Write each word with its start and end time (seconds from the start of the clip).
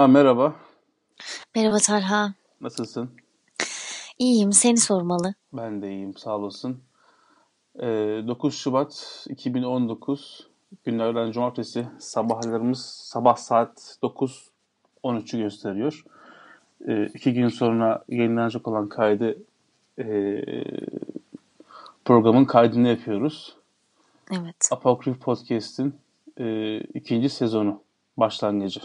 Şeyma 0.00 0.12
merhaba. 0.12 0.54
Merhaba 1.54 1.78
Talha. 1.78 2.34
Nasılsın? 2.60 3.10
İyiyim, 4.18 4.52
seni 4.52 4.76
sormalı. 4.76 5.34
Ben 5.52 5.82
de 5.82 5.90
iyiyim, 5.90 6.16
sağ 6.16 6.36
olasın. 6.36 6.80
Ee, 7.80 8.22
9 8.28 8.54
Şubat 8.54 9.26
2019 9.30 10.48
günlerden 10.84 11.32
cumartesi 11.32 11.86
sabahlarımız 11.98 12.84
sabah 12.84 13.36
saat 13.36 13.98
9.13'ü 14.02 15.38
gösteriyor. 15.38 16.04
Ee, 16.88 17.06
iki 17.06 17.34
gün 17.34 17.48
sonra 17.48 18.04
yayınlanacak 18.08 18.68
olan 18.68 18.88
kaydı 18.88 19.38
e, 19.98 20.42
programın 22.04 22.44
kaydını 22.44 22.88
yapıyoruz. 22.88 23.56
Evet. 24.30 24.68
Apokryf 24.70 25.20
Podcast'in 25.20 25.94
e, 26.38 26.78
ikinci 26.80 27.28
sezonu 27.28 27.82
başlangıcı. 28.16 28.80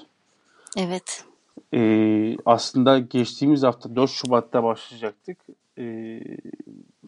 Evet. 0.76 1.26
Ee, 1.74 2.38
aslında 2.46 3.00
geçtiğimiz 3.00 3.64
hafta 3.64 3.96
4 3.96 4.10
Şubat'ta 4.10 4.64
başlayacaktık. 4.64 5.38
Ee, 5.78 6.22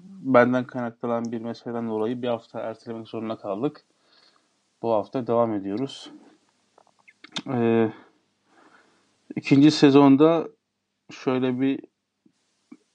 benden 0.05 0.67
kaynaklanan 0.67 1.31
bir 1.31 1.41
meseleden 1.41 1.89
dolayı 1.89 2.21
bir 2.21 2.27
hafta 2.27 2.59
ertelemek 2.59 3.07
zorunda 3.07 3.35
kaldık. 3.35 3.83
Bu 4.81 4.91
hafta 4.91 5.27
devam 5.27 5.53
ediyoruz. 5.53 6.11
Ee, 7.47 7.91
ikinci 9.35 9.71
sezonda 9.71 10.47
şöyle 11.11 11.61
bir 11.61 11.79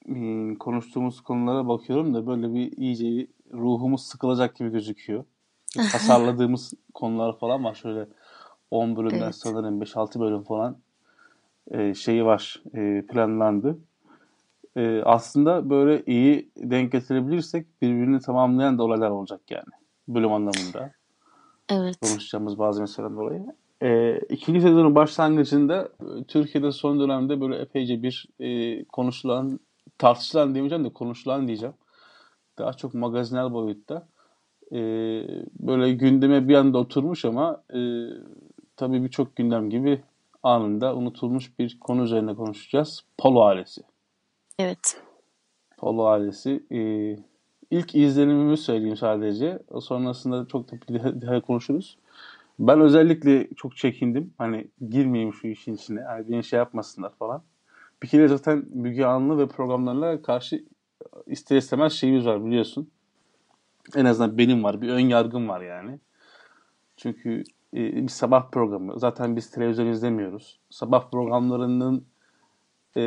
hmm, 0.06 0.54
konuştuğumuz 0.54 1.20
konulara 1.20 1.68
bakıyorum 1.68 2.14
da 2.14 2.26
böyle 2.26 2.54
bir 2.54 2.76
iyice 2.76 3.26
ruhumuz 3.52 4.02
sıkılacak 4.02 4.56
gibi 4.56 4.70
gözüküyor. 4.70 5.24
Tasarladığımız 5.92 6.74
konular 6.94 7.38
falan 7.38 7.64
var. 7.64 7.74
Şöyle 7.74 8.08
10 8.72 8.96
bölümden 8.96 9.22
Evet. 9.22 9.34
sanırım 9.34 9.80
5-6 9.80 10.20
bölüm 10.20 10.42
falan 10.42 10.76
e, 11.70 11.94
şeyi 11.94 12.24
var 12.24 12.62
e, 12.74 13.06
planlandı. 13.06 13.78
E, 14.76 15.02
aslında 15.04 15.70
böyle 15.70 16.02
iyi 16.06 16.50
denk 16.56 16.92
getirebilirsek 16.92 17.82
birbirini 17.82 18.20
tamamlayan 18.20 18.78
da 18.78 18.82
olaylar 18.82 19.10
olacak 19.10 19.40
yani. 19.50 19.72
Bölüm 20.08 20.32
anlamında 20.32 20.90
Evet. 21.70 22.00
konuşacağımız 22.00 22.58
bazı 22.58 22.80
meseleden 22.80 23.16
dolayı. 23.16 23.46
E, 23.82 24.18
ikinci 24.18 24.60
sezonun 24.60 24.94
başlangıcında 24.94 25.88
e, 26.00 26.24
Türkiye'de 26.24 26.72
son 26.72 27.00
dönemde 27.00 27.40
böyle 27.40 27.56
epeyce 27.56 28.02
bir 28.02 28.28
e, 28.40 28.84
konuşulan, 28.84 29.60
tartışılan 29.98 30.54
demeyeceğim 30.54 30.84
de 30.84 30.92
konuşulan 30.92 31.46
diyeceğim. 31.46 31.74
Daha 32.58 32.72
çok 32.72 32.94
magazinel 32.94 33.52
boyutta. 33.52 34.08
E, 34.72 34.78
böyle 35.60 35.92
gündeme 35.92 36.48
bir 36.48 36.54
anda 36.54 36.78
oturmuş 36.78 37.24
ama 37.24 37.62
e, 37.74 37.78
tabii 38.76 39.04
birçok 39.04 39.36
gündem 39.36 39.70
gibi 39.70 40.02
anında 40.42 40.96
unutulmuş 40.96 41.58
bir 41.58 41.80
konu 41.80 42.02
üzerine 42.02 42.34
konuşacağız. 42.34 43.04
Polo 43.18 43.42
ailesi. 43.42 43.82
Evet. 44.58 45.00
Polo 45.78 46.04
ailesi. 46.04 46.62
E, 46.72 46.80
ilk 47.70 47.94
izlenimimi 47.94 48.56
söyleyeyim 48.56 48.96
sadece. 48.96 49.58
Sonrasında 49.80 50.46
çok 50.46 50.70
da 50.70 50.76
daha, 50.94 51.22
daha 51.22 51.40
konuşuruz. 51.40 51.98
Ben 52.58 52.80
özellikle 52.80 53.48
çok 53.56 53.76
çekindim. 53.76 54.34
Hani 54.38 54.68
girmeyeyim 54.90 55.34
şu 55.34 55.46
işin 55.46 55.74
içine. 55.74 56.00
Hani 56.00 56.28
beni 56.28 56.44
şey 56.44 56.56
yapmasınlar 56.56 57.12
falan. 57.18 57.42
Bir 58.02 58.08
kere 58.08 58.28
zaten 58.28 58.64
Müge 58.74 59.04
Anlı 59.04 59.38
ve 59.38 59.48
programlarına 59.48 60.22
karşı 60.22 60.64
ister 61.26 61.56
istemez 61.56 61.92
şeyimiz 61.92 62.26
var 62.26 62.44
biliyorsun. 62.44 62.90
En 63.96 64.04
azından 64.04 64.38
benim 64.38 64.64
var. 64.64 64.80
Bir 64.80 64.88
ön 64.88 65.08
yargım 65.08 65.48
var 65.48 65.60
yani. 65.60 65.98
Çünkü 66.96 67.44
e, 67.74 67.78
bir 68.02 68.08
sabah 68.08 68.50
programı. 68.50 69.00
Zaten 69.00 69.36
biz 69.36 69.50
televizyon 69.50 69.86
izlemiyoruz. 69.86 70.60
Sabah 70.70 71.10
programlarının 71.10 72.06
e, 72.96 73.02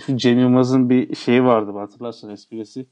şu 0.00 0.16
Cem 0.16 0.38
Yılmaz'ın 0.38 0.90
bir 0.90 1.16
şeyi 1.16 1.44
vardı 1.44 1.78
hatırlarsan 1.78 2.30
esprisi. 2.30 2.86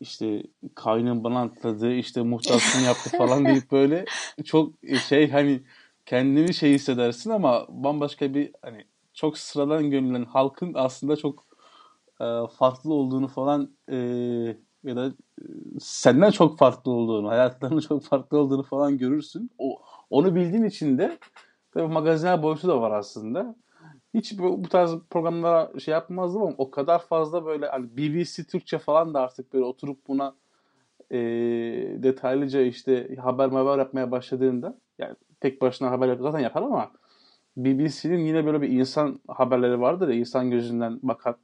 İşte 0.00 0.42
kaynım 0.74 1.24
bana 1.24 1.42
atladı, 1.42 1.92
işte 1.92 2.22
muhtarsın 2.22 2.84
yaptı 2.84 3.10
falan 3.18 3.46
deyip 3.46 3.70
böyle 3.72 4.04
çok 4.44 4.72
şey 5.08 5.30
hani 5.30 5.62
kendini 6.06 6.54
şey 6.54 6.74
hissedersin 6.74 7.30
ama 7.30 7.66
bambaşka 7.68 8.34
bir 8.34 8.50
hani 8.62 8.84
çok 9.14 9.38
sıradan 9.38 9.90
görünen 9.90 10.24
halkın 10.24 10.72
aslında 10.74 11.16
çok 11.16 11.44
e, 12.20 12.24
farklı 12.58 12.94
olduğunu 12.94 13.28
falan 13.28 13.70
e, 13.92 13.96
ya 14.84 14.96
da 14.96 15.06
e, 15.06 15.44
senden 15.80 16.30
çok 16.30 16.58
farklı 16.58 16.90
olduğunu, 16.92 17.28
hayatlarının 17.28 17.80
çok 17.88 18.02
farklı 18.02 18.38
olduğunu 18.38 18.62
falan 18.62 18.98
görürsün. 18.98 19.50
O, 19.58 19.82
onu 20.10 20.34
bildiğin 20.34 20.64
için 20.64 20.98
de 20.98 21.18
tabii 21.72 21.92
magazinel 21.92 22.42
boyutu 22.42 22.68
da 22.68 22.80
var 22.80 22.90
aslında. 22.90 23.56
Hiç 24.14 24.38
bu, 24.38 24.64
bu 24.64 24.68
tarz 24.68 24.94
programlara 25.10 25.80
şey 25.80 25.92
yapmazdım 25.92 26.42
ama 26.42 26.54
o 26.58 26.70
kadar 26.70 26.98
fazla 26.98 27.44
böyle 27.46 27.66
hani 27.66 27.96
BBC 27.96 28.44
Türkçe 28.44 28.78
falan 28.78 29.14
da 29.14 29.20
artık 29.20 29.52
böyle 29.52 29.64
oturup 29.64 30.08
buna 30.08 30.34
e, 31.10 31.18
detaylıca 32.02 32.60
işte 32.60 33.16
haber 33.16 33.48
haber 33.48 33.78
yapmaya 33.78 34.10
başladığında 34.10 34.78
yani 34.98 35.14
tek 35.40 35.62
başına 35.62 35.90
haber 35.90 36.16
zaten 36.16 36.38
yapar 36.38 36.62
ama 36.62 36.90
BBC'nin 37.56 38.18
yine 38.18 38.46
böyle 38.46 38.62
bir 38.62 38.68
insan 38.68 39.20
haberleri 39.28 39.80
vardır 39.80 40.08
ya 40.08 40.14
insan 40.14 40.50
gözünden 40.50 40.98
bakan 41.02 41.36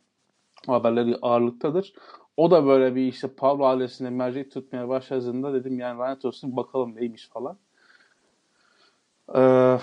haberleri 0.66 1.16
ağırlıktadır. 1.22 1.92
O 2.36 2.50
da 2.50 2.66
böyle 2.66 2.94
bir 2.94 3.06
işte 3.06 3.28
Pablo 3.28 3.64
ailesine 3.64 4.10
mercek 4.10 4.52
tutmaya 4.52 4.88
başladığında 4.88 5.54
dedim 5.54 5.78
yani 5.78 5.98
lanet 5.98 6.24
olsun 6.24 6.56
bakalım 6.56 6.96
neymiş 6.96 7.28
falan. 7.28 7.58
Ee, 9.34 9.78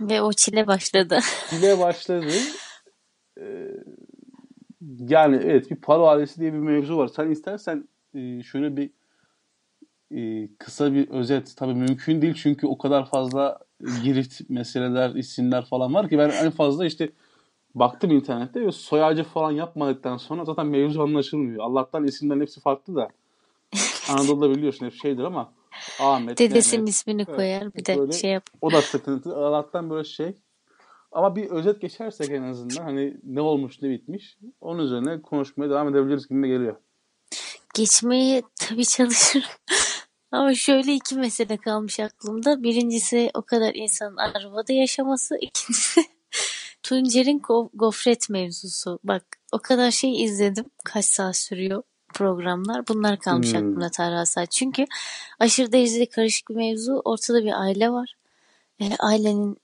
Ve 0.00 0.22
o 0.22 0.32
çile 0.32 0.66
başladı. 0.66 1.18
dile 1.50 1.78
başladı. 1.78 2.26
Ee, 3.40 3.70
yani 4.98 5.36
evet 5.44 5.70
bir 5.70 5.76
paro 5.76 6.06
ailesi 6.08 6.40
diye 6.40 6.52
bir 6.52 6.58
mevzu 6.58 6.96
var. 6.96 7.08
Sen 7.08 7.30
istersen 7.30 7.88
e, 8.14 8.42
şöyle 8.42 8.76
bir 8.76 8.90
e, 10.16 10.48
kısa 10.58 10.92
bir 10.94 11.08
özet. 11.10 11.56
Tabii 11.56 11.74
mümkün 11.74 12.22
değil 12.22 12.34
çünkü 12.34 12.66
o 12.66 12.78
kadar 12.78 13.06
fazla 13.10 13.58
girift 14.02 14.50
meseleler, 14.50 15.10
isimler 15.14 15.64
falan 15.64 15.94
var 15.94 16.08
ki 16.08 16.18
ben 16.18 16.30
en 16.30 16.50
fazla 16.50 16.86
işte 16.86 17.08
baktım 17.74 18.10
internette 18.10 18.66
ve 18.66 18.72
soy 18.72 19.04
ağacı 19.04 19.24
falan 19.24 19.50
yapmadıktan 19.50 20.16
sonra 20.16 20.44
zaten 20.44 20.66
mevzu 20.66 21.02
anlaşılmıyor. 21.02 21.64
Allah'tan 21.64 22.04
isimlerin 22.04 22.40
hepsi 22.40 22.60
farklı 22.60 22.96
da. 22.96 23.08
Anadolu'da 24.08 24.50
biliyorsun 24.50 24.86
hep 24.86 24.94
şeydir 24.94 25.24
ama 25.24 25.52
Ahmet, 26.00 26.38
Dedesinin 26.38 26.80
Mehmet, 26.80 26.94
ismini 26.94 27.24
Evet, 27.28 27.36
koyar 27.36 27.74
bir 27.74 27.84
de 27.84 27.98
böyle 27.98 28.12
şey 28.12 28.30
yap. 28.30 28.44
o 28.60 28.72
da 28.72 28.82
sıkıntı. 28.82 29.36
Allah'tan 29.36 29.90
böyle 29.90 30.04
şey. 30.04 30.34
Ama 31.12 31.36
bir 31.36 31.50
özet 31.50 31.80
geçersek 31.80 32.30
en 32.30 32.42
azından 32.42 32.82
hani 32.82 33.16
ne 33.24 33.40
olmuş 33.40 33.82
ne 33.82 33.90
bitmiş 33.90 34.38
onun 34.60 34.84
üzerine 34.84 35.22
konuşmaya 35.22 35.70
devam 35.70 35.88
edebiliriz 35.88 36.28
gibi 36.28 36.48
geliyor. 36.48 36.76
Geçmeye 37.74 38.42
tabii 38.56 38.84
çalışırım. 38.84 39.48
Ama 40.32 40.54
şöyle 40.54 40.94
iki 40.94 41.14
mesele 41.14 41.56
kalmış 41.56 42.00
aklımda. 42.00 42.62
Birincisi 42.62 43.30
o 43.34 43.42
kadar 43.42 43.74
insanın 43.74 44.16
arabada 44.16 44.72
yaşaması. 44.72 45.36
İkincisi 45.40 46.00
Tuncer'in 46.84 47.38
go- 47.40 47.70
gofret 47.74 48.30
mevzusu. 48.30 48.98
Bak 49.04 49.24
o 49.52 49.58
kadar 49.58 49.90
şey 49.90 50.24
izledim. 50.24 50.64
Kaç 50.84 51.04
saat 51.04 51.36
sürüyor 51.36 51.82
programlar. 52.14 52.88
Bunlar 52.88 53.18
kalmış 53.18 53.48
Hmm. 53.52 53.56
aklımda 53.58 53.88
Tarha 53.90 54.26
Saat. 54.26 54.50
Çünkü 54.50 54.84
aşırı 55.40 55.72
derecede 55.72 56.06
karışık 56.06 56.48
bir 56.50 56.54
mevzu. 56.54 57.02
Ortada 57.04 57.44
bir 57.44 57.60
aile 57.62 57.90
var. 57.90 58.14
E, 58.80 58.84
ailenin 58.98 59.56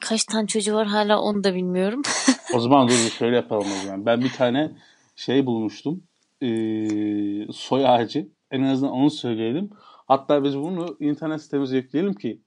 kaç 0.00 0.24
tane 0.24 0.46
çocuğu 0.46 0.74
var 0.74 0.86
hala 0.86 1.20
onu 1.20 1.44
da 1.44 1.54
bilmiyorum. 1.54 2.02
O 2.54 2.60
zaman 2.60 2.88
dur 2.88 2.94
şöyle 3.18 3.36
yapalım 3.36 3.66
o 3.80 3.84
zaman. 3.84 4.06
Ben 4.06 4.20
bir 4.20 4.32
tane 4.32 4.70
şey 5.16 5.46
bulmuştum. 5.46 6.02
Ee, 6.42 7.52
soy 7.52 7.86
ağacı. 7.88 8.28
En 8.50 8.62
azından 8.62 8.92
onu 8.92 9.10
söyleyelim. 9.10 9.70
Hatta 10.06 10.44
biz 10.44 10.56
bunu 10.58 10.96
internet 11.00 11.42
sitemize 11.42 11.76
yükleyelim 11.76 12.14
ki 12.14 12.40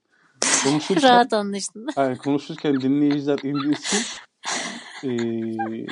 konuşurken, 0.64 1.02
Rahat 1.08 1.32
anlaştın. 1.32 1.86
yani 1.96 2.18
konuşurken 2.18 2.80
dinleyiciler 2.80 3.38
indirsin. 3.42 3.98
Ee, 5.04 5.86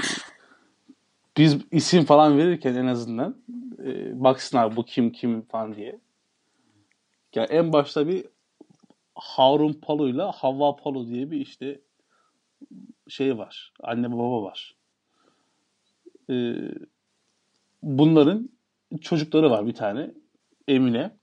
biz 1.36 1.56
isim 1.72 2.04
falan 2.04 2.38
verirken 2.38 2.74
en 2.74 2.86
azından 2.86 3.36
e, 3.84 4.22
baksınlar 4.24 4.76
bu 4.76 4.84
kim 4.84 5.12
kim 5.12 5.42
falan 5.42 5.74
diye. 5.74 5.98
Ya 7.34 7.44
en 7.44 7.72
başta 7.72 8.08
bir 8.08 8.24
Harun 9.14 9.72
Palo'yla 9.72 10.32
Havva 10.32 10.76
Palo 10.76 11.06
diye 11.06 11.30
bir 11.30 11.40
işte 11.40 11.80
şey 13.08 13.38
var. 13.38 13.72
Anne 13.82 14.12
baba 14.12 14.42
var. 14.42 14.76
Ee, 16.30 16.54
bunların 17.82 18.48
çocukları 19.00 19.50
var 19.50 19.66
bir 19.66 19.74
tane. 19.74 20.10
Emine. 20.68 21.16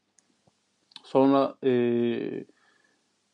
Sonra 1.04 1.56
ee, 1.64 2.46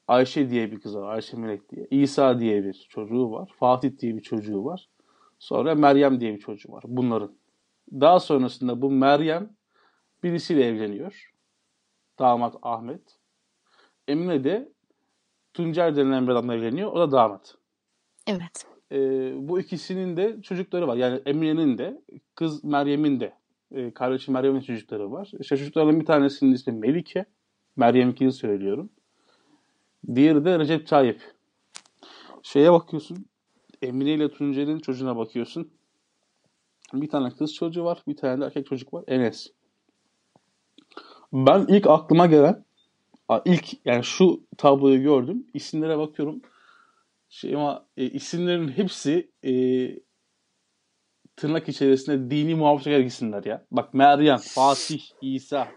Ayşe 0.08 0.50
diye 0.50 0.72
bir 0.72 0.80
kız 0.80 0.96
var. 0.96 1.14
Ayşe 1.16 1.38
Melek 1.38 1.70
diye. 1.72 1.88
İsa 1.92 2.40
diye 2.40 2.64
bir 2.64 2.74
çocuğu 2.90 3.32
var. 3.32 3.52
Fatih 3.60 3.98
diye 3.98 4.16
bir 4.16 4.22
çocuğu 4.22 4.66
var. 4.66 4.90
Sonra 5.40 5.76
Meryem 5.76 6.20
diye 6.20 6.34
bir 6.34 6.40
çocuğu 6.40 6.72
var. 6.72 6.84
Bunların. 6.88 7.36
Daha 7.92 8.20
sonrasında 8.20 8.82
bu 8.82 8.92
Meryem 8.92 9.50
birisiyle 10.24 10.66
evleniyor. 10.66 11.34
Damat 12.20 12.56
Ahmet. 12.62 13.20
Emine 14.08 14.44
de 14.44 14.72
Tuncer 15.54 15.96
denilen 15.96 16.28
bir 16.28 16.32
adamla 16.32 16.56
evleniyor. 16.56 16.92
O 16.92 17.00
da 17.00 17.12
damat. 17.12 17.56
Evet. 18.28 18.66
E, 18.92 18.98
bu 19.48 19.60
ikisinin 19.60 20.18
de 20.18 20.42
çocukları 20.42 20.88
var. 20.88 20.96
Yani 20.96 21.22
Emine'nin 21.26 21.78
de 21.78 22.02
kız 22.36 22.64
Meryem'in 22.64 23.20
de 23.20 23.34
e, 23.72 23.94
kardeşi 23.94 24.32
Meryem'in 24.32 24.62
çocukları 24.62 25.12
var. 25.12 25.32
İşte 25.40 25.58
çocuklardan 25.58 26.00
bir 26.00 26.06
tanesinin 26.06 26.54
ismi 26.54 26.74
Melike. 26.74 27.26
Meryem 27.76 28.10
ikiyi 28.10 28.32
söylüyorum. 28.32 28.90
Diğeri 30.16 30.46
de 30.46 30.60
Recep 30.60 30.88
Tayyip. 30.88 31.22
Şeye 32.44 32.72
bakıyorsun. 32.72 33.26
Emine 33.82 34.14
ile 34.14 34.32
Tuncer'in 34.32 34.80
çocuğuna 34.80 35.18
bakıyorsun. 35.18 35.72
Bir 36.94 37.10
tane 37.10 37.30
kız 37.32 37.54
çocuğu 37.54 37.84
var. 37.84 38.04
Bir 38.08 38.18
tane 38.18 38.42
de 38.42 38.46
erkek 38.46 38.66
çocuk 38.66 38.94
var. 38.94 39.04
Enes. 39.08 39.48
Ben 41.34 41.66
ilk 41.68 41.88
aklıma 41.88 42.26
gelen 42.26 42.66
ilk 43.46 43.86
yani 43.86 44.04
şu 44.04 44.44
tabloyu 44.58 45.02
gördüm. 45.02 45.48
İsimlere 45.54 45.98
bakıyorum. 45.98 46.42
Şey 47.30 47.56
ama 47.56 47.86
e, 47.98 48.06
isimlerin 48.06 48.68
hepsi 48.68 49.32
e, 49.46 49.54
tırnak 51.36 51.70
içerisinde 51.70 52.32
dini 52.32 52.56
muhafazakar 52.56 53.00
isimler 53.00 53.44
ya. 53.44 53.66
Bak 53.72 53.94
Meryem, 53.94 54.38
Fatih, 54.38 55.02
İsa, 55.22 55.68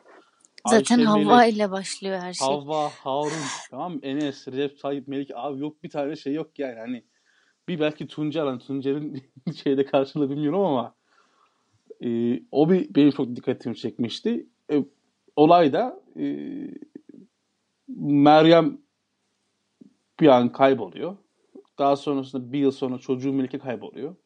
Zaten 0.67 0.99
Ayşe, 0.99 1.09
Havva 1.09 1.37
Melek, 1.37 1.55
ile 1.55 1.71
başlıyor 1.71 2.19
her 2.19 2.33
şey. 2.33 2.47
Havva, 2.47 2.89
Harun, 2.89 3.33
tamam 3.71 3.95
mı? 3.95 4.01
Enes, 4.03 4.49
Recep 4.49 4.81
Tayyip, 4.81 5.09
Melik 5.09 5.31
abi 5.35 5.61
yok 5.61 5.83
bir 5.83 5.91
tane 5.91 6.17
şey 6.17 6.35
yok 6.35 6.59
yani 6.59 6.79
hani 6.79 7.05
bir 7.69 7.81
belki 7.81 8.07
Tuncer 8.07 8.47
hani 8.47 8.59
Tuncer'in 8.59 9.23
şeyde 9.65 9.85
karşılığı 9.85 10.31
bilmiyorum 10.31 10.61
ama 10.61 10.95
e, 12.05 12.41
o 12.51 12.71
bir 12.71 12.95
benim 12.95 13.11
çok 13.11 13.37
dikkatimi 13.37 13.77
çekmişti. 13.77 14.47
E, 14.73 14.85
olay 15.37 15.73
da 15.73 16.01
e, 16.17 16.25
Meryem 17.99 18.79
bir 20.21 20.29
an 20.29 20.53
kayboluyor. 20.53 21.17
Daha 21.79 21.97
sonrasında 21.97 22.53
bir 22.53 22.59
yıl 22.59 22.71
sonra 22.71 22.99
çocuğu 22.99 23.33
Melike 23.33 23.59
kayboluyor. 23.59 24.17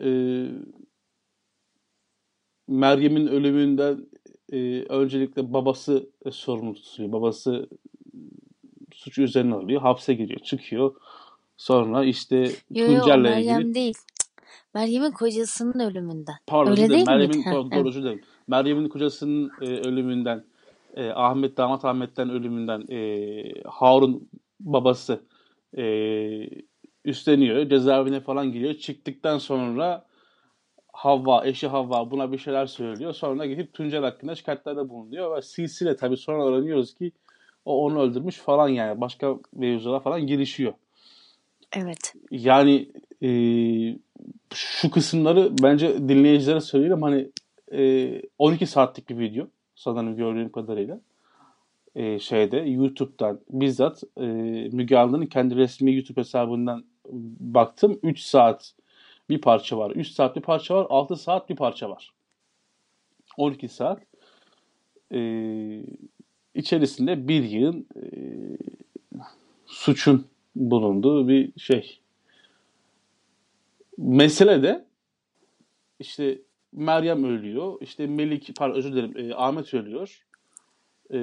Ee, 0.00 0.48
Meryem'in 2.68 3.26
ölümünden 3.26 4.06
e, 4.52 4.82
öncelikle 4.82 5.52
babası 5.52 6.08
e, 6.24 6.30
sorumlu 6.30 6.74
tutuluyor. 6.74 7.12
Babası 7.12 7.68
suçu 8.92 9.22
üzerine 9.22 9.54
alıyor. 9.54 9.80
Hapse 9.80 10.14
giriyor. 10.14 10.40
Çıkıyor. 10.40 10.94
Sonra 11.56 12.04
işte 12.04 12.52
Tuncer'le 12.74 13.22
Meryem 13.22 13.60
ilgili 13.60 13.74
değil. 13.74 13.94
Meryem'in 14.74 15.10
kocasının 15.10 15.80
ölümünden. 15.80 16.34
pardon 16.46 16.70
Öyle 16.70 16.88
değil? 16.88 17.06
Meryem'in 17.06 17.42
Ha, 17.42 17.52
doğru, 17.52 17.70
doğru 17.72 17.88
özür 17.88 18.02
dilerim. 18.02 18.20
Meryem'in 18.46 18.88
kocasının 18.88 19.50
e, 19.60 19.66
ölümünden 19.66 20.44
e, 20.96 21.10
Ahmet 21.10 21.56
damat 21.56 21.84
Ahmet'ten 21.84 22.30
ölümünden 22.30 22.84
e, 22.90 23.42
Harun 23.66 24.28
babası 24.60 25.20
e, 25.76 25.84
üstleniyor. 27.04 27.68
Cezaevine 27.68 28.20
falan 28.20 28.52
giriyor. 28.52 28.74
Çıktıktan 28.74 29.38
sonra 29.38 30.07
Havva, 30.98 31.46
eşi 31.46 31.66
Havva 31.66 32.10
buna 32.10 32.32
bir 32.32 32.38
şeyler 32.38 32.66
söylüyor. 32.66 33.12
Sonra 33.12 33.46
gidip 33.46 33.74
Tuncer 33.74 34.02
hakkında 34.02 34.34
şikayetlerde 34.34 34.88
bulunuyor. 34.88 35.36
Ve 35.36 35.42
silsile 35.42 35.96
tabii 35.96 36.16
sonra 36.16 36.46
öğreniyoruz 36.46 36.94
ki 36.94 37.12
o 37.64 37.84
onu 37.84 38.00
öldürmüş 38.00 38.36
falan 38.36 38.68
yani. 38.68 39.00
Başka 39.00 39.36
mevzulara 39.52 40.00
falan 40.00 40.26
girişiyor. 40.26 40.72
Evet. 41.72 42.14
Yani 42.30 42.88
e, 43.22 43.30
şu 44.54 44.90
kısımları 44.90 45.52
bence 45.62 46.08
dinleyicilere 46.08 46.60
söyleyelim. 46.60 47.02
Hani 47.02 47.28
e, 47.72 48.22
12 48.38 48.66
saatlik 48.66 49.08
bir 49.08 49.18
video 49.18 49.46
sanırım 49.74 50.16
gördüğüm 50.16 50.52
kadarıyla. 50.52 51.00
E, 51.94 52.18
şeyde 52.18 52.56
YouTube'dan 52.56 53.40
bizzat 53.50 54.02
e, 54.16 54.26
Müge 54.72 54.96
Anlı'nın 54.96 55.26
kendi 55.26 55.56
resmi 55.56 55.94
YouTube 55.94 56.20
hesabından 56.20 56.84
baktım. 57.40 57.98
3 58.02 58.20
saat 58.20 58.74
bir 59.30 59.40
parça 59.40 59.78
var. 59.78 59.90
3 59.90 60.08
saat 60.08 60.36
bir 60.36 60.40
parça 60.40 60.74
var. 60.76 60.86
6 60.90 61.16
saat 61.16 61.50
bir 61.50 61.56
parça 61.56 61.90
var. 61.90 62.12
12 63.36 63.68
saat. 63.68 64.02
E, 65.14 65.20
içerisinde 66.54 67.28
bir 67.28 67.42
yığın 67.42 67.86
e, 67.96 68.02
suçun 69.66 70.26
bulunduğu 70.56 71.28
bir 71.28 71.52
şey. 71.56 72.00
Mesele 73.98 74.62
de 74.62 74.84
işte 75.98 76.38
Meryem 76.72 77.24
ölüyor. 77.24 77.78
İşte 77.80 78.06
Melik, 78.06 78.56
pardon 78.56 78.76
özür 78.76 78.92
dilerim 78.92 79.30
e, 79.30 79.34
Ahmet 79.34 79.74
ölüyor. 79.74 80.24
E, 81.10 81.18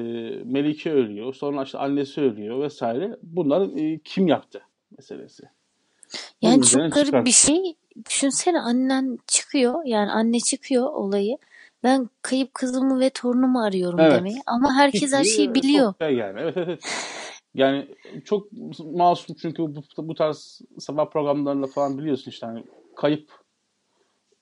Melike 0.46 0.92
ölüyor. 0.92 1.34
Sonra 1.34 1.64
işte 1.64 1.78
annesi 1.78 2.22
ölüyor 2.22 2.62
vesaire. 2.62 3.18
Bunların 3.24 3.78
e, 3.78 4.00
kim 4.04 4.28
yaptı 4.28 4.62
meselesi. 4.98 5.44
Yani 6.42 6.64
çok 6.64 6.82
garip 6.82 7.06
çıkar. 7.06 7.26
bir 7.26 7.32
şey. 7.32 7.76
Düşünsene 8.06 8.60
annen 8.60 9.20
çıkıyor. 9.28 9.86
Yani 9.86 10.12
anne 10.12 10.40
çıkıyor 10.40 10.94
olayı. 10.94 11.38
Ben 11.84 12.10
kayıp 12.22 12.54
kızımı 12.54 13.00
ve 13.00 13.10
torunumu 13.10 13.62
arıyorum 13.62 14.00
Evet. 14.00 14.18
demeye. 14.18 14.42
Ama 14.46 14.74
herkes 14.74 15.14
her 15.14 15.24
Fikri, 15.24 15.36
şeyi 15.36 15.54
biliyor. 15.54 15.94
Şey 16.02 16.16
yani. 16.16 16.40
Evet, 16.40 16.58
evet, 16.58 16.68
evet. 16.68 16.84
Yani 17.54 17.88
çok 18.26 18.48
masum 18.94 19.36
çünkü 19.42 19.64
bu, 19.64 19.84
bu 19.98 20.16
tarz 20.16 20.62
sabah 20.80 21.10
programlarında 21.10 21.68
falan 21.68 21.98
biliyorsun 21.98 22.32
işte 22.32 22.46
hani 22.46 22.64
kayıp 22.96 23.32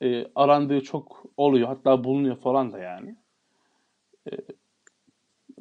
e, 0.01 0.25
arandığı 0.35 0.81
çok 0.81 1.23
oluyor. 1.37 1.67
Hatta 1.67 2.03
bulunuyor 2.03 2.35
falan 2.35 2.73
da 2.73 2.79
yani. 2.79 3.15
E, 4.31 4.31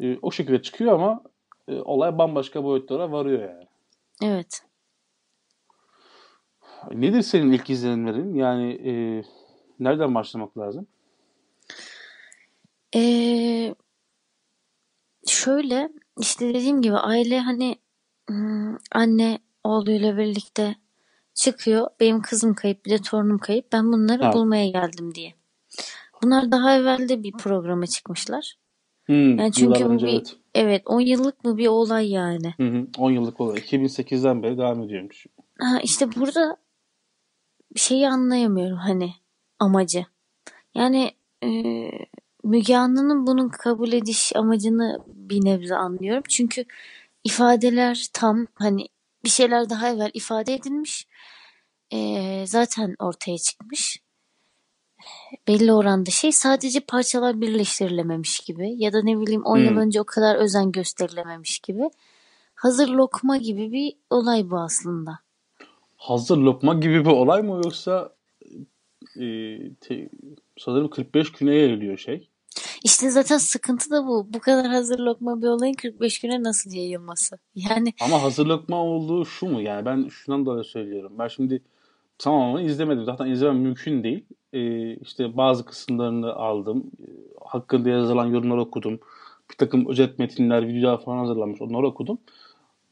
e, 0.00 0.19
o 0.22 0.31
şekilde 0.31 0.62
çıkıyor 0.62 0.93
ama 0.93 1.22
e, 1.69 1.75
olay 1.75 2.19
bambaşka 2.19 2.64
boyutlara 2.64 3.12
varıyor 3.12 3.41
yani. 3.48 3.67
Evet. 4.22 4.62
Nedir 6.91 7.22
senin 7.22 7.53
ilk 7.53 7.70
izlenimlerin? 7.70 8.34
Yani 8.34 8.72
e, 8.72 8.93
nereden 9.81 10.15
başlamak 10.15 10.58
lazım? 10.58 10.86
Ee, 12.96 13.74
şöyle 15.27 15.89
işte 16.20 16.55
dediğim 16.55 16.82
gibi 16.82 16.96
aile 16.96 17.41
hani 17.41 17.77
anne 18.93 19.39
oğluyla 19.65 20.17
birlikte 20.19 20.77
çıkıyor. 21.34 21.86
Benim 22.01 22.22
kızım 22.22 22.55
kayıp 22.55 22.84
bir 22.84 22.91
de 22.91 22.98
torunum 22.98 23.39
kayıp. 23.39 23.72
Ben 23.72 23.93
bunları 23.93 24.24
Evet. 24.24 24.34
bulmaya 24.34 24.69
geldim 24.70 25.15
diye. 25.15 25.34
Bunlar 26.22 26.53
daha 26.53 26.77
evvel 26.77 27.08
de 27.08 27.22
bir 27.22 27.32
programa 27.32 27.86
çıkmışlar. 27.86 28.55
Hmm, 29.05 29.39
Yani 29.39 29.53
çünkü 29.53 29.84
önce 29.84 30.06
bir 30.06 30.12
evet. 30.12 30.36
evet 30.55 30.82
10 30.86 31.01
yıllık 31.01 31.44
mı 31.44 31.56
bir 31.56 31.67
olay 31.67 32.10
yani. 32.10 32.55
Hı 32.56 32.69
hı, 32.69 32.86
10 32.98 33.10
yıllık 33.10 33.41
olay. 33.41 33.58
2008'den 33.58 34.43
beri 34.43 34.58
devam 34.58 34.82
ediyormuş. 34.82 35.27
Ha, 35.58 35.81
işte 35.82 36.06
burada 36.17 36.56
bir 37.74 37.81
şeyi 37.81 38.08
anlayamıyorum 38.08 38.79
hani 38.79 39.14
amacı. 39.58 40.06
Yani 40.74 41.10
e, 41.44 41.48
Müge 42.44 42.76
Anlı'nın 42.76 43.26
bunun 43.26 43.48
kabul 43.48 43.93
ediş 43.93 44.36
amacını 44.36 44.98
bir 45.06 45.44
nebze 45.44 45.76
anlıyorum. 45.76 46.22
Çünkü 46.29 46.64
ifadeler 47.24 48.06
tam 48.12 48.46
hani 48.55 48.88
bir 49.24 49.31
şeyler 49.31 49.70
daha 49.70 49.88
evvel 49.88 50.10
ifade 50.14 50.55
edilmiş. 50.55 51.06
E, 51.93 52.44
zaten 52.46 52.96
ortaya 52.98 53.38
çıkmış. 53.38 54.02
Belli 55.48 55.72
oranda 55.72 56.10
şey 56.10 56.32
sadece 56.32 56.81
parçalar 56.81 57.41
birleştirilememiş 57.41 58.41
gibi 58.41 58.74
ya 58.76 58.93
da 58.93 59.02
ne 59.02 59.20
bileyim 59.20 59.44
10 59.44 59.58
yıl 59.58 59.70
Hmm. 59.70 59.76
önce 59.76 60.00
o 60.00 60.05
kadar 60.05 60.36
özen 60.36 60.72
gösterilememiş 60.72 61.58
gibi. 61.58 61.91
Hazır 62.55 62.88
lokma 62.88 63.36
gibi 63.36 63.72
bir 63.72 63.96
olay 64.10 64.50
bu 64.50 64.58
aslında. 64.58 65.19
Hazır 66.03 66.39
lokma 66.39 66.75
gibi 66.75 67.05
bir 67.05 67.11
olay 67.11 67.43
mı 67.43 67.61
yoksa 67.65 68.13
e, 69.21 69.27
te- 69.81 70.09
sanırım 70.59 70.91
45 70.91 71.32
güne 71.32 71.55
yayılıyor 71.55 71.99
şey. 71.99 72.29
İşte 72.85 73.11
zaten 73.11 73.39
sıkıntı 73.39 73.91
da 73.91 74.06
bu. 74.06 74.27
Bu 74.35 74.41
kadar 74.41 74.67
hazır 74.67 74.99
lokma 74.99 75.43
bir 75.43 75.47
olayın 75.47 75.75
45 75.75 76.21
güne 76.21 76.43
nasıl 76.43 76.71
yayılması? 76.73 77.39
Yani 77.55 77.93
Ama 78.01 78.23
hazır 78.23 78.47
lokma 78.47 78.77
olduğu 78.77 79.25
şu 79.25 79.47
mu? 79.47 79.61
Yani 79.61 79.85
ben 79.85 80.09
şundan 80.09 80.47
dolayı 80.47 80.65
söylüyorum. 80.65 81.13
Ben 81.19 81.29
şimdi 81.29 81.63
tamamını 82.19 82.63
izlemedim. 82.63 83.05
Zaten 83.05 83.27
izlemem 83.27 83.59
mümkün 83.59 84.03
değil. 84.03 84.25
E, 84.53 84.94
işte 84.97 85.37
bazı 85.37 85.65
kısımlarını 85.65 86.32
aldım. 86.35 86.91
E, 87.01 87.06
hakkında 87.44 87.89
yazılan 87.89 88.27
yorumları 88.27 88.61
okudum. 88.61 89.01
Bir 89.51 89.56
takım 89.56 89.89
özet 89.89 90.19
metinler, 90.19 90.69
videolar 90.69 91.05
falan 91.05 91.19
hazırlanmış. 91.19 91.61
Onları 91.61 91.87
okudum. 91.87 92.19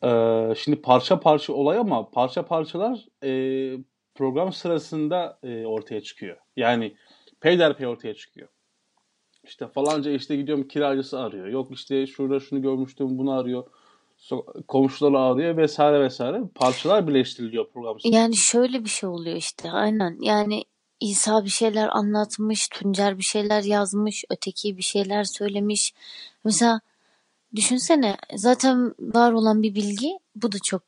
E, 0.05 0.55
şimdi 0.57 0.83
parça 0.83 1.21
parça 1.21 1.53
olay 1.53 1.79
ama 1.79 2.11
parça 2.11 2.45
parçalar 2.45 3.07
e, 3.25 3.31
program 4.15 4.53
sırasında 4.53 5.39
e, 5.43 5.67
ortaya 5.67 6.01
çıkıyor. 6.01 6.37
Yani 6.57 6.95
peyderpey 7.41 7.87
ortaya 7.87 8.15
çıkıyor. 8.15 8.49
İşte 9.45 9.69
falanca 9.69 10.11
işte 10.11 10.37
gidiyorum 10.37 10.69
kiracısı 10.69 11.21
arıyor. 11.21 11.47
Yok 11.47 11.73
işte 11.73 12.07
şurada 12.07 12.41
şunu 12.41 12.63
görmüştüm 12.63 13.19
bunu 13.19 13.33
arıyor. 13.33 13.65
Komşuları 14.69 15.19
arıyor 15.19 15.57
vesaire 15.57 16.01
vesaire. 16.01 16.41
Parçalar 16.55 17.09
birleştiriliyor 17.09 17.71
program 17.71 18.01
sırasında. 18.01 18.21
yani 18.21 18.37
şöyle 18.37 18.85
bir 18.85 18.89
şey 18.89 19.09
oluyor 19.09 19.37
işte 19.37 19.71
aynen. 19.71 20.19
Yani 20.21 20.65
İsa 21.01 21.45
bir 21.45 21.51
şeyler 21.51 21.89
anlatmış, 21.89 22.69
Tuncer 22.69 23.19
bir 23.19 23.23
şeyler 23.23 23.63
yazmış, 23.63 24.25
öteki 24.31 24.77
bir 24.77 24.83
şeyler 24.83 25.25
söylemiş. 25.25 25.93
Mesela 26.45 26.81
düşünsene 27.57 28.17
zaten 28.35 28.95
var 29.01 29.33
olan 29.33 29.63
bir 29.63 29.75
bilgi 29.75 30.19
bu 30.37 30.53
da 30.53 30.59
çok 30.65 30.83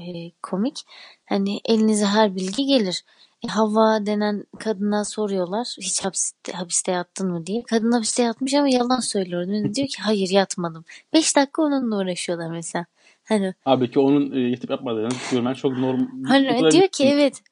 e, 0.00 0.30
komik. 0.42 0.82
Hani 1.24 1.60
elinize 1.64 2.06
her 2.06 2.36
bilgi 2.36 2.66
gelir. 2.66 3.04
E, 3.44 3.48
Havva 3.48 4.06
denen 4.06 4.44
kadına 4.58 5.04
soruyorlar 5.04 5.76
hiç 5.80 6.04
hapiste, 6.04 6.52
hapiste 6.52 6.92
yattın 6.92 7.30
mı 7.30 7.46
diye. 7.46 7.62
Kadın 7.62 7.92
hapiste 7.92 8.22
yatmış 8.22 8.54
ama 8.54 8.68
yalan 8.68 9.00
söylüyor. 9.00 9.48
Dönüp 9.48 9.74
diyor 9.74 9.88
ki 9.88 10.02
hayır 10.02 10.30
yatmadım. 10.30 10.84
5 11.12 11.36
dakika 11.36 11.62
onunla 11.62 11.96
uğraşıyorlar 11.96 12.50
mesela. 12.50 12.86
Hani 13.24 13.54
Abi 13.66 13.90
ki 13.90 13.98
onun 14.00 14.32
e, 14.32 14.38
yetip 14.40 14.70
yapmadığını 14.70 15.08
görmen 15.32 15.54
çok 15.54 15.78
normal. 15.78 16.06
Hani 16.28 16.70
diyor 16.70 16.88
ki 16.88 17.04
evet 17.04 17.42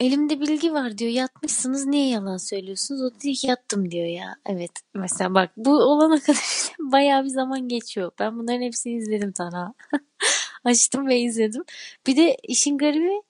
elimde 0.00 0.40
bilgi 0.40 0.72
var 0.72 0.98
diyor 0.98 1.10
yatmışsınız 1.10 1.86
niye 1.86 2.08
yalan 2.08 2.36
söylüyorsunuz? 2.36 3.02
O 3.02 3.20
diyor 3.20 3.34
ki 3.34 3.46
yattım 3.46 3.90
diyor 3.90 4.06
ya. 4.06 4.36
Evet 4.46 4.70
mesela 4.94 5.34
bak 5.34 5.50
bu 5.56 5.70
olana 5.70 6.20
kadar 6.26 6.72
bayağı 6.78 7.24
bir 7.24 7.28
zaman 7.28 7.68
geçiyor. 7.68 8.10
Ben 8.18 8.38
bunların 8.38 8.62
hepsini 8.62 8.96
izledim 8.96 9.32
sana. 9.36 9.74
Açtım 10.64 11.06
ve 11.06 11.20
izledim. 11.20 11.64
Bir 12.06 12.16
de 12.16 12.36
işin 12.42 12.78
garibi 12.78 13.22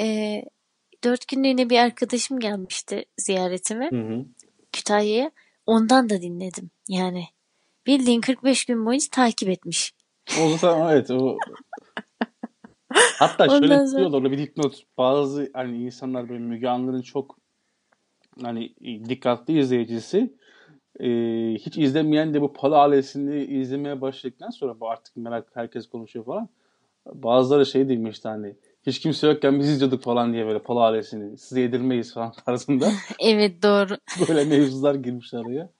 e, 0.00 0.42
dört 1.04 1.28
günlüğüne 1.28 1.70
bir 1.70 1.78
arkadaşım 1.78 2.40
gelmişti 2.40 3.04
ziyaretime 3.18 3.90
Hı 3.90 3.96
hı. 3.96 4.24
Kütahya'ya. 4.72 5.30
Ondan 5.66 6.10
da 6.10 6.22
dinledim 6.22 6.70
yani. 6.88 7.24
Bildiğin 7.86 8.20
45 8.20 8.64
gün 8.64 8.86
boyunca 8.86 9.06
takip 9.12 9.48
etmiş. 9.48 9.94
O 10.40 10.58
zaman 10.58 10.92
evet 10.92 11.10
o 11.10 11.38
Hatta 13.18 13.48
şöyle 13.48 13.64
Ondan 13.64 13.86
sonra- 13.86 13.98
diyorlar 14.10 14.30
bir 14.32 14.38
dipnot. 14.38 14.82
Bazı 14.98 15.50
hani 15.54 15.76
insanlar 15.84 16.28
böyle 16.28 16.40
Müge 16.40 16.68
Anlı'nın 16.68 17.02
çok 17.02 17.38
hani 18.42 18.74
dikkatli 19.08 19.58
izleyicisi 19.58 20.34
e, 21.00 21.08
hiç 21.54 21.78
izlemeyen 21.78 22.34
de 22.34 22.40
bu 22.40 22.52
Pala 22.52 22.78
ailesini 22.82 23.44
izlemeye 23.44 24.00
başladıktan 24.00 24.50
sonra 24.50 24.80
bu 24.80 24.90
artık 24.90 25.16
merak 25.16 25.46
herkes 25.54 25.88
konuşuyor 25.88 26.24
falan. 26.24 26.48
Bazıları 27.14 27.66
şey 27.66 27.88
demişti 27.88 28.28
hani 28.28 28.56
hiç 28.86 29.00
kimse 29.00 29.26
yokken 29.26 29.58
biz 29.60 29.68
izliyorduk 29.68 30.02
falan 30.02 30.32
diye 30.32 30.46
böyle 30.46 30.58
Pala 30.62 30.80
ailesini 30.80 31.38
size 31.38 31.60
yedirmeyiz 31.60 32.14
falan 32.14 32.32
tarzında 32.46 32.88
Evet 33.20 33.62
doğru. 33.62 33.96
böyle 34.28 34.44
mevzular 34.44 34.94
girmiş 34.94 35.34
araya. 35.34 35.70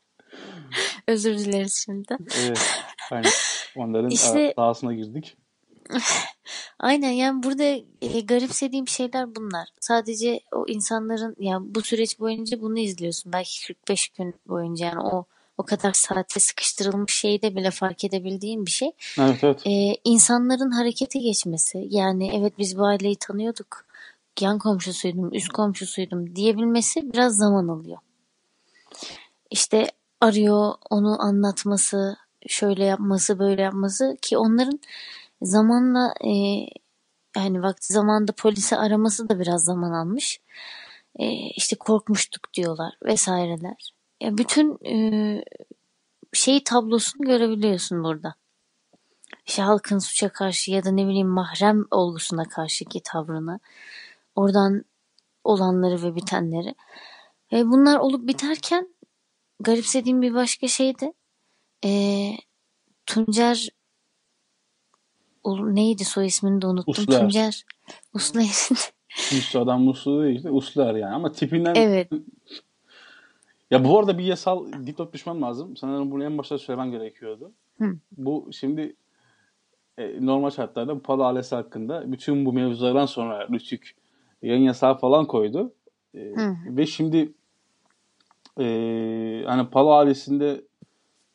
Özür 1.09 1.39
dileriz 1.39 1.83
şimdi. 1.87 2.17
Evet. 2.47 2.83
Hani 3.11 3.27
onların 3.77 4.11
İşte- 4.11 4.53
sahasına 4.57 4.95
girdik. 4.95 5.37
Aynen 6.79 7.11
yani 7.11 7.43
burada 7.43 7.65
e, 8.03 8.21
garipsediğim 8.21 8.89
şeyler 8.89 9.37
bunlar. 9.37 9.69
Sadece 9.81 10.41
o 10.53 10.65
insanların 10.69 11.37
yani 11.39 11.75
bu 11.75 11.83
süreç 11.83 12.21
boyunca 12.21 12.61
bunu 12.61 12.79
izliyorsun. 12.79 13.33
Belki 13.33 13.67
45 13.67 14.09
gün 14.09 14.35
boyunca 14.49 14.87
yani 14.87 15.01
o 15.01 15.25
o 15.59 15.63
kadar 15.63 15.93
saate 15.93 16.41
sıkıştırılmış 16.41 17.15
şeyde 17.15 17.57
bile 17.57 17.71
fark 17.71 18.05
edebildiğim 18.05 18.67
bir 18.67 18.71
şey. 18.71 18.91
Evet 19.19 19.45
evet. 19.45 19.67
Ee, 19.67 19.97
insanların 20.05 20.71
harekete 20.71 21.19
geçmesi. 21.19 21.87
Yani 21.91 22.31
evet 22.35 22.59
biz 22.59 22.79
bu 22.79 22.85
aileyi 22.87 23.17
tanıyorduk. 23.17 23.85
Yan 24.41 24.59
komşusuydum, 24.59 25.35
üst 25.35 25.49
komşusuydum 25.49 26.37
diyebilmesi 26.37 27.13
biraz 27.13 27.37
zaman 27.37 27.69
alıyor. 27.69 27.99
İşte 29.51 29.87
arıyor, 30.21 30.75
onu 30.91 31.23
anlatması, 31.23 32.17
şöyle 32.47 32.85
yapması, 32.85 33.39
böyle 33.39 33.63
yapması 33.63 34.17
ki 34.23 34.39
onların 34.39 34.81
zamanla 35.43 36.15
e, 36.25 36.31
yani 37.37 37.63
vakti 37.63 37.93
zamanında 37.93 38.33
polisi 38.33 38.77
araması 38.77 39.29
da 39.29 39.41
biraz 39.41 39.65
zaman 39.65 39.93
almış. 39.93 40.41
E, 41.19 41.27
işte 41.57 41.77
korkmuştuk 41.77 42.55
diyorlar 42.55 42.95
vesaireler. 43.05 43.95
Ya 44.21 44.39
bütün 44.39 44.85
e, 44.85 45.45
şey 46.33 46.65
tablosunu 46.65 47.27
görebiliyorsun 47.27 48.05
burada. 48.05 48.35
İşte 49.47 49.63
halkın 49.63 49.99
suça 49.99 50.29
karşı 50.29 50.71
ya 50.71 50.85
da 50.85 50.91
ne 50.91 51.07
bileyim 51.07 51.29
mahrem 51.29 51.85
olgusuna 51.91 52.45
karşıki 52.45 53.01
tavrını. 53.03 53.61
Oradan 54.35 54.85
olanları 55.45 56.03
ve 56.03 56.15
bitenleri. 56.15 56.75
Ve 57.53 57.67
bunlar 57.67 57.99
olup 57.99 58.29
biterken 58.29 58.95
garipsediğim 59.61 60.23
bir 60.23 60.35
başka 60.35 60.69
şey 60.69 60.99
de 60.99 61.15
e, 61.85 61.91
Tuncer 63.07 63.69
neydi 65.45 66.05
soy 66.05 66.27
ismini 66.27 66.63
de 66.63 66.67
unuttum. 66.67 66.93
Usluer. 66.93 67.21
Tuncer 67.21 67.65
Usluer'in 68.15 68.51
Muslu 69.33 69.61
adam 69.61 69.83
muslu 69.83 70.23
değil 70.23 70.45
de 70.45 70.51
uslar 70.51 70.95
yani 70.95 71.15
ama 71.15 71.33
tipinden 71.33 71.75
evet 71.75 72.11
Ya 73.71 73.85
bu 73.85 73.99
arada 73.99 74.19
bir 74.19 74.25
yasal 74.25 74.73
dipnot 74.87 75.13
düşman 75.13 75.43
lazım. 75.43 75.77
Sanırım 75.77 76.11
bunu 76.11 76.25
en 76.25 76.39
başta 76.39 76.59
söylemem 76.59 76.91
gerekiyordu. 76.91 77.53
Hı. 77.79 77.99
Bu 78.17 78.49
şimdi 78.53 78.97
e, 79.99 80.27
normal 80.27 80.51
şartlarda 80.51 80.97
bu 80.97 81.03
Palo 81.03 81.25
ailesi 81.25 81.55
hakkında 81.55 82.13
bütün 82.13 82.47
bu 82.47 82.53
mevzulardan 82.53 83.07
sonra 83.07 83.49
Rütük 83.49 83.97
yayın 84.43 84.63
yasağı 84.63 84.99
falan 84.99 85.27
koydu. 85.27 85.73
E, 86.15 86.19
Hı. 86.19 86.55
ve 86.67 86.87
şimdi 86.87 87.33
e, 88.61 88.65
hani 89.47 89.71
Palo 89.71 89.91
ailesinde 89.91 90.65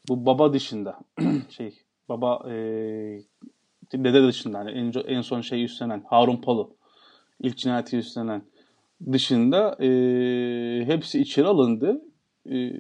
bu 0.10 0.26
baba 0.26 0.54
dışında 0.54 1.00
şey 1.50 1.74
baba 2.10 2.50
e, 2.50 2.56
dede 3.94 4.28
dışında 4.28 4.60
hani 4.60 4.72
en, 4.72 4.94
en 5.08 5.22
son 5.22 5.42
şey 5.42 5.64
üstlenen 5.64 6.04
Harun 6.08 6.38
Palo 6.38 6.70
ilk 7.42 7.58
cinayeti 7.58 7.98
üstlenen 7.98 8.42
dışında 9.12 9.78
e, 9.84 9.88
hepsi 10.86 11.22
içeri 11.22 11.48
alındı. 11.48 12.02
E, 12.52 12.72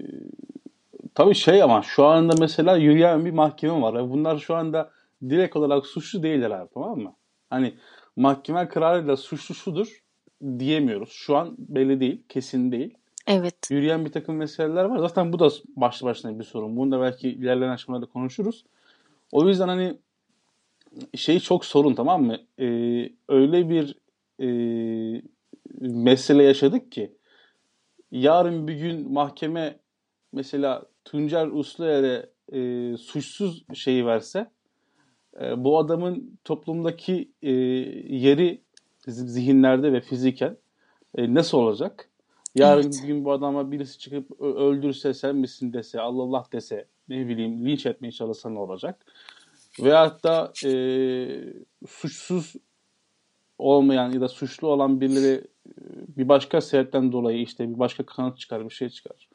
tabii 1.15 1.35
şey 1.35 1.63
ama 1.63 1.81
şu 1.81 2.05
anda 2.05 2.33
mesela 2.39 2.77
yürüyen 2.77 3.25
bir 3.25 3.31
mahkeme 3.31 3.81
var. 3.81 4.09
Bunlar 4.09 4.37
şu 4.37 4.55
anda 4.55 4.91
direkt 5.29 5.55
olarak 5.55 5.85
suçlu 5.85 6.23
değiller 6.23 6.51
abi 6.51 6.69
tamam 6.73 6.99
mı? 6.99 7.13
Hani 7.49 7.73
mahkeme 8.15 8.67
kararıyla 8.67 9.17
suçlu 9.17 9.55
şudur 9.55 10.03
diyemiyoruz. 10.59 11.09
Şu 11.11 11.37
an 11.37 11.55
belli 11.57 11.99
değil, 11.99 12.23
kesin 12.29 12.71
değil. 12.71 12.93
evet 13.27 13.71
Yürüyen 13.71 14.05
bir 14.05 14.11
takım 14.11 14.35
meseleler 14.35 14.85
var. 14.85 14.99
Zaten 14.99 15.33
bu 15.33 15.39
da 15.39 15.49
başlı 15.75 16.07
başına 16.07 16.39
bir 16.39 16.43
sorun. 16.43 16.77
Bunu 16.77 16.91
da 16.91 17.01
belki 17.01 17.29
ilerleyen 17.29 17.71
aşamalarda 17.71 18.05
konuşuruz. 18.05 18.65
O 19.31 19.47
yüzden 19.47 19.67
hani 19.67 19.97
şey 21.15 21.39
çok 21.39 21.65
sorun 21.65 21.95
tamam 21.95 22.23
mı? 22.23 22.37
Ee, 22.59 23.09
öyle 23.29 23.69
bir 23.69 23.95
e, 24.39 24.47
mesele 25.81 26.43
yaşadık 26.43 26.91
ki 26.91 27.15
yarın 28.11 28.67
bir 28.67 28.73
gün 28.73 29.13
mahkeme 29.13 29.79
mesela 30.33 30.85
Tuncer 31.05 31.47
Usluer'e 31.47 32.29
e, 32.51 32.97
suçsuz 32.97 33.63
şeyi 33.73 34.05
verse 34.05 34.51
e, 35.41 35.63
bu 35.63 35.77
adamın 35.77 36.39
toplumdaki 36.43 37.31
e, 37.41 37.51
yeri 37.51 38.61
zihinlerde 39.07 39.93
ve 39.93 40.01
fiziken 40.01 40.57
e, 41.15 41.33
nasıl 41.33 41.57
olacak? 41.57 42.09
Yarın 42.55 42.83
Evet. 42.83 43.01
bir 43.03 43.07
gün 43.07 43.25
bu 43.25 43.31
adama 43.31 43.71
birisi 43.71 43.99
çıkıp 43.99 44.41
öldürse 44.41 45.13
sen 45.13 45.35
misin 45.35 45.73
dese 45.73 46.01
Allah 46.01 46.23
Allah 46.23 46.45
dese 46.51 46.87
ne 47.09 47.27
bileyim 47.27 47.65
linç 47.65 47.85
etmeye 47.85 48.11
çalışsa 48.11 48.49
ne 48.49 48.59
olacak? 48.59 49.05
Veyahut 49.83 50.23
da 50.23 50.51
e, 50.65 50.71
suçsuz 51.87 52.55
olmayan 53.57 54.11
ya 54.11 54.21
da 54.21 54.27
suçlu 54.27 54.67
olan 54.67 55.01
birileri 55.01 55.43
bir 56.17 56.29
başka 56.29 56.61
sebepten 56.61 57.11
dolayı 57.11 57.41
işte 57.41 57.69
bir 57.69 57.79
başka 57.79 58.05
kanıt 58.05 58.37
çıkar, 58.37 58.65
bir 58.65 58.73
şey 58.73 58.89
çıkar. 58.89 59.27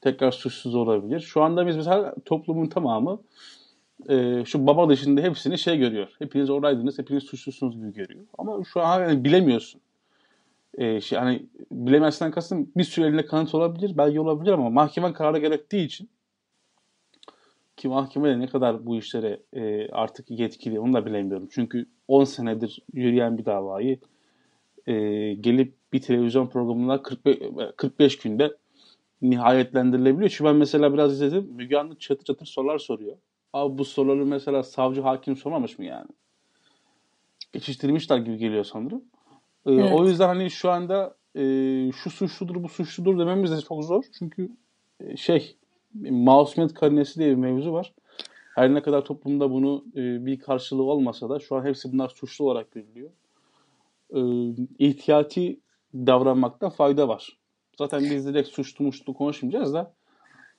Tekrar 0.00 0.32
suçsuz 0.32 0.74
olabilir. 0.74 1.20
Şu 1.20 1.42
anda 1.42 1.66
biz 1.66 1.76
mesela 1.76 2.14
toplumun 2.24 2.66
tamamı 2.66 3.20
e, 4.08 4.44
şu 4.44 4.66
baba 4.66 4.88
dışında 4.88 5.20
hepsini 5.20 5.58
şey 5.58 5.78
görüyor. 5.78 6.08
Hepiniz 6.18 6.50
oradaydınız, 6.50 6.98
hepiniz 6.98 7.24
suçlusunuz 7.24 7.76
gibi 7.76 7.92
görüyor. 7.92 8.24
Ama 8.38 8.64
şu 8.64 8.80
an 8.80 9.00
hani 9.00 9.24
bilemiyorsun. 9.24 9.80
E, 10.78 11.00
şey, 11.00 11.18
hani 11.18 11.46
bilemezsen 11.70 12.30
kastım 12.30 12.70
bir 12.76 12.84
sürü 12.84 13.06
elinde 13.06 13.26
kanıt 13.26 13.54
olabilir, 13.54 13.96
belge 13.96 14.20
olabilir 14.20 14.52
ama 14.52 14.70
mahkeme 14.70 15.12
kararı 15.12 15.38
gerektiği 15.38 15.86
için 15.86 16.08
ki 17.76 17.88
mahkeme 17.88 18.28
de 18.28 18.40
ne 18.40 18.46
kadar 18.46 18.86
bu 18.86 18.96
işlere 18.96 19.40
e, 19.52 19.88
artık 19.88 20.30
yetkili 20.30 20.80
onu 20.80 20.92
da 20.92 21.06
bilemiyorum. 21.06 21.48
Çünkü 21.50 21.86
10 22.08 22.24
senedir 22.24 22.82
yürüyen 22.92 23.38
bir 23.38 23.44
davayı 23.44 23.98
e, 24.86 24.94
gelip 25.34 25.74
bir 25.92 26.00
televizyon 26.00 26.46
programında 26.46 27.02
45, 27.02 27.38
45 27.76 28.18
günde 28.18 28.56
nihayetlendirilebiliyor. 29.22 30.30
Çünkü 30.30 30.44
ben 30.44 30.56
mesela 30.56 30.92
biraz 30.92 31.12
izledim. 31.12 31.48
Müge 31.52 31.76
Anlı 31.76 31.98
çatır 31.98 32.24
çatır 32.24 32.46
sorular 32.46 32.78
soruyor. 32.78 33.16
Abi 33.52 33.78
bu 33.78 33.84
soruları 33.84 34.26
mesela 34.26 34.62
savcı 34.62 35.00
hakim 35.00 35.36
sormamış 35.36 35.78
mı 35.78 35.84
yani? 35.84 36.08
Geçiştirmişler 37.52 38.18
gibi 38.18 38.36
geliyor 38.36 38.64
sanırım. 38.64 39.04
E, 39.66 39.72
Evet. 39.72 39.92
O 39.94 40.06
yüzden 40.06 40.26
hani 40.26 40.50
şu 40.50 40.70
anda 40.70 41.16
e, 41.34 41.42
şu 41.92 42.10
suçludur 42.10 42.62
bu 42.62 42.68
suçludur 42.68 43.18
dememiz 43.18 43.50
de 43.50 43.60
çok 43.60 43.84
zor. 43.84 44.04
Çünkü 44.18 44.48
e, 45.00 45.16
şey 45.16 45.56
masumiyet 46.10 46.74
karinesi 46.74 47.18
diye 47.18 47.30
bir 47.30 47.34
mevzu 47.34 47.72
var. 47.72 47.92
Her 48.54 48.74
ne 48.74 48.82
kadar 48.82 49.04
toplumda 49.04 49.50
bunu 49.50 49.84
e, 49.96 50.26
bir 50.26 50.38
karşılığı 50.38 50.82
olmasa 50.82 51.30
da 51.30 51.38
şu 51.38 51.56
an 51.56 51.64
hepsi 51.64 51.92
bunlar 51.92 52.08
suçlu 52.08 52.44
olarak 52.44 52.70
görülüyor. 52.70 53.10
E, 54.14 54.20
ihtiyati 54.78 55.60
davranmakta 55.94 56.70
fayda 56.70 57.08
var. 57.08 57.38
Zaten 57.78 58.00
biz 58.00 58.26
direkt 58.26 58.48
suçlu 58.48 58.84
muşlu 58.84 59.14
konuşmayacağız 59.14 59.74
da 59.74 59.94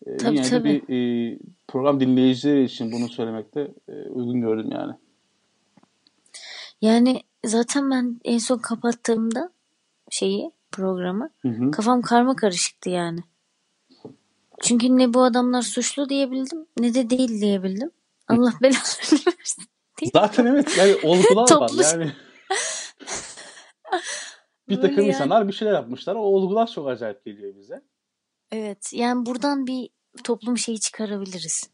e, 0.06 0.18
Tabii, 0.18 0.38
de 0.38 0.42
tabii. 0.42 0.84
bir 0.88 0.96
e, 1.34 1.40
program 1.68 2.00
dinleyicileri 2.00 2.64
için 2.64 2.92
bunu 2.92 3.10
söylemekte 3.10 3.72
e, 3.88 4.10
uygun 4.10 4.42
gördüm 4.42 4.70
yani. 4.72 4.94
Yani 6.82 7.22
zaten 7.46 7.92
ben 7.92 8.20
en 8.24 8.38
son 8.38 8.58
kapattığımda 8.58 9.50
şeyi 10.10 10.52
programı 10.72 11.30
Hı 11.42 11.50
hı. 11.50 11.72
kafam 11.72 12.02
karma 12.02 12.36
karışıktı 12.36 12.90
yani. 12.90 13.20
Çünkü 14.62 14.98
ne 14.98 15.14
bu 15.14 15.24
adamlar 15.24 15.62
suçlu 15.62 16.10
diyebildim 16.10 16.66
ne 16.80 16.94
de 16.94 17.10
değil 17.10 17.42
diyebildim. 17.42 17.92
Allah 18.28 18.54
belalarını 18.62 19.20
versin. 19.40 19.66
Zaten 20.14 20.46
evet 20.46 20.78
yani 20.78 20.96
olgular 21.04 21.42
var 21.42 21.48
Toplu- 21.48 21.84
yani. 21.84 22.12
bir 24.70 24.76
Böyle 24.76 24.82
takım 24.82 24.98
yani. 24.98 25.08
insanlar 25.08 25.48
bir 25.48 25.54
şeyler 25.54 25.74
yapmışlar. 25.74 26.16
O 26.16 26.20
olgular 26.20 26.68
çok 26.68 26.88
acayip 26.88 27.26
geliyor 27.26 27.56
bize. 27.56 27.82
Evet 28.52 28.94
yani 28.94 29.26
buradan 29.26 29.68
bir 29.68 29.90
toplum 30.24 30.58
şeyi 30.58 30.80
çıkarabiliriz. 30.80 31.70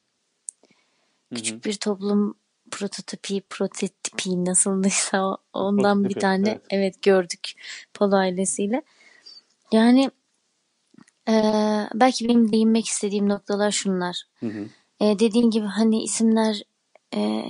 Küçük 1.36 1.66
bir 1.66 1.74
toplum 1.74 2.36
prototipi, 2.72 3.42
prototipi 3.42 4.46
nasıldıysa 4.46 5.38
ondan 5.54 5.98
bir 6.04 6.10
Prototipi, 6.10 6.22
tane 6.22 6.50
evet. 6.50 6.62
evet. 6.70 7.02
gördük 7.02 7.54
Polo 7.94 8.16
ailesiyle. 8.16 8.82
Yani 9.72 10.12
eee, 11.28 11.90
belki 11.94 12.28
benim 12.28 12.52
değinmek 12.52 12.86
istediğim 12.86 13.30
noktalar 13.30 13.72
şunlar. 13.72 14.24
Hı 14.40 14.46
hı. 14.46 14.66
E, 15.00 15.20
dediğim 15.20 15.52
gibi 15.52 15.66
hani 15.66 16.04
isimler 16.04 16.62
e, 17.16 17.44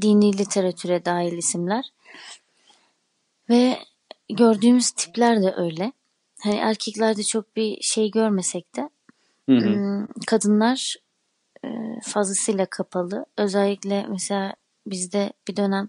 dini 0.00 0.38
literatüre 0.38 1.04
dahil 1.04 1.32
isimler 1.32 1.84
ve 3.50 3.78
gördüğümüz 4.30 4.90
tipler 4.90 5.42
de 5.42 5.54
öyle. 5.56 5.92
Hani 6.40 6.56
erkeklerde 6.56 7.22
çok 7.22 7.56
bir 7.56 7.82
şey 7.82 8.10
görmesek 8.10 8.76
de 8.76 8.90
Hı 9.48 9.56
hı. 9.56 9.60
hmm, 9.60 10.06
kadınlar 10.26 10.96
e, 11.64 11.68
fazlasıyla 12.02 12.66
kapalı. 12.66 13.26
Özellikle 13.36 14.06
mesela 14.08 14.54
bizde 14.86 15.32
bir 15.48 15.56
dönem 15.56 15.88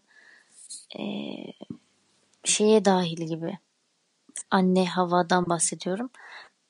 e, 1.00 1.04
şeye 2.44 2.86
dahil 2.86 3.28
gibi 3.28 3.58
anne 4.52 4.86
havadan 4.86 5.50
bahsediyorum. 5.50 6.10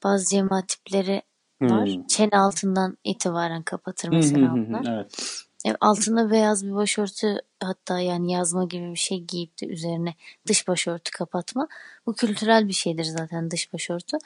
Bazı 0.04 0.30
cemaat 0.30 0.68
tipleri 0.68 1.22
var. 1.62 1.88
Hmm. 1.88 2.08
Çene 2.08 2.38
altından 2.40 2.98
itibaren 3.04 3.64
kapatır 3.64 4.10
mesela 4.10 4.54
onlar. 4.54 4.86
Evet. 4.98 5.46
E, 5.66 5.76
altına 5.82 6.32
beyaz 6.32 6.66
bir 6.66 6.76
başörtü 6.76 7.38
hatta 7.60 8.00
yani 8.00 8.32
yazma 8.32 8.66
gibi 8.66 8.92
bir 8.92 9.00
şey 9.00 9.24
giyip 9.24 9.62
de 9.62 9.68
üzerine 9.68 10.14
dış 10.48 10.68
başörtü 10.68 11.12
kapatma. 11.12 11.68
Bu 12.06 12.14
kültürel 12.14 12.68
bir 12.68 12.74
şeydir 12.74 13.04
zaten 13.04 13.52
dış 13.52 13.74
başörtü. 13.74 14.18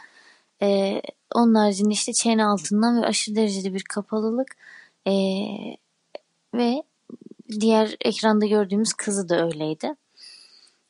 E, 0.62 1.02
onun 1.36 1.56
haricinde 1.56 1.94
işte 1.94 2.14
çene 2.14 2.46
altından 2.46 3.02
ve 3.02 3.06
aşırı 3.06 3.36
derecede 3.36 3.74
bir 3.74 3.84
kapalılık 3.84 4.48
e, 5.08 5.14
ve 6.54 6.84
diğer 7.60 7.96
ekranda 8.02 8.46
gördüğümüz 8.46 8.94
kızı 8.94 9.30
da 9.30 9.46
öyleydi. 9.46 9.96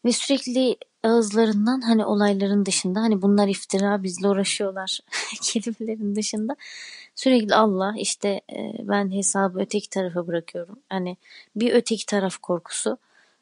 Ve 0.05 0.11
sürekli 0.11 0.77
ağızlarından 1.03 1.81
hani 1.81 2.05
olayların 2.05 2.65
dışında 2.65 3.01
hani 3.01 3.21
bunlar 3.21 3.47
iftira 3.47 4.03
bizle 4.03 4.27
uğraşıyorlar 4.27 4.99
kelimelerin 5.41 6.15
dışında 6.15 6.55
sürekli 7.15 7.55
Allah 7.55 7.93
işte 7.97 8.29
e, 8.29 8.73
ben 8.79 9.11
hesabı 9.11 9.59
öteki 9.59 9.89
tarafa 9.89 10.27
bırakıyorum. 10.27 10.79
Hani 10.89 11.17
bir 11.55 11.73
öteki 11.73 12.05
taraf 12.05 12.37
korkusu 12.37 12.97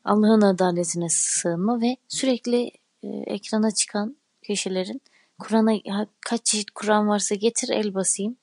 Allah'ın 0.06 0.42
adaletine 0.42 1.10
sığınma 1.10 1.82
ve 1.82 1.98
sürekli 2.08 2.72
e, 3.04 3.08
ekrana 3.08 3.72
çıkan 3.72 4.16
kişilerin 4.44 5.02
Kur'an'a 5.40 6.08
kaç 6.22 6.46
çeşit 6.46 6.72
Kur'an 6.72 7.08
varsa 7.08 7.36
getir 7.36 7.70
el 7.70 7.94
basayım. 7.94 8.36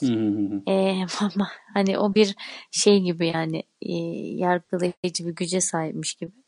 Hı 0.00 0.06
hı 0.06 0.28
hı 0.28 0.62
hı. 0.66 0.70
E, 0.70 1.06
ama 1.20 1.48
hani 1.74 1.98
o 1.98 2.14
bir 2.14 2.36
şey 2.70 3.00
gibi 3.00 3.26
yani 3.26 3.62
e, 3.82 3.92
yargılayıcı 4.36 5.26
bir 5.26 5.34
güce 5.34 5.60
sahipmiş 5.60 6.14
gibi. 6.14 6.41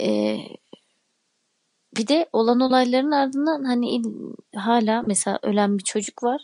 E, 0.00 0.38
bir 1.96 2.06
de 2.08 2.26
olan 2.32 2.60
olayların 2.60 3.10
ardından 3.10 3.64
hani 3.64 3.90
il- 3.90 4.34
hala 4.56 5.02
mesela 5.02 5.38
ölen 5.42 5.78
bir 5.78 5.84
çocuk 5.84 6.22
var. 6.22 6.40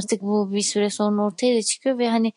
Artık 0.00 0.22
bu 0.22 0.52
bir 0.52 0.60
süre 0.60 0.90
sonra 0.90 1.22
ortaya 1.22 1.58
da 1.58 1.62
çıkıyor 1.62 1.98
ve 1.98 2.08
hani 2.10 2.32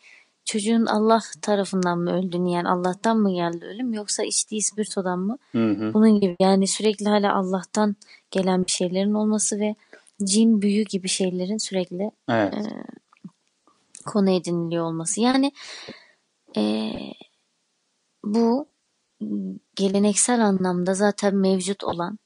çocuğun 0.45 0.85
Allah 0.85 1.21
tarafından 1.41 1.99
mı 1.99 2.11
öldüğünü 2.11 2.49
yani 2.51 2.69
Allah'tan 2.69 3.17
mı 3.17 3.33
geldi 3.33 3.65
ölüm 3.65 3.93
yoksa 3.93 4.23
içtiği 4.23 4.57
ispirtodan 4.57 5.19
mı? 5.19 5.37
Hı 5.51 5.71
hı. 5.71 5.93
Bunun 5.93 6.19
gibi 6.19 6.35
yani 6.39 6.67
sürekli 6.67 7.05
hala 7.09 7.35
Allah'tan 7.35 7.95
gelen 8.31 8.65
bir 8.65 8.71
şeylerin 8.71 9.13
olması 9.13 9.59
ve 9.59 9.75
cin 10.23 10.61
büyü 10.61 10.85
gibi 10.85 11.07
şeylerin 11.07 11.57
sürekli 11.57 12.11
Evet. 12.29 12.53
konu 14.05 14.29
ediniliyor 14.29 14.85
olması. 14.85 15.21
Yani 15.21 15.51
eee, 16.55 17.13
bu 18.25 18.65
geleneksel 19.75 20.45
anlamda 20.45 20.93
zaten 20.93 21.35
mevcut 21.35 21.83
olan 21.83 22.19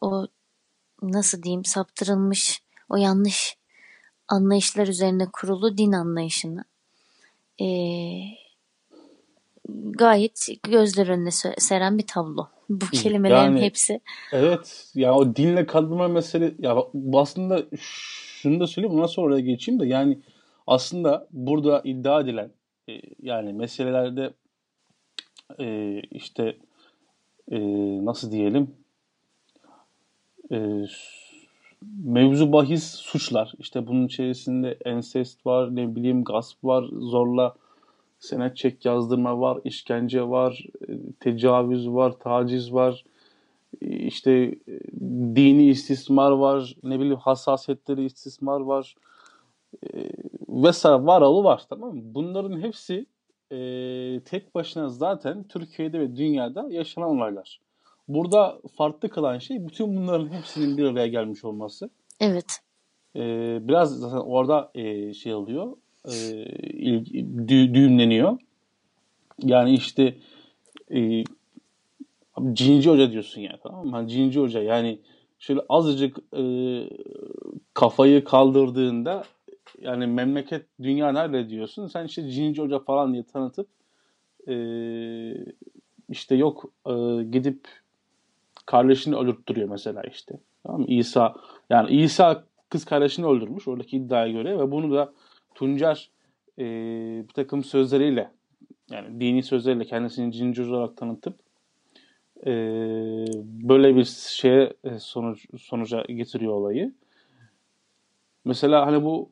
o 0.00 0.26
nasıl 1.02 1.42
diyeyim 1.42 1.64
saptırılmış 1.64 2.62
o 2.88 2.96
yanlış 2.96 3.56
anlayışlar 4.28 4.86
üzerine 4.86 5.26
kurulu 5.32 5.78
din 5.78 5.92
anlayışını 5.92 6.64
eee, 7.58 8.38
gayet 9.90 10.46
gözler 10.62 11.08
önüne 11.08 11.30
seren 11.58 11.98
bir 11.98 12.06
tablo. 12.06 12.48
Bu 12.68 12.86
kelimelerin 12.86 13.36
Yani- 13.42 13.60
hepsi. 13.60 14.00
Evet. 14.32 14.90
Ya 14.94 15.14
o 15.14 15.36
dinle 15.36 15.66
kandırma 15.66 16.08
mesele 16.08 16.54
ya 16.58 16.76
aslında 17.14 17.62
şunu 17.76 18.60
da 18.60 18.66
söyleyeyim 18.66 18.96
ondan 18.96 19.06
sonra 19.06 19.26
oraya 19.26 19.40
geçeyim 19.40 19.80
de 19.80 19.86
yani 19.86 20.18
aslında 20.66 21.28
burada 21.30 21.80
iddia 21.84 22.20
edilen 22.20 22.50
e, 22.88 22.92
yani 23.22 23.52
meselelerde 23.52 24.34
e, 25.60 26.00
işte 26.10 26.56
e, 27.50 27.58
nasıl 28.04 28.32
diyelim 28.32 28.74
e, 30.52 30.84
mevzu 32.04 32.52
bahis 32.52 32.84
suçlar 32.94 33.52
işte 33.58 33.86
bunun 33.86 34.06
içerisinde 34.06 34.78
ensest 34.84 35.46
var 35.46 35.76
ne 35.76 35.96
bileyim 35.96 36.24
gasp 36.24 36.64
var 36.64 36.84
zorla 36.92 37.54
senet 38.18 38.56
çek 38.56 38.84
yazdırma 38.84 39.40
var 39.40 39.60
işkence 39.64 40.22
var 40.22 40.66
e, 40.88 40.92
tecavüz 41.20 41.88
var 41.88 42.12
taciz 42.18 42.72
var 42.72 43.04
işte 43.80 44.32
e, 44.68 44.80
dini 45.36 45.68
istismar 45.68 46.30
var, 46.30 46.76
ne 46.82 47.00
bileyim 47.00 47.16
hassasiyetleri 47.16 48.04
istismar 48.04 48.60
var 48.60 48.94
e, 49.82 50.10
vesaire 50.48 51.06
var 51.06 51.20
oğlu 51.22 51.44
var 51.44 51.62
tamam 51.68 51.94
mı? 51.94 52.02
Bunların 52.04 52.60
hepsi 52.60 53.06
e, 53.52 54.20
tek 54.24 54.54
başına 54.54 54.88
zaten 54.88 55.44
Türkiye'de 55.48 56.00
ve 56.00 56.16
dünyada 56.16 56.66
yaşanan 56.70 57.08
olaylar. 57.08 57.60
Burada 58.08 58.60
farklı 58.76 59.08
kılan 59.08 59.38
şey 59.38 59.66
bütün 59.66 59.96
bunların 59.96 60.28
hepsinin 60.28 60.76
bir 60.76 60.84
araya 60.84 61.06
gelmiş 61.06 61.44
olması. 61.44 61.90
Evet. 62.20 62.60
E, 63.16 63.20
biraz 63.68 63.98
zaten 63.98 64.16
orada 64.16 64.70
e, 64.74 65.14
şey 65.14 65.34
oluyor, 65.34 65.76
e, 66.04 66.10
dü- 66.10 67.74
düğümleniyor. 67.74 68.38
Yani 69.42 69.74
işte 69.74 70.14
e, 70.94 71.24
Cinci 72.52 72.90
Hoca 72.90 73.12
diyorsun 73.12 73.40
yani 73.40 73.58
tamam 73.62 73.86
mı? 73.86 73.90
Hani 73.90 74.08
Cinci 74.08 74.40
Hoca 74.40 74.62
yani 74.62 74.98
şöyle 75.38 75.60
azıcık 75.68 76.18
e, 76.36 76.42
kafayı 77.74 78.24
kaldırdığında 78.24 79.24
yani 79.78 80.06
memleket 80.06 80.66
dünya 80.82 81.12
nerede 81.12 81.48
diyorsun? 81.48 81.86
Sen 81.86 82.04
işte 82.04 82.30
Cinci 82.30 82.62
Hoca 82.62 82.78
falan 82.78 83.12
diye 83.12 83.22
tanıtıp 83.22 83.68
e, 84.48 84.54
işte 86.08 86.34
yok 86.34 86.64
e, 86.86 87.22
gidip 87.22 87.68
kardeşini 88.66 89.16
öldürttürüyor 89.16 89.68
mesela 89.68 90.02
işte. 90.02 90.38
Tamam 90.62 90.80
mı? 90.80 90.86
İsa 90.88 91.34
yani 91.70 91.90
İsa 91.90 92.44
kız 92.68 92.84
kardeşini 92.84 93.26
öldürmüş 93.26 93.68
oradaki 93.68 93.96
iddiaya 93.96 94.32
göre 94.32 94.58
ve 94.58 94.70
bunu 94.70 94.94
da 94.94 95.12
Tuncer 95.54 96.10
e, 96.58 96.64
bir 97.28 97.34
takım 97.34 97.64
sözleriyle 97.64 98.30
yani 98.90 99.20
dini 99.20 99.42
sözleriyle 99.42 99.84
kendisini 99.84 100.32
cinci 100.32 100.62
olarak 100.62 100.96
tanıtıp 100.96 101.34
e, 102.46 102.52
böyle 103.68 103.96
bir 103.96 104.04
şeye 104.28 104.72
e, 104.84 104.98
sonuç 104.98 105.46
sonuca 105.60 106.02
getiriyor 106.02 106.52
olayı. 106.52 106.92
Mesela 108.44 108.86
hani 108.86 109.04
bu 109.04 109.30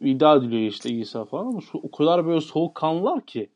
iddia 0.00 0.36
ediliyor 0.36 0.62
işte 0.62 0.90
İsa 0.90 1.24
falan 1.24 1.46
ama 1.46 1.60
şu, 1.60 1.78
o 1.78 1.90
kadar 1.90 2.26
böyle 2.26 2.40
soğukkanlılar 2.40 3.26
ki 3.26 3.50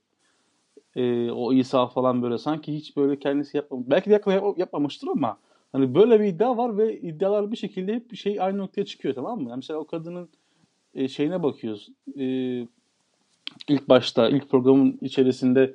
e, 0.96 1.30
o 1.30 1.52
İsa 1.52 1.86
falan 1.86 2.22
böyle 2.22 2.38
sanki 2.38 2.74
hiç 2.74 2.96
böyle 2.96 3.18
kendisi 3.18 3.56
yapmamış. 3.56 3.86
Belki 3.90 4.10
de 4.10 4.14
yakın 4.14 4.32
yap- 4.32 4.58
yapmamıştır 4.58 5.08
ama 5.08 5.38
hani 5.72 5.94
böyle 5.94 6.20
bir 6.20 6.24
iddia 6.24 6.56
var 6.56 6.78
ve 6.78 7.00
iddialar 7.00 7.52
bir 7.52 7.56
şekilde 7.56 7.94
hep 7.94 8.16
şey 8.16 8.40
aynı 8.40 8.58
noktaya 8.58 8.84
çıkıyor 8.84 9.14
tamam 9.14 9.40
mı? 9.40 9.48
Yani 9.48 9.56
mesela 9.56 9.80
o 9.80 9.86
kadının 9.86 10.28
e, 10.94 11.08
şeyine 11.08 11.42
bakıyoruz. 11.42 11.88
E, 12.18 12.24
ilk 13.68 13.88
başta 13.88 14.28
ilk 14.28 14.50
programın 14.50 14.98
içerisinde 15.00 15.74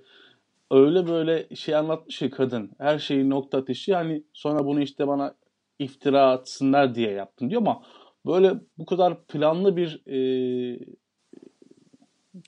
öyle 0.71 1.07
böyle 1.07 1.55
şey 1.55 1.75
anlatmış 1.75 2.19
ki 2.19 2.29
kadın. 2.29 2.71
Her 2.77 2.99
şeyi 2.99 3.29
nokta 3.29 3.57
atışı 3.57 3.91
yani 3.91 4.23
sonra 4.33 4.65
bunu 4.65 4.81
işte 4.81 5.07
bana 5.07 5.35
iftira 5.79 6.31
atsınlar 6.31 6.95
diye 6.95 7.11
yaptım 7.11 7.49
diyor 7.49 7.61
ama 7.61 7.81
böyle 8.25 8.53
bu 8.77 8.85
kadar 8.85 9.23
planlı 9.25 9.77
bir 9.77 10.01
e, 10.07 10.79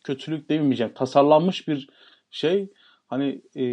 kötülük 0.04 0.50
demeyeceğim. 0.50 0.94
Tasarlanmış 0.94 1.68
bir 1.68 1.90
şey 2.32 2.70
hani 3.08 3.42
e, 3.56 3.64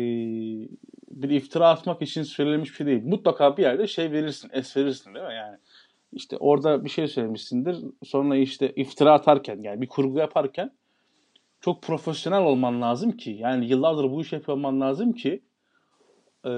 bir 1.10 1.30
iftira 1.30 1.68
atmak 1.68 2.02
için 2.02 2.22
söylenmiş 2.22 2.70
bir 2.70 2.76
şey 2.76 2.86
değil. 2.86 3.02
Mutlaka 3.04 3.56
bir 3.56 3.62
yerde 3.62 3.86
şey 3.86 4.12
verirsin, 4.12 4.50
es 4.52 4.76
verirsin 4.76 5.14
değil 5.14 5.26
mi? 5.26 5.34
Yani 5.34 5.56
işte 6.12 6.36
orada 6.36 6.84
bir 6.84 6.90
şey 6.90 7.08
söylemişsindir. 7.08 7.84
Sonra 8.04 8.36
işte 8.36 8.72
iftira 8.76 9.12
atarken 9.12 9.60
yani 9.62 9.80
bir 9.80 9.88
kurgu 9.88 10.18
yaparken 10.18 10.72
çok 11.60 11.82
profesyonel 11.82 12.42
olman 12.42 12.82
lazım 12.82 13.12
ki 13.12 13.30
yani 13.30 13.66
yıllardır 13.66 14.10
bu 14.10 14.22
işi 14.22 14.34
yapıyor 14.34 14.56
olman 14.56 14.80
lazım 14.80 15.12
ki 15.12 15.42
e, 16.44 16.50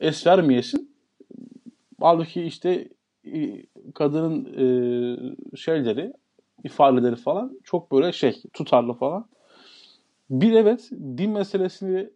es 0.00 0.26
vermeyesin. 0.26 0.96
Halbuki 2.00 2.42
işte 2.42 2.88
kadının 3.94 4.44
e, 4.44 5.56
şeyleri 5.56 6.12
ifadeleri 6.64 7.16
falan 7.16 7.60
çok 7.64 7.92
böyle 7.92 8.12
şey 8.12 8.42
tutarlı 8.52 8.92
falan. 8.92 9.28
Bir 10.30 10.52
evet 10.52 10.90
din 10.90 11.30
meselesini 11.30 12.10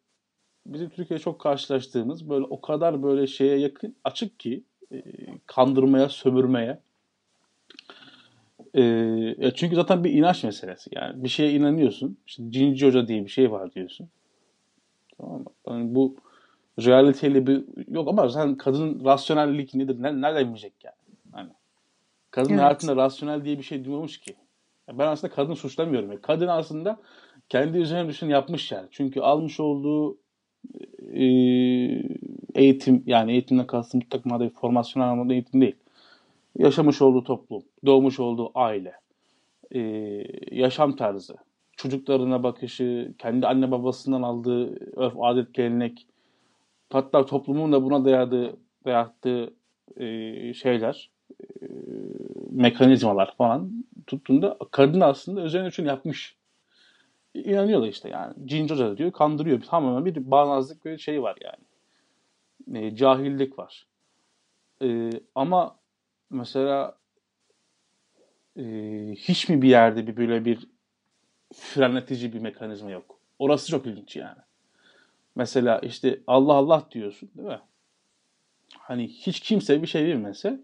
bizim 0.67 0.89
Türkiye'de 0.89 1.23
çok 1.23 1.41
karşılaştığımız 1.41 2.29
böyle 2.31 2.45
o 2.45 2.61
kadar 2.61 3.03
böyle 3.03 3.27
şeye 3.27 3.59
yakın 3.59 3.97
açık 4.05 4.41
ki 4.41 4.65
e, 4.93 5.03
kandırmaya, 5.47 6.09
sömürmeye. 6.09 6.81
E, 8.75 9.51
çünkü 9.55 9.77
zaten 9.77 10.05
bir 10.05 10.11
inanç 10.13 10.45
meselesi. 10.45 10.91
Yani 10.93 11.25
bir 11.25 11.29
şeye 11.29 11.53
inanıyorsun. 11.53 12.19
İşte 12.27 12.43
cinci 12.51 12.87
hoca 12.87 13.09
diye 13.09 13.25
bir 13.25 13.31
şey 13.31 13.51
var 13.51 13.75
diyorsun. 13.75 14.09
Tamam 15.19 15.41
mı? 15.41 15.47
Yani 15.69 15.95
bu 15.95 16.17
realiteyle 16.79 17.47
bir 17.47 17.65
yok 17.89 18.09
ama 18.09 18.29
sen 18.29 18.57
kadının 18.57 19.05
rasyonellik 19.05 19.75
nedir? 19.75 20.03
Nereden 20.03 20.51
bilecek 20.51 20.73
yani? 20.85 20.94
Kadın 22.35 22.51
evet. 22.51 22.61
hayatında 22.61 22.97
rasyonel 22.97 23.45
diye 23.45 23.59
bir 23.59 23.63
şey 23.63 23.85
duymamış 23.85 24.21
ki. 24.21 24.35
Ben 24.93 25.07
aslında 25.07 25.35
kadın 25.35 25.55
suçlamıyorum. 25.55 26.11
Yani 26.11 26.21
kadın 26.21 26.49
aslında 26.49 27.01
kendi 27.49 27.79
üzerine 27.79 28.09
düşün 28.09 28.29
yapmış 28.29 28.73
yani. 28.73 28.89
Çünkü 28.91 29.21
almış 29.21 29.61
olduğu 29.61 30.19
e, 31.13 31.25
eğitim 32.55 33.03
yani 33.07 33.33
eğitimden 33.33 33.67
kastım 33.67 34.01
mutlaka 34.01 34.29
manada 34.29 34.49
formasyon 34.49 35.03
anlamında 35.03 35.33
eğitim 35.33 35.61
değil. 35.61 35.77
Yaşamış 36.59 37.03
olduğu 37.03 37.25
toplum, 37.25 37.63
doğmuş 37.87 38.21
olduğu 38.21 38.51
aile, 38.55 38.93
e, 39.75 39.81
yaşam 40.51 40.97
tarzı, 40.97 41.37
çocuklarına 41.77 42.43
bakışı, 42.43 43.15
kendi 43.19 43.47
anne 43.47 43.71
babasından 43.71 44.23
aldığı 44.23 44.97
örf, 44.97 45.15
adet, 45.21 45.55
gelenek, 45.55 46.07
hatta 46.93 47.27
toplumun 47.27 47.73
da 47.73 47.85
buna 47.85 48.05
dayadığı, 48.05 48.57
dayattığı 48.85 49.55
e, 49.97 50.55
şeyler, 50.55 51.11
e, 51.63 51.67
mekanizmalar 52.55 53.35
falan 53.37 53.85
tuttuğunda 54.07 54.59
kadın 54.71 55.01
aslında 55.01 55.43
üzerine 55.43 55.69
için 55.69 55.85
yapmış. 55.85 56.37
İnanıyorlar 57.35 57.89
işte 57.89 58.09
yani. 58.09 58.35
Cinci 58.45 58.75
Hoca 58.75 58.97
diyor 58.97 59.13
kandırıyor. 59.13 59.63
Tamamen 59.63 60.05
bir 60.05 60.31
bağnazlık 60.31 60.85
bir 60.85 60.99
şey 60.99 61.23
var 61.23 61.37
yani. 61.41 61.65
E, 62.79 62.97
cahillik 62.97 63.59
var. 63.59 63.87
E, 64.83 65.11
ama 65.35 65.77
mesela 66.31 66.99
e, 68.57 68.63
hiç 69.17 69.49
mi 69.49 69.63
bir 69.63 69.69
yerde 69.69 70.07
bir 70.07 70.17
böyle 70.17 70.45
bir 70.45 70.69
frenletici 71.55 72.33
bir 72.33 72.41
mekanizma 72.41 72.91
yok? 72.91 73.19
Orası 73.39 73.71
çok 73.71 73.87
ilginç 73.87 74.17
yani. 74.17 74.39
Mesela 75.35 75.79
işte 75.79 76.21
Allah 76.27 76.53
Allah 76.53 76.87
diyorsun 76.91 77.31
değil 77.37 77.49
mi? 77.49 77.61
Hani 78.79 79.09
hiç 79.09 79.41
kimse 79.41 79.83
bir 79.83 79.87
şey 79.87 80.07
bilmese 80.07 80.61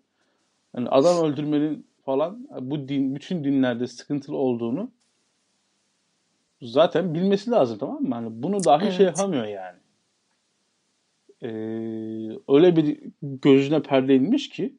hani 0.73 0.89
adam 0.89 1.25
öldürmenin 1.25 1.87
falan 2.05 2.49
bu 2.61 2.89
din 2.89 3.15
bütün 3.15 3.45
dinlerde 3.45 3.87
sıkıntılı 3.87 4.37
olduğunu 4.37 4.91
zaten 6.63 7.15
bilmesi 7.15 7.51
lazım 7.51 7.79
tamam 7.79 8.03
mı? 8.03 8.15
Hani 8.15 8.43
bunu 8.43 8.65
dahi 8.65 8.81
şey 8.81 8.89
evet. 8.89 8.97
şey 8.97 9.07
yapamıyor 9.07 9.45
yani. 9.45 9.79
Ee, 11.43 11.49
öyle 12.49 12.77
bir 12.77 12.99
gözüne 13.23 13.83
perde 13.83 14.17
inmiş 14.17 14.49
ki 14.49 14.75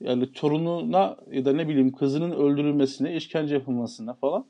yani 0.00 0.32
torununa 0.32 1.16
ya 1.30 1.44
da 1.44 1.52
ne 1.52 1.68
bileyim 1.68 1.92
kızının 1.92 2.30
öldürülmesine, 2.30 3.16
işkence 3.16 3.54
yapılmasına 3.54 4.14
falan 4.14 4.46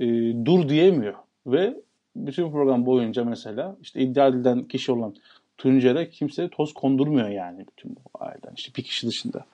e, 0.00 0.06
dur 0.44 0.68
diyemiyor. 0.68 1.14
Ve 1.46 1.80
bütün 2.16 2.50
program 2.50 2.86
boyunca 2.86 3.24
mesela 3.24 3.76
işte 3.82 4.00
iddia 4.00 4.28
edilen 4.28 4.64
kişi 4.68 4.92
olan 4.92 5.14
Tuncer'e 5.62 6.10
kimse 6.10 6.48
toz 6.48 6.74
kondurmuyor 6.74 7.28
yani 7.28 7.66
bütün 7.70 7.96
bu 7.96 8.00
aileden. 8.24 8.52
işte 8.56 8.74
bir 8.76 8.82
kişi 8.82 9.06
dışında. 9.06 9.44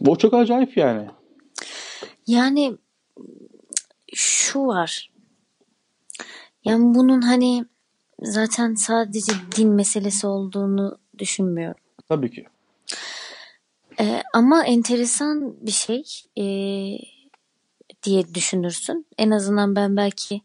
Bu 0.00 0.18
çok 0.18 0.34
acayip 0.34 0.76
yani. 0.76 1.06
Yani 2.26 2.76
şu 4.14 4.66
var. 4.66 5.10
Yani 6.64 6.94
bunun 6.94 7.20
hani 7.22 7.64
zaten 8.22 8.74
sadece 8.74 9.32
din 9.56 9.68
meselesi 9.68 10.26
olduğunu 10.26 10.98
düşünmüyorum. 11.18 11.80
Tabii 12.08 12.30
ki. 12.30 12.46
Ee, 14.00 14.22
ama 14.34 14.64
enteresan 14.64 15.66
bir 15.66 15.70
şey 15.70 16.04
e, 16.38 16.44
diye 18.02 18.34
düşünürsün. 18.34 19.06
En 19.18 19.30
azından 19.30 19.76
ben 19.76 19.96
belki 19.96 20.40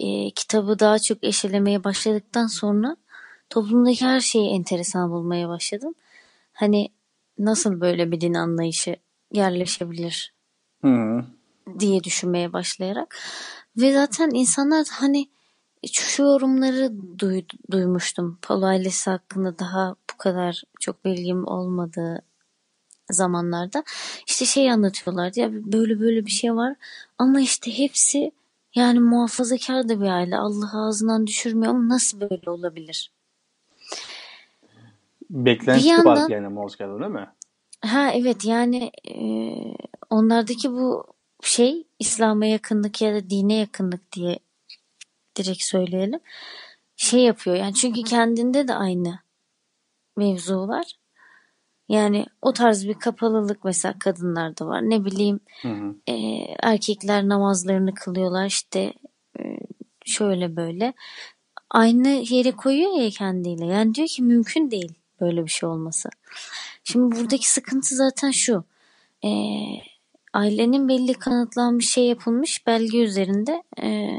e, 0.00 0.30
kitabı 0.30 0.78
daha 0.78 0.98
çok 0.98 1.24
eşelemeye 1.24 1.84
başladıktan 1.84 2.46
sonra 2.46 2.96
toplumdaki 3.50 4.04
her 4.04 4.20
şeyi 4.20 4.50
enteresan 4.50 5.10
bulmaya 5.10 5.48
başladım. 5.48 5.94
Hani 6.52 6.88
nasıl 7.38 7.80
böyle 7.80 8.12
bir 8.12 8.20
din 8.20 8.34
anlayışı 8.34 8.96
yerleşebilir 9.32 10.34
Hı. 10.82 11.24
diye 11.78 12.04
düşünmeye 12.04 12.52
başlayarak 12.52 13.16
ve 13.76 13.92
zaten 13.92 14.30
insanlar 14.34 14.86
hani 14.90 15.28
şu 15.92 16.22
yorumları 16.22 16.92
duy, 17.18 17.42
duymuştum. 17.70 18.38
Palo 18.42 18.66
ailesi 18.66 19.10
hakkında 19.10 19.58
daha 19.58 19.94
bu 20.12 20.16
kadar 20.18 20.62
çok 20.80 21.04
bilgim 21.04 21.46
olmadığı 21.46 22.22
zamanlarda 23.10 23.84
işte 24.26 24.44
şey 24.44 24.70
anlatıyorlardı 24.70 25.40
ya 25.40 25.52
böyle 25.52 26.00
böyle 26.00 26.26
bir 26.26 26.30
şey 26.30 26.54
var 26.54 26.74
ama 27.18 27.40
işte 27.40 27.78
hepsi 27.78 28.32
yani 28.76 29.00
muhafazakar 29.00 29.88
da 29.88 30.00
bir 30.00 30.06
aile 30.06 30.36
Allah 30.36 30.86
ağzından 30.86 31.26
düşürmüyor 31.26 31.70
ama 31.74 31.88
nasıl 31.88 32.20
böyle 32.20 32.50
olabilir? 32.50 33.12
Beklenti 35.30 35.88
yandan, 35.88 36.16
var 36.16 36.30
yani 36.30 36.48
Moskova'da 36.48 37.00
değil 37.00 37.10
mi? 37.10 37.30
Ha 37.80 38.10
evet 38.10 38.44
yani 38.44 38.90
e, 39.08 39.18
onlardaki 40.10 40.72
bu 40.72 41.06
şey 41.42 41.86
İslam'a 41.98 42.46
yakınlık 42.46 43.02
ya 43.02 43.14
da 43.14 43.30
dine 43.30 43.54
yakınlık 43.54 44.12
diye 44.12 44.38
direkt 45.36 45.62
söyleyelim. 45.62 46.20
Şey 46.96 47.20
yapıyor 47.20 47.56
yani 47.56 47.74
çünkü 47.74 48.02
kendinde 48.02 48.68
de 48.68 48.74
aynı 48.74 49.18
mevzu 50.16 50.68
var. 50.68 50.96
Yani 51.88 52.26
o 52.42 52.52
tarz 52.52 52.88
bir 52.88 52.94
kapalılık 52.94 53.64
mesela 53.64 53.94
kadınlarda 53.98 54.66
var. 54.66 54.82
Ne 54.82 55.04
bileyim 55.04 55.40
hı 55.62 55.68
hı. 55.68 55.94
E, 56.06 56.14
erkekler 56.62 57.28
namazlarını 57.28 57.94
kılıyorlar 57.94 58.46
işte 58.46 58.94
e, 59.38 59.42
şöyle 60.04 60.56
böyle. 60.56 60.94
Aynı 61.70 62.08
yere 62.08 62.52
koyuyor 62.52 62.92
ya 62.92 63.10
kendiyle. 63.10 63.66
Yani 63.66 63.94
diyor 63.94 64.08
ki 64.08 64.22
mümkün 64.22 64.70
değil 64.70 64.92
böyle 65.20 65.44
bir 65.44 65.50
şey 65.50 65.68
olması. 65.68 66.08
Şimdi 66.84 67.16
buradaki 67.16 67.50
sıkıntı 67.50 67.94
zaten 67.94 68.30
şu. 68.30 68.64
E, 69.24 69.30
ailenin 70.32 70.88
belli 70.88 71.14
kanıtlanmış 71.14 71.90
şey 71.90 72.04
yapılmış 72.04 72.66
belge 72.66 72.98
üzerinde 72.98 73.62
e, 73.82 74.10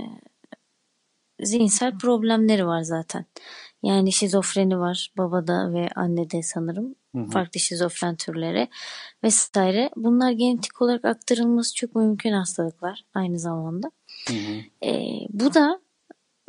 zihinsel 1.40 1.98
problemleri 1.98 2.68
var 2.68 2.82
zaten. 2.82 3.26
Yani 3.84 4.12
şizofreni 4.12 4.80
var 4.80 5.12
babada 5.18 5.74
ve 5.74 5.90
annede 5.96 6.44
sanırım. 6.44 6.96
Hı 7.18 7.22
hı. 7.22 7.30
Farklı 7.30 7.60
şizofren 7.60 8.16
türleri 8.16 8.68
vesaire. 9.24 9.90
Bunlar 9.96 10.32
genetik 10.32 10.82
olarak 10.82 11.06
aktarılması 11.06 11.76
çok 11.76 11.96
mümkün 11.96 12.32
hastalıklar 12.32 13.06
aynı 13.14 13.40
zamanda. 13.40 13.92
Hı 14.28 14.34
hı. 14.34 14.88
E, 14.90 15.20
bu 15.30 15.54
da 15.54 15.80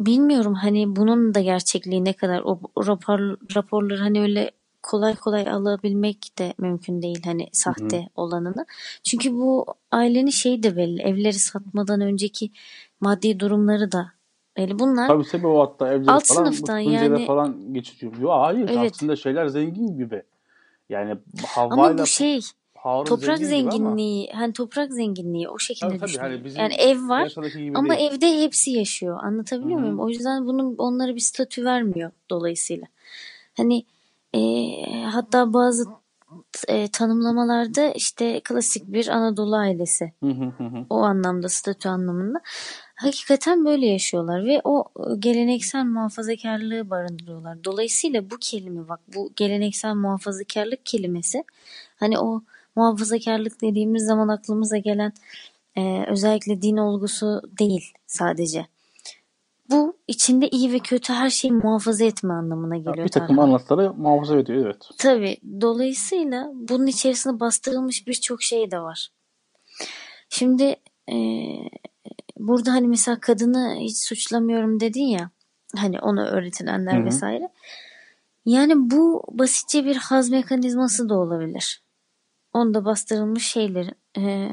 bilmiyorum 0.01 0.55
hani 0.55 0.97
bunun 0.97 1.35
da 1.35 1.41
gerçekliği 1.41 2.05
ne 2.05 2.13
kadar 2.13 2.43
o 2.45 2.61
rapor, 2.87 3.37
raporları 3.55 4.01
hani 4.01 4.21
öyle 4.21 4.51
kolay 4.83 5.17
kolay 5.17 5.49
alabilmek 5.49 6.39
de 6.39 6.55
mümkün 6.59 7.03
değil 7.03 7.23
hani 7.25 7.49
sahte 7.53 7.99
Hı-hı. 7.99 8.07
olanını. 8.15 8.67
Çünkü 9.05 9.33
bu 9.33 9.67
ailenin 9.91 10.31
şeyi 10.31 10.63
de 10.63 10.77
belli. 10.77 11.03
Evleri 11.03 11.33
satmadan 11.33 12.01
önceki 12.01 12.51
maddi 13.01 13.41
durumları 13.41 13.93
da 13.93 14.13
belli. 14.57 14.79
Bunlar 14.79 15.09
Tabii 15.09 15.25
tabii 15.25 15.47
o 15.47 15.61
hatta 15.61 15.93
evleri 15.93 16.11
alt 16.11 16.27
falan 16.27 16.45
sınıftan 16.45 16.79
yani 16.79 17.27
falan 17.27 17.75
geçiyor. 17.75 18.17
Yok 18.21 18.33
hayır 18.33 18.69
evet. 18.69 18.93
aslında 18.93 19.17
şeyler 19.17 19.47
zengin 19.47 19.99
gibi. 19.99 20.23
Yani 20.89 21.19
Havva'yla 21.47 21.85
Ama 21.85 21.99
bu 21.99 22.07
şey 22.07 22.41
Harun 22.79 23.05
toprak 23.05 23.39
zengin 23.39 23.71
zenginliği 23.71 24.31
hani 24.33 24.53
toprak 24.53 24.93
zenginliği 24.93 25.49
o 25.49 25.59
şekilde 25.59 25.99
tabii, 25.99 26.17
hani 26.19 26.45
bizim 26.45 26.61
yani 26.61 26.75
ev 26.75 27.09
var 27.09 27.35
ama 27.75 27.95
değil. 27.99 28.13
evde 28.13 28.43
hepsi 28.43 28.71
yaşıyor 28.71 29.19
anlatabiliyor 29.23 29.73
Hı-hı. 29.73 29.81
muyum? 29.81 30.01
O 30.01 30.09
yüzden 30.09 30.47
bunun 30.47 30.77
onlara 30.77 31.15
bir 31.15 31.21
statü 31.21 31.65
vermiyor 31.65 32.11
dolayısıyla. 32.31 32.87
Hani 33.57 33.85
e, 34.35 34.41
hatta 35.03 35.53
bazı 35.53 35.85
e, 36.69 36.89
tanımlamalarda 36.89 37.93
işte 37.93 38.41
klasik 38.45 38.93
bir 38.93 39.09
Anadolu 39.09 39.57
ailesi. 39.57 40.13
Hı 40.23 40.31
hı. 40.31 40.53
O 40.91 40.97
anlamda 40.97 41.49
statü 41.49 41.89
anlamında. 41.89 42.41
Hakikaten 42.99 43.65
böyle 43.65 43.87
yaşıyorlar 43.87 44.45
ve 44.45 44.61
o 44.65 44.85
geleneksel 45.19 45.85
muhafazakarlığı 45.85 46.91
barındırıyorlar. 46.91 47.65
Dolayısıyla 47.65 48.31
bu 48.31 48.37
kelime 48.41 48.89
bak 48.89 49.01
bu 49.15 49.33
geleneksel 49.37 49.95
muhafazakarlık 49.95 50.87
kelimesi 50.87 51.45
hani 51.97 52.19
o 52.19 52.43
muhafazakarlık 52.77 53.61
dediğimiz 53.63 54.07
zaman 54.07 54.29
aklımıza 54.29 54.77
gelen 54.77 55.13
e, 55.77 56.05
özellikle 56.09 56.63
din 56.63 56.77
olgusu 56.77 57.43
değil 57.59 57.93
sadece. 58.07 58.67
Bu 59.71 59.97
içinde 60.09 60.49
iyi 60.49 60.73
ve 60.73 60.79
kötü 60.79 61.13
her 61.13 61.31
şeyi 61.31 61.53
muhafaza 61.53 62.05
etme 62.05 62.33
anlamına 62.33 62.77
geliyor. 62.77 63.05
Bir 63.05 63.09
takım 63.09 63.39
anlatıları 63.39 63.95
muhafaza 63.95 64.39
ediyor 64.39 64.67
evet. 64.67 64.91
Tabii. 64.99 65.37
Dolayısıyla 65.61 66.51
bunun 66.55 66.87
içerisinde 66.87 67.41
bastırılmış 67.41 68.07
birçok 68.07 68.43
şey 68.43 68.71
de 68.71 68.81
var. 68.81 69.09
Şimdi 70.29 70.77
e, 71.13 71.17
burada 72.39 72.73
hani 72.73 72.89
mesela 72.89 73.21
kadını 73.21 73.77
hiç 73.81 73.99
suçlamıyorum 73.99 74.81
dedin 74.81 75.05
ya. 75.05 75.31
Hani 75.77 76.01
onu 76.01 76.27
öğretilenler 76.27 76.97
Hı 76.97 77.01
hı. 77.01 77.05
vesaire. 77.05 77.49
Yani 78.47 78.91
bu 78.91 79.25
basitçe 79.31 79.85
bir 79.85 79.97
haz 79.97 80.31
mekanizması 80.31 81.09
da 81.09 81.19
olabilir. 81.19 81.83
Onda 82.53 82.85
bastırılmış 82.85 83.47
şeylerin 83.47 83.95
e, 84.19 84.51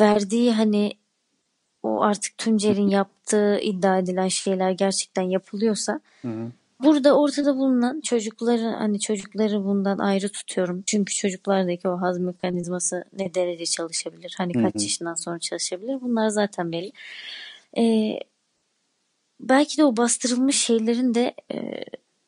verdiği 0.00 0.52
hani 0.52 0.92
o 1.82 2.02
artık 2.02 2.38
Tuncer'in 2.38 2.88
yaptığı 2.88 3.58
iddia 3.58 3.98
edilen 3.98 4.28
şeyler 4.28 4.70
gerçekten 4.70 5.22
yapılıyorsa 5.22 6.00
Hı 6.22 6.28
hı. 6.28 6.52
Burada 6.82 7.18
ortada 7.18 7.56
bulunan 7.56 8.00
çocukları 8.00 8.66
hani 8.66 9.00
çocukları 9.00 9.64
bundan 9.64 9.98
ayrı 9.98 10.28
tutuyorum. 10.28 10.82
Çünkü 10.86 11.14
çocuklardaki 11.14 11.88
o 11.88 12.00
haz 12.00 12.18
mekanizması 12.18 13.04
ne 13.18 13.34
derece 13.34 13.66
çalışabilir? 13.66 14.34
Hani 14.38 14.52
kaç 14.52 14.74
hı. 14.74 14.82
yaşından 14.82 15.14
sonra 15.14 15.38
çalışabilir? 15.38 16.00
Bunlar 16.00 16.28
zaten 16.28 16.72
belli. 16.72 16.92
Ee, 17.78 18.18
belki 19.40 19.78
de 19.78 19.84
o 19.84 19.96
bastırılmış 19.96 20.58
şeylerin 20.58 21.14
de 21.14 21.34
e, 21.54 21.84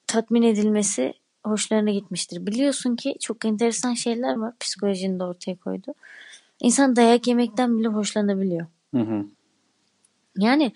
tatmin 0.07 0.43
edilmesi 0.43 1.15
hoşlarına 1.45 1.91
gitmiştir. 1.91 2.47
Biliyorsun 2.47 2.97
ki 2.97 3.17
çok 3.21 3.45
enteresan 3.45 3.95
şeyler 3.95 4.35
var 4.35 4.55
psikolojinin 4.61 5.19
de 5.19 5.25
ortaya 5.25 5.57
koydu. 5.57 5.95
İnsan 6.61 6.97
dayak 6.97 7.27
yemekten 7.27 7.79
bile 7.79 7.89
hoşlanabiliyor. 7.89 8.67
Hı 8.95 9.01
hı. 9.01 9.27
Yani 10.37 10.73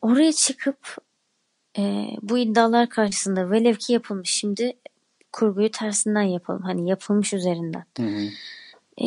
oraya 0.00 0.32
çıkıp 0.32 0.96
bu 2.22 2.38
iddialar 2.38 2.88
karşısında 2.88 3.50
velev 3.50 3.74
ki 3.74 3.92
yapılmış 3.92 4.30
şimdi 4.30 4.76
kurguyu 5.32 5.70
tersinden 5.70 6.22
yapalım. 6.22 6.62
Hani 6.62 6.88
yapılmış 6.88 7.32
üzerinden. 7.32 7.84
Hı 7.96 8.02
hı. 8.02 8.28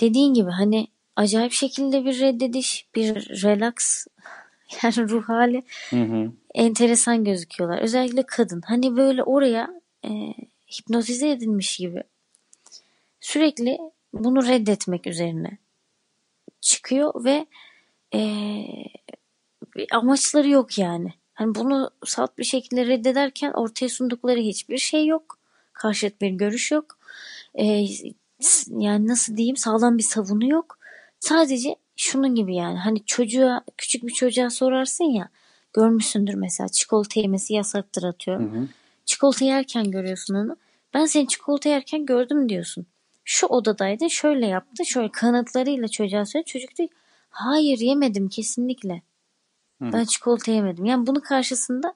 dediğin 0.00 0.34
gibi 0.34 0.50
hani 0.50 0.88
acayip 1.16 1.52
şekilde 1.52 2.04
bir 2.04 2.20
reddediş, 2.20 2.86
bir 2.94 3.14
relax 3.42 4.06
yani 4.82 5.08
ruh 5.08 5.28
hali 5.28 5.62
Hı 5.90 6.02
hı. 6.02 6.32
enteresan 6.54 7.24
gözüküyorlar. 7.24 7.78
Özellikle 7.78 8.22
kadın. 8.26 8.62
Hani 8.66 8.96
böyle 8.96 9.22
oraya 9.22 9.80
e, 10.04 10.08
hipnotize 10.78 11.30
edilmiş 11.30 11.76
gibi 11.76 12.02
sürekli 13.20 13.78
bunu 14.12 14.46
reddetmek 14.46 15.06
üzerine 15.06 15.58
çıkıyor 16.60 17.24
ve 17.24 17.46
e, 18.14 18.20
amaçları 19.90 20.48
yok 20.48 20.78
yani. 20.78 21.12
Hani 21.34 21.54
bunu 21.54 21.90
salt 22.04 22.38
bir 22.38 22.44
şekilde 22.44 22.86
reddederken 22.86 23.52
ortaya 23.52 23.88
sundukları 23.88 24.40
hiçbir 24.40 24.78
şey 24.78 25.06
yok. 25.06 25.38
Karşıt 25.72 26.20
bir 26.20 26.30
görüş 26.30 26.72
yok. 26.72 26.98
E, 27.54 27.86
s- 28.40 28.72
yani 28.78 29.06
nasıl 29.08 29.36
diyeyim 29.36 29.56
sağlam 29.56 29.98
bir 29.98 30.02
savunu 30.02 30.50
yok. 30.50 30.78
Sadece 31.20 31.76
şunun 31.96 32.34
gibi 32.34 32.54
yani 32.54 32.78
hani 32.78 33.04
çocuğa 33.04 33.64
küçük 33.76 34.02
bir 34.06 34.12
çocuğa 34.12 34.50
sorarsın 34.50 35.04
ya 35.04 35.28
görmüşsündür 35.72 36.34
mesela 36.34 36.68
çikolata 36.68 37.20
yemesi 37.20 37.54
yasaktır 37.54 38.02
Hı 38.02 38.32
hı. 38.32 38.68
Çikolata 39.04 39.44
yerken 39.44 39.90
görüyorsun 39.90 40.34
onu. 40.34 40.56
Ben 40.94 41.06
seni 41.06 41.28
çikolata 41.28 41.68
yerken 41.68 42.06
gördüm 42.06 42.48
diyorsun. 42.48 42.86
Şu 43.24 43.46
odadaydı 43.46 44.10
şöyle 44.10 44.46
yaptı 44.46 44.84
şöyle 44.86 45.10
kanıtlarıyla 45.12 45.88
çocuğa 45.88 46.26
söyle. 46.26 46.44
Çocuk 46.44 46.76
diyor 46.76 46.88
hayır 47.30 47.78
yemedim 47.78 48.28
kesinlikle. 48.28 49.02
Hı. 49.82 49.92
Ben 49.92 50.04
çikolata 50.04 50.52
yemedim. 50.52 50.84
Yani 50.84 51.06
bunun 51.06 51.20
karşısında 51.20 51.94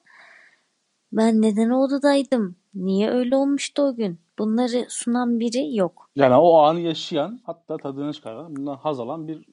ben 1.12 1.42
neden 1.42 1.70
o 1.70 1.84
odadaydım? 1.84 2.56
Niye 2.74 3.10
öyle 3.10 3.36
olmuştu 3.36 3.82
o 3.82 3.94
gün? 3.94 4.20
Bunları 4.38 4.86
sunan 4.88 5.40
biri 5.40 5.76
yok. 5.76 6.10
Yani 6.16 6.34
o 6.34 6.58
anı 6.58 6.80
yaşayan 6.80 7.40
hatta 7.46 7.76
tadını 7.76 8.12
çıkaran 8.12 8.56
bundan 8.56 8.76
haz 8.76 9.00
alan 9.00 9.28
bir 9.28 9.44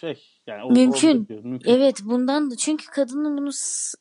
şey. 0.00 0.22
Yani 0.46 0.64
o- 0.64 0.70
Mümkün. 0.72 1.28
diyorum, 1.28 1.50
Mümkün. 1.50 1.70
Evet 1.70 2.00
bundan 2.04 2.50
da 2.50 2.56
çünkü 2.56 2.86
kadının 2.86 3.38
bunu 3.38 3.50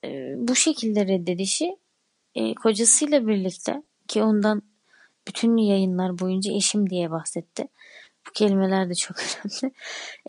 e, 0.06 0.34
bu 0.48 0.56
şekilde 0.56 1.08
reddedişi 1.08 1.78
e, 2.36 2.56
kocasıyla 2.56 3.28
birlikte 3.28 3.84
ki 4.08 4.24
ondan 4.24 4.62
bütün 5.28 5.58
yayınlar 5.58 6.20
boyunca 6.20 6.54
eşim 6.54 6.90
diye 6.90 7.12
bahsetti. 7.12 7.68
Bu 8.28 8.32
kelimeler 8.34 8.90
de 8.90 8.94
çok 8.94 9.18
önemli. 9.64 9.74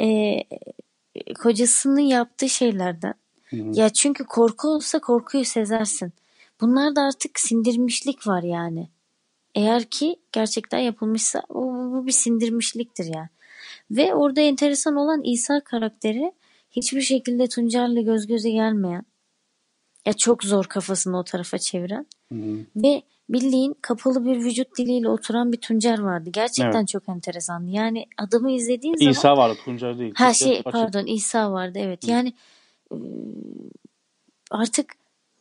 E, 0.00 0.06
kocasının 1.42 2.00
yaptığı 2.00 2.48
şeylerden. 2.48 3.14
Hı 3.44 3.56
hı. 3.56 3.70
Ya 3.74 3.88
çünkü 3.88 4.24
korku 4.24 4.68
olsa 4.68 4.98
korkuyu 4.98 5.44
sezersin. 5.44 6.12
Bunlarda 6.60 7.02
artık 7.02 7.40
sindirmişlik 7.40 8.26
var 8.26 8.42
yani. 8.42 8.88
Eğer 9.54 9.84
ki 9.84 10.16
gerçekten 10.32 10.78
yapılmışsa 10.78 11.42
bu, 11.50 11.92
bu- 11.92 12.06
bir 12.06 12.12
sindirmişliktir 12.12 13.04
yani. 13.14 13.28
Ve 13.90 14.14
orada 14.14 14.40
enteresan 14.40 14.96
olan 14.96 15.22
İsa 15.24 15.60
karakteri 15.60 16.32
hiçbir 16.70 17.00
şekilde 17.00 17.48
Tuncer'le 17.48 18.04
göz 18.04 18.26
göze 18.26 18.50
gelmeyen, 18.50 19.04
ya 20.06 20.12
çok 20.12 20.44
zor 20.44 20.64
kafasını 20.64 21.18
o 21.18 21.24
tarafa 21.24 21.58
çeviren 21.58 22.06
Hı 22.32 22.38
hı. 22.38 22.58
ve 22.76 23.02
bildiğin 23.28 23.76
kapalı 23.82 24.24
bir 24.24 24.36
vücut 24.36 24.78
diliyle 24.78 25.08
oturan 25.08 25.52
bir 25.52 25.56
Tuncer 25.56 25.98
vardı. 25.98 26.30
Gerçekten 26.32 26.78
Evet. 26.78 26.88
çok 26.88 27.08
enteresan. 27.08 27.66
Yani 27.66 28.06
adamı 28.18 28.50
izlediğin 28.50 28.94
zaman 28.94 29.10
İsa 29.10 29.36
vardı 29.36 29.58
Tuncer 29.64 29.98
değil. 29.98 30.14
Ha 30.16 30.34
şey 30.34 30.52
açık. 30.52 30.64
pardon 30.64 31.06
İsa 31.06 31.52
vardı 31.52 31.78
evet. 31.82 32.06
Hı. 32.06 32.10
Yani 32.10 32.32
e, 32.92 32.96
artık 34.50 34.92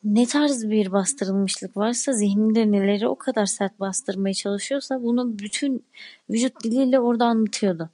ne 0.04 0.26
tarz 0.26 0.70
bir 0.70 0.92
bastırılmışlık 0.92 1.78
varsa 1.78 2.14
zihninde 2.14 2.72
neleri 2.72 3.08
o 3.08 3.16
kadar 3.16 3.46
sert 3.46 3.80
bastırmaya 3.80 4.34
çalışıyorsa 4.34 5.04
bunu 5.04 5.40
bütün 5.40 5.86
vücut 6.30 6.64
diliyle 6.64 7.00
orada 7.00 7.26
anlatıyordu. 7.26 7.90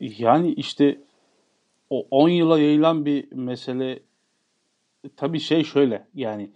Yani 0.00 0.52
işte 0.52 0.98
o 1.90 2.06
10 2.10 2.28
yıla 2.28 2.58
yayılan 2.58 3.04
bir 3.04 3.32
mesele 3.32 4.00
tabii 5.16 5.40
şey 5.40 5.64
şöyle 5.64 6.06
yani 6.14 6.50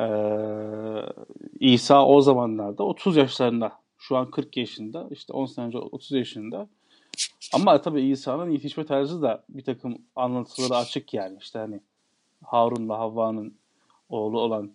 eee, 0.00 1.06
İsa 1.60 2.06
o 2.06 2.20
zamanlarda 2.20 2.84
30 2.84 3.16
yaşlarında 3.16 3.72
şu 3.98 4.16
an 4.16 4.30
40 4.30 4.56
yaşında 4.56 5.08
işte 5.10 5.32
10 5.32 5.46
sene 5.46 5.66
önce 5.66 5.78
30 5.78 6.12
yaşında. 6.12 6.68
Ama 7.54 7.80
tabii 7.80 8.02
İsa'nın 8.02 8.50
yetişme 8.50 8.86
tarzı 8.86 9.22
da 9.22 9.44
bir 9.48 9.64
takım 9.64 9.98
anlatıları 10.16 10.76
açık 10.76 11.14
yani. 11.14 11.38
İşte 11.40 11.58
hani 11.58 11.80
Harun'la 12.44 12.98
Havva'nın 12.98 13.54
oğlu 14.08 14.40
olan 14.40 14.70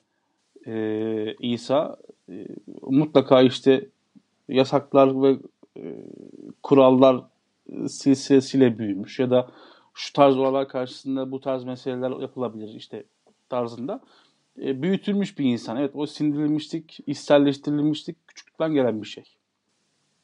eee, 0.67 1.35
İsa 1.39 1.97
eee, 2.29 2.47
mutlaka 2.81 3.41
işte 3.41 3.89
yasaklar 4.49 5.23
ve 5.23 5.37
eee, 5.75 6.05
kurallar 6.63 7.23
e, 7.73 7.87
silsilesiyle 7.89 8.79
büyümüş 8.79 9.19
ya 9.19 9.29
da 9.31 9.47
şu 9.93 10.13
tarz 10.13 10.37
olaylar 10.37 10.67
karşısında 10.67 11.31
bu 11.31 11.39
tarz 11.41 11.63
meseleler 11.63 12.11
yapılabilir 12.11 12.73
işte 12.75 13.03
tarzında 13.49 14.01
e, 14.61 14.81
büyütülmüş 14.81 15.39
bir 15.39 15.45
insan. 15.45 15.77
Evet 15.77 15.91
o 15.93 16.05
sindirilmişlik, 16.05 16.99
içselleştirilmişlik 17.07 18.27
küçüklükten 18.27 18.73
gelen 18.73 19.01
bir 19.01 19.07
şey. 19.07 19.23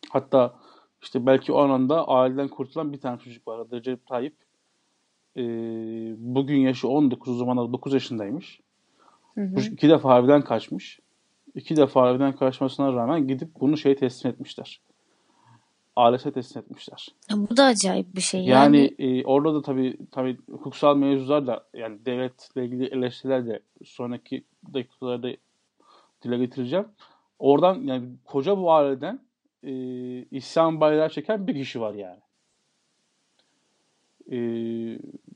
Hatta 0.10 0.56
işte 1.02 1.26
belki 1.26 1.52
o 1.52 1.58
anında 1.58 2.08
aileden 2.08 2.48
kurtulan 2.48 2.94
bir 2.94 3.00
tane 3.00 3.20
çocuk 3.20 3.48
var. 3.48 3.60
Adı 3.60 3.76
Recep 3.76 4.08
Tayyip. 4.08 4.36
E, 5.38 5.44
bugün 6.18 6.58
yaşı 6.58 6.88
19, 6.88 7.36
o 7.36 7.38
zamanlar 7.38 7.74
9 7.74 7.94
yaşındaymış. 7.94 8.60
Hı 9.36 9.42
hı. 9.42 9.60
İki 9.60 9.90
defa 9.90 10.20
evden 10.20 10.42
kaçmış. 10.42 11.00
İki 11.56 11.76
defa 11.76 12.12
evden 12.12 12.36
kaçmasına 12.36 12.94
rağmen 12.94 13.28
gidip 13.28 13.50
bunu 13.60 13.78
şey 13.78 13.96
teslim 13.96 14.32
etmişler. 14.32 14.82
Ailesine 15.96 16.34
teslim 16.34 16.64
etmişler. 16.64 17.08
Bu 17.32 17.58
da 17.58 17.66
acayip 17.66 18.16
bir 18.16 18.22
şey. 18.22 18.42
Yani, 18.46 18.78
Yani, 18.78 19.20
e, 19.20 19.26
orada 19.26 19.54
da 19.54 19.62
tabii 19.62 19.98
tabii 20.12 20.38
hukuksal 20.52 20.98
mevzular 20.98 21.48
da 21.48 21.66
yani 21.74 22.06
devletle 22.06 22.66
ilgili 22.66 22.86
eleştiriler 22.86 23.46
de 23.46 23.60
sonraki 23.86 24.44
dakikalarda 24.74 25.30
dile 26.24 26.38
getireceğim. 26.38 26.86
Oradan 27.40 27.82
yani 27.84 28.10
koca 28.26 28.58
bu 28.58 28.72
aileden 28.72 29.20
e, 29.64 29.72
isyan 30.32 30.82
bayrağı 30.82 31.10
çeken 31.10 31.48
bir 31.48 31.54
kişi 31.54 31.82
var 31.82 31.94
yani. 31.94 32.20
E, 34.32 34.38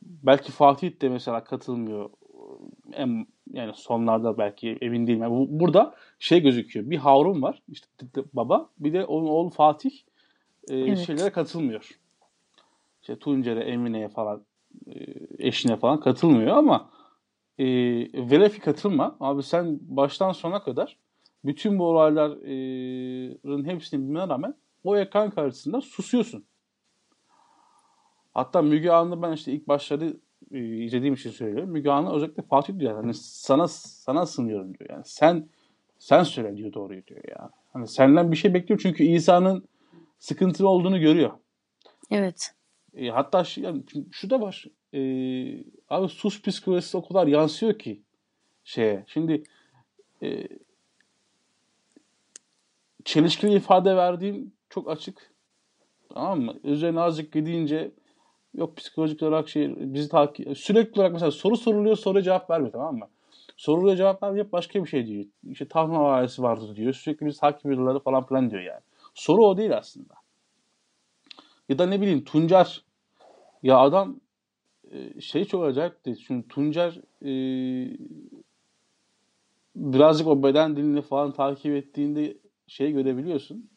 belki 0.01 0.51
Fatih 0.51 1.01
de 1.01 1.09
mesela 1.09 1.43
katılmıyor 1.43 2.09
en 2.93 3.27
Yani 3.53 3.71
sonlarda 3.75 4.37
belki 4.37 4.77
emin 4.81 5.07
değilim. 5.07 5.21
Yani 5.21 5.31
bu, 5.31 5.59
burada 5.59 5.95
şey 6.19 6.41
gözüküyor. 6.41 6.89
Bir 6.89 6.97
Harun 6.97 7.41
var. 7.41 7.61
işte 7.67 7.87
baba. 8.33 8.69
Bir 8.79 8.93
de 8.93 9.05
onun 9.05 9.27
oğlu 9.27 9.49
Fatih 9.49 9.91
e, 10.69 10.75
evet. 10.75 10.99
şeylere 10.99 11.29
katılmıyor. 11.29 11.89
İşte 13.01 13.19
Tuncer'e, 13.19 13.59
Emine'ye 13.59 14.09
falan 14.09 14.45
e, 14.87 14.93
eşine 15.39 15.77
falan 15.77 15.99
katılmıyor 15.99 16.57
ama 16.57 16.89
e, 17.57 17.65
velev 18.29 18.49
ki 18.49 18.59
katılma. 18.59 19.17
Abi 19.19 19.43
sen 19.43 19.79
baştan 19.81 20.31
sona 20.31 20.63
kadar 20.63 20.97
bütün 21.45 21.79
bu 21.79 21.85
olayların 21.85 23.65
hepsini 23.65 24.01
bilmene 24.01 24.27
rağmen 24.27 24.55
o 24.83 24.97
ekran 24.97 25.29
karşısında 25.29 25.81
susuyorsun. 25.81 26.45
Hatta 28.33 28.61
Müge 28.61 28.91
Anlı 28.91 29.21
ben 29.21 29.31
işte 29.31 29.51
ilk 29.51 29.67
başları 29.67 30.17
e, 30.51 30.59
izlediğim 30.59 31.13
için 31.13 31.29
söylüyorum. 31.29 31.69
Müge 31.69 31.89
Anlı 31.89 32.15
özellikle 32.15 32.43
Fatih 32.43 32.79
diyor. 32.79 32.95
Hani 32.95 33.13
sana 33.13 33.67
sana 33.67 34.25
sınıyorum 34.25 34.77
diyor. 34.77 34.89
Yani 34.89 35.03
sen 35.05 35.49
sen 35.99 36.23
söyle 36.23 36.57
diyor 36.57 36.73
doğruyu 36.73 37.07
diyor 37.07 37.21
ya. 37.29 37.49
Hani 37.73 37.87
senden 37.87 38.31
bir 38.31 38.37
şey 38.37 38.53
bekliyor 38.53 38.79
çünkü 38.83 39.03
İsa'nın 39.03 39.67
sıkıntılı 40.19 40.69
olduğunu 40.69 40.99
görüyor. 40.99 41.31
Evet. 42.11 42.55
E, 42.95 43.09
hatta 43.09 43.43
şu, 43.43 43.61
yani, 43.61 43.83
şu 44.11 44.29
da 44.29 44.41
var. 44.41 44.65
E, 44.93 44.99
abi 45.89 46.09
sus 46.09 46.41
psikolojisi 46.41 46.97
o 46.97 47.07
kadar 47.07 47.27
yansıyor 47.27 47.79
ki 47.79 48.01
şeye. 48.63 49.03
Şimdi 49.07 49.43
e, 50.23 50.47
çelişkili 53.05 53.55
ifade 53.55 53.95
verdiğim 53.95 54.53
çok 54.69 54.89
açık. 54.89 55.31
Tamam 56.13 56.41
mı? 56.41 56.59
Üzerine 56.63 56.99
azıcık 56.99 57.33
gidince 57.33 57.91
yok 58.53 58.77
psikolojik 58.77 59.23
olarak 59.23 59.49
şey 59.49 59.73
bizi 59.77 60.09
takip 60.09 60.57
sürekli 60.57 60.99
olarak 60.99 61.13
mesela 61.13 61.31
soru 61.31 61.57
soruluyor 61.57 61.95
soruya 61.95 62.23
cevap 62.23 62.49
vermiyor 62.49 62.71
tamam 62.71 62.95
mı? 62.95 63.07
Soruya 63.57 63.95
cevap 63.95 64.23
vermiyor 64.23 64.51
başka 64.51 64.83
bir 64.83 64.89
şey 64.89 65.07
diyor. 65.07 65.25
İşte 65.43 65.67
tahmin 65.67 65.95
havalesi 65.95 66.43
vardı 66.43 66.75
diyor. 66.75 66.93
Sürekli 66.93 67.25
bizi 67.25 67.39
takip 67.39 67.65
ediyorlar 67.65 68.03
falan 68.03 68.25
filan 68.25 68.51
diyor 68.51 68.61
yani. 68.61 68.81
Soru 69.17 69.45
o 69.45 69.57
değil 69.57 69.77
aslında. 69.77 70.13
Ya 71.69 71.79
da 71.79 71.85
ne 71.85 72.01
bileyim 72.01 72.23
Tuncer 72.23 72.85
ya 73.63 73.79
adam 73.79 74.19
e, 74.91 75.21
şey 75.21 75.45
çok 75.45 75.63
acayipti. 75.63 76.17
Çünkü 76.17 76.47
Tuncer 76.47 77.01
e, 77.21 77.31
birazcık 79.75 80.27
o 80.27 80.43
beden 80.43 80.75
dilini 80.75 81.01
falan 81.01 81.33
takip 81.33 81.75
ettiğinde 81.75 82.37
şey 82.67 82.91
görebiliyorsun. 82.91 83.69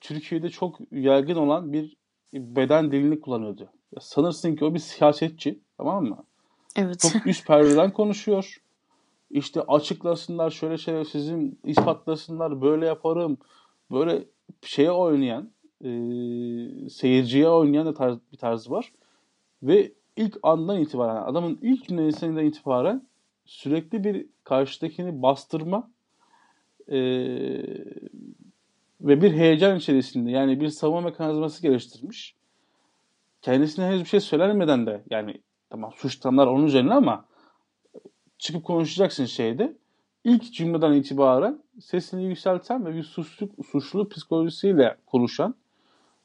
Türkiye'de 0.00 0.48
çok 0.48 0.78
yaygın 0.92 1.36
olan 1.36 1.72
bir 1.72 1.96
beden 2.34 2.92
dilini 2.92 3.20
kullanıyordu. 3.20 3.70
Ya 3.94 4.00
sanırsın 4.00 4.56
ki 4.56 4.64
o 4.64 4.74
bir 4.74 4.78
siyasetçi 4.78 5.60
tamam 5.78 6.04
mı? 6.04 6.24
Evet. 6.76 7.00
Çok 7.12 7.26
üst 7.26 7.46
perdeden 7.46 7.92
konuşuyor. 7.92 8.56
İşte 9.30 9.62
açıklasınlar 9.62 10.50
şöyle 10.50 10.78
şeyler 10.78 11.04
sizin 11.04 11.58
ispatlasınlar 11.64 12.62
böyle 12.62 12.86
yaparım. 12.86 13.38
Böyle 13.90 14.24
şeye 14.62 14.90
oynayan 14.90 15.50
e, 15.84 15.88
seyirciye 16.90 17.48
oynayan 17.48 17.86
da 17.86 17.94
tarz, 17.94 18.18
bir 18.32 18.36
tarzı 18.36 18.70
var. 18.70 18.92
Ve 19.62 19.92
ilk 20.16 20.38
andan 20.42 20.80
itibaren 20.80 21.22
adamın 21.22 21.58
ilk 21.62 21.88
cümlesinden 21.88 22.44
itibaren 22.44 23.06
sürekli 23.44 24.04
bir 24.04 24.26
karşıdakini 24.44 25.22
bastırma 25.22 25.90
e, 26.88 26.98
ve 29.00 29.22
bir 29.22 29.32
heyecan 29.32 29.76
içerisinde 29.76 30.30
yani 30.30 30.60
bir 30.60 30.68
savunma 30.68 31.00
mekanizması 31.00 31.62
geliştirmiş. 31.62 32.34
Kendisine 33.42 33.84
henüz 33.86 34.00
bir 34.00 34.08
şey 34.08 34.20
söylenmeden 34.20 34.86
de 34.86 35.02
yani 35.10 35.40
tamam 35.70 35.92
suçlanlar 35.96 36.46
onun 36.46 36.66
üzerine 36.66 36.94
ama 36.94 37.24
çıkıp 38.38 38.64
konuşacaksın 38.64 39.24
şeyde 39.24 39.76
ilk 40.24 40.52
cümleden 40.52 40.92
itibaren 40.92 41.58
sesini 41.80 42.24
yükselten 42.24 42.86
ve 42.86 42.94
bir 42.94 43.02
suçlu, 43.02 43.48
suçlu 43.70 44.08
psikolojisiyle 44.08 44.96
konuşan 45.06 45.54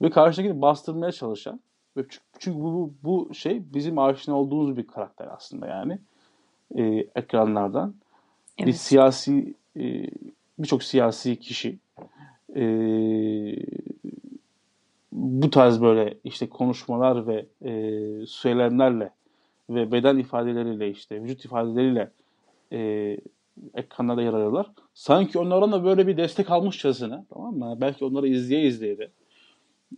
ve 0.01 0.09
karşıdakini 0.09 0.61
bastırmaya 0.61 1.11
çalışan 1.11 1.59
ve 1.97 2.05
çünkü 2.39 2.59
bu, 2.59 2.93
bu 3.03 3.29
şey 3.33 3.73
bizim 3.73 3.99
aşina 3.99 4.35
olduğumuz 4.35 4.77
bir 4.77 4.87
karakter 4.87 5.27
aslında 5.27 5.67
yani 5.67 5.99
e, 6.75 6.83
ekranlardan 7.15 7.95
evet. 8.57 8.67
bir 8.67 8.73
siyasi 8.73 9.53
e, 9.77 10.07
birçok 10.59 10.83
siyasi 10.83 11.39
kişi 11.39 11.77
e, 12.55 12.63
bu 15.11 15.49
tarz 15.49 15.81
böyle 15.81 16.17
işte 16.23 16.49
konuşmalar 16.49 17.27
ve 17.27 17.45
e, 17.61 18.25
söylemlerle 18.25 19.09
ve 19.69 19.91
beden 19.91 20.17
ifadeleriyle 20.17 20.89
işte 20.89 21.23
vücut 21.23 21.45
ifadeleriyle 21.45 22.11
e, 22.71 23.17
ekranlarda 23.73 24.21
yer 24.21 24.33
alıyorlar. 24.33 24.71
Sanki 24.93 25.39
onlardan 25.39 25.71
da 25.71 25.83
böyle 25.83 26.07
bir 26.07 26.17
destek 26.17 26.51
almışçasına 26.51 27.25
tamam 27.29 27.55
mı? 27.55 27.77
Belki 27.81 28.05
onları 28.05 28.27
izleye 28.27 28.67
izleye 28.67 28.97
de 28.97 29.11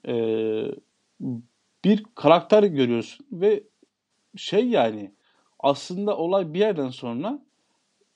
e, 0.08 0.16
bir 1.86 2.04
karakter 2.16 2.64
görüyorsun 2.64 3.26
ve 3.32 3.64
şey 4.36 4.68
yani 4.68 5.12
aslında 5.60 6.18
olay 6.18 6.54
bir 6.54 6.60
yerden 6.60 6.90
sonra 6.90 7.40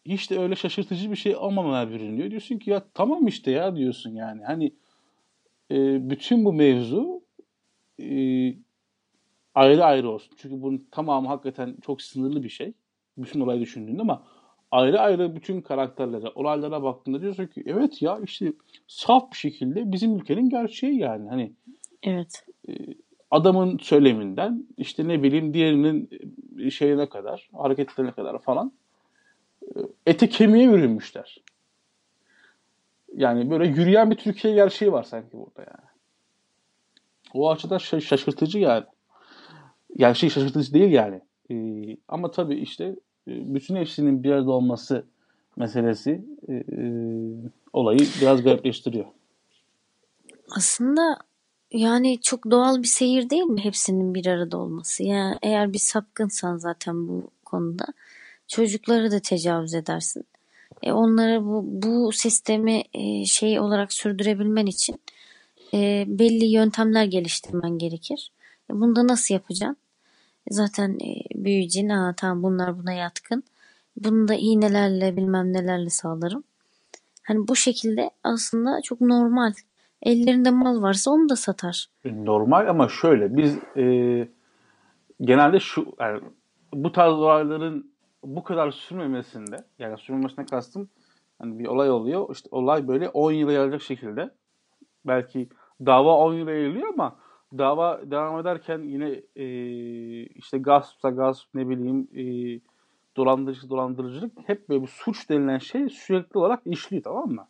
hiç 0.06 0.32
de 0.32 0.40
öyle 0.40 0.56
şaşırtıcı 0.56 1.12
bir 1.12 1.16
şey 1.16 1.36
olmamaya 1.36 1.90
bürünüyor. 1.90 2.32
Diyorsun 2.32 2.58
ki 2.58 2.70
ya 2.70 2.86
tamam 2.94 3.28
işte 3.28 3.52
ya 3.52 3.76
diyorsun 3.76 4.10
yani. 4.10 4.44
Hani 4.44 4.74
e, 5.72 6.10
bütün 6.10 6.46
bu 6.46 6.54
mevzu 6.54 7.22
e, 8.00 8.16
ayrı 9.56 9.86
ayrı 9.86 10.10
olsun. 10.10 10.34
Çünkü 10.38 10.62
bunun 10.62 10.88
tamamı 10.92 11.28
hakikaten 11.28 11.78
çok 11.86 12.02
sınırlı 12.02 12.44
bir 12.44 12.50
şey. 12.50 12.74
Bütün 13.18 13.40
olayı 13.40 13.62
düşündüğünde 13.62 14.02
ama 14.02 14.24
ayrı 14.72 15.00
ayrı 15.00 15.36
bütün 15.36 15.62
karakterlere, 15.62 16.32
olaylara 16.36 16.84
baktığında 16.84 17.22
diyorsun 17.22 17.48
ki 17.48 17.64
evet 17.66 18.02
ya 18.02 18.20
işte 18.24 18.54
saf 18.88 19.32
bir 19.32 19.38
şekilde 19.38 19.92
bizim 19.92 20.16
ülkenin 20.16 20.50
gerçeği 20.50 21.00
yani. 21.00 21.30
Hani 21.30 21.54
Evet. 22.04 22.46
E, 22.70 22.74
adamın 23.32 23.78
söyleminden 23.78 24.68
işte 24.78 25.08
ne 25.08 25.24
bileyim 25.24 25.54
diğerinin 25.54 26.10
şeyine 26.70 27.10
kadar, 27.10 27.50
hareketlerine 27.54 28.12
kadar 28.12 28.40
falan 28.40 28.72
e, 29.76 29.80
ete 30.06 30.30
kemiğe 30.30 30.72
bürünmüşler. 30.72 31.38
Yani 33.16 33.50
böyle 33.50 33.68
yürüyen 33.68 34.12
bir 34.12 34.16
Türkiye 34.16 34.54
gerçeği 34.54 34.92
var 34.92 35.04
sanki 35.04 35.34
burada 35.34 35.60
yani. 35.62 35.92
O 37.34 37.50
açıdan 37.52 37.78
şaşırtıcı 37.78 38.60
yani. 38.60 38.86
Yani 39.98 40.16
şey 40.16 40.30
şaşırtıcı 40.30 40.74
değil 40.74 40.92
yani. 40.92 41.22
Ee, 41.52 41.98
ama 42.08 42.32
tabii 42.32 42.56
işte 42.56 42.86
e, 42.86 42.96
bütün 43.28 43.76
hepsinin 43.76 44.24
bir 44.24 44.32
arada 44.32 44.52
olması 44.52 45.06
meselesi 45.56 46.26
e, 46.48 46.54
e, 46.54 46.94
olayı 47.74 48.00
biraz 48.22 48.44
garipleştiriyor. 48.44 49.06
Aslında 50.50 51.18
yani 51.72 52.22
çok 52.22 52.52
doğal 52.52 52.84
bir 52.84 52.88
seyir 52.88 53.30
değil 53.30 53.44
mi 53.44 53.64
hepsinin 53.64 54.16
bir 54.16 54.26
arada 54.26 54.58
olması? 54.58 55.04
Yani 55.04 55.38
eğer 55.42 55.74
bir 55.74 55.80
sapkınsan 55.80 56.58
zaten 56.58 57.08
bu 57.08 57.32
konuda 57.46 57.86
çocukları 58.48 59.12
da 59.12 59.20
tecavüz 59.20 59.74
edersin. 59.74 60.26
E 60.84 60.92
onları 60.92 61.46
bu, 61.46 61.64
bu 61.66 62.12
sistemi 62.12 62.84
e, 62.94 63.26
şey 63.26 63.60
olarak 63.60 63.94
sürdürebilmen 63.94 64.66
için 64.66 65.02
e, 65.74 66.06
belli 66.08 66.46
yöntemler 66.46 67.06
geliştirmen 67.06 67.78
gerekir. 67.78 68.32
E, 68.72 68.74
bunu 68.74 68.96
da 68.96 69.08
nasıl 69.08 69.34
yapacaksın? 69.34 69.78
Zaten 70.50 70.90
e, 70.90 71.44
büyüyeceksin. 71.46 71.90
Aa, 71.90 72.14
tamam 72.18 72.44
bunlar 72.44 72.80
buna 72.80 72.92
yatkın. 72.92 73.44
Bunu 73.98 74.28
da 74.28 74.34
iğnelerle 74.36 75.18
bilmem 75.18 75.54
nelerle 75.54 75.90
sağlarım. 75.90 76.44
Hani 77.24 77.48
bu 77.48 77.56
şekilde 77.56 78.10
aslında 78.24 78.82
çok 78.82 79.02
normal 79.02 79.54
Ellerinde 80.04 80.52
mal 80.52 80.82
varsa 80.82 81.12
onu 81.12 81.30
da 81.30 81.36
satar. 81.36 81.88
Normal 82.06 82.70
ama 82.70 82.88
şöyle 82.88 83.38
biz 83.38 83.58
e, 83.78 84.28
genelde 85.22 85.60
şu 85.60 85.96
yani 86.00 86.22
bu 86.74 86.92
tarz 86.92 87.14
olayların 87.14 87.92
bu 88.24 88.44
kadar 88.44 88.72
sürmemesinde 88.72 89.64
yani 89.80 89.98
sürmemesine 89.98 90.46
kastım 90.46 90.90
hani 91.40 91.60
bir 91.60 91.66
olay 91.66 91.92
oluyor 91.92 92.30
işte 92.32 92.50
olay 92.52 92.88
böyle 92.88 93.10
10 93.10 93.32
yıla 93.32 93.52
yayılacak 93.52 93.82
şekilde 93.82 94.32
belki 95.06 95.50
dava 95.86 96.18
10 96.18 96.34
yıla 96.34 96.52
yayılıyor 96.52 96.88
ama 96.88 97.16
dava 97.58 98.12
devam 98.12 98.40
ederken 98.40 98.80
yine 98.80 99.22
e, 99.36 99.46
işte 100.24 100.58
gaspsa 100.58 101.10
gasp 101.10 101.48
ne 101.54 101.70
bileyim 101.70 102.08
e, 102.16 102.24
dolandırıcı 103.18 103.70
dolandırıcılık 103.70 104.32
hep 104.46 104.70
böyle 104.70 104.82
bir 104.82 104.88
suç 104.88 105.30
denilen 105.30 105.58
şey 105.58 105.90
sürekli 105.90 106.38
olarak 106.38 106.62
işliyor 106.66 107.04
tamam 107.04 107.30
mı? 107.32 107.48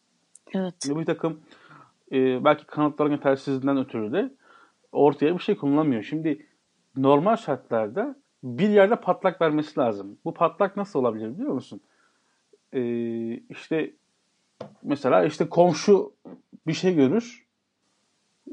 Evet. 0.54 0.76
Yani 0.88 1.00
bir 1.00 1.06
takım 1.06 1.40
e, 2.12 2.44
belki 2.44 2.66
kanıtların 2.66 3.12
yetersizliğinden 3.12 3.78
ötürü 3.78 4.12
de 4.12 4.32
ortaya 4.92 5.34
bir 5.34 5.44
şey 5.44 5.58
kullanamıyor. 5.58 6.04
Şimdi 6.04 6.48
normal 6.98 7.36
şartlarda 7.36 8.16
bir 8.44 8.70
yerde 8.70 8.96
patlak 8.96 9.42
vermesi 9.42 9.80
lazım. 9.80 10.18
Bu 10.26 10.34
patlak 10.34 10.78
nasıl 10.78 11.00
olabilir 11.00 11.34
biliyor 11.34 11.54
musun? 11.54 11.82
E, 12.74 12.82
işte 13.36 13.94
mesela 14.84 15.26
işte 15.26 15.50
komşu 15.50 16.14
bir 16.68 16.74
şey 16.74 16.96
görür 16.96 17.51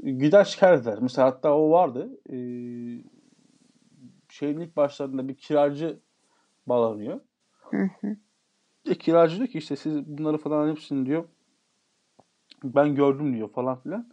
gider 0.03 0.45
şikayet 0.45 0.83
eder. 0.83 0.99
Mesela 1.01 1.29
hatta 1.29 1.55
o 1.55 1.71
vardı. 1.71 2.11
E, 2.31 2.37
şeyin 4.29 4.61
ilk 4.61 4.77
başlarında 4.77 5.29
bir 5.29 5.35
kiracı 5.35 5.99
bağlanıyor. 6.67 7.21
Hı 7.71 7.91
hı. 8.01 8.17
E, 8.87 8.95
kiracı 8.95 9.37
diyor 9.37 9.49
ki 9.49 9.59
işte 9.59 9.77
siz 9.77 10.07
bunları 10.07 10.39
falan 10.39 10.71
hepsini 10.71 11.07
diyor 11.07 11.25
ben 12.65 12.95
gördüm 12.95 13.35
diyor 13.35 13.49
falan 13.49 13.81
filan. 13.81 14.09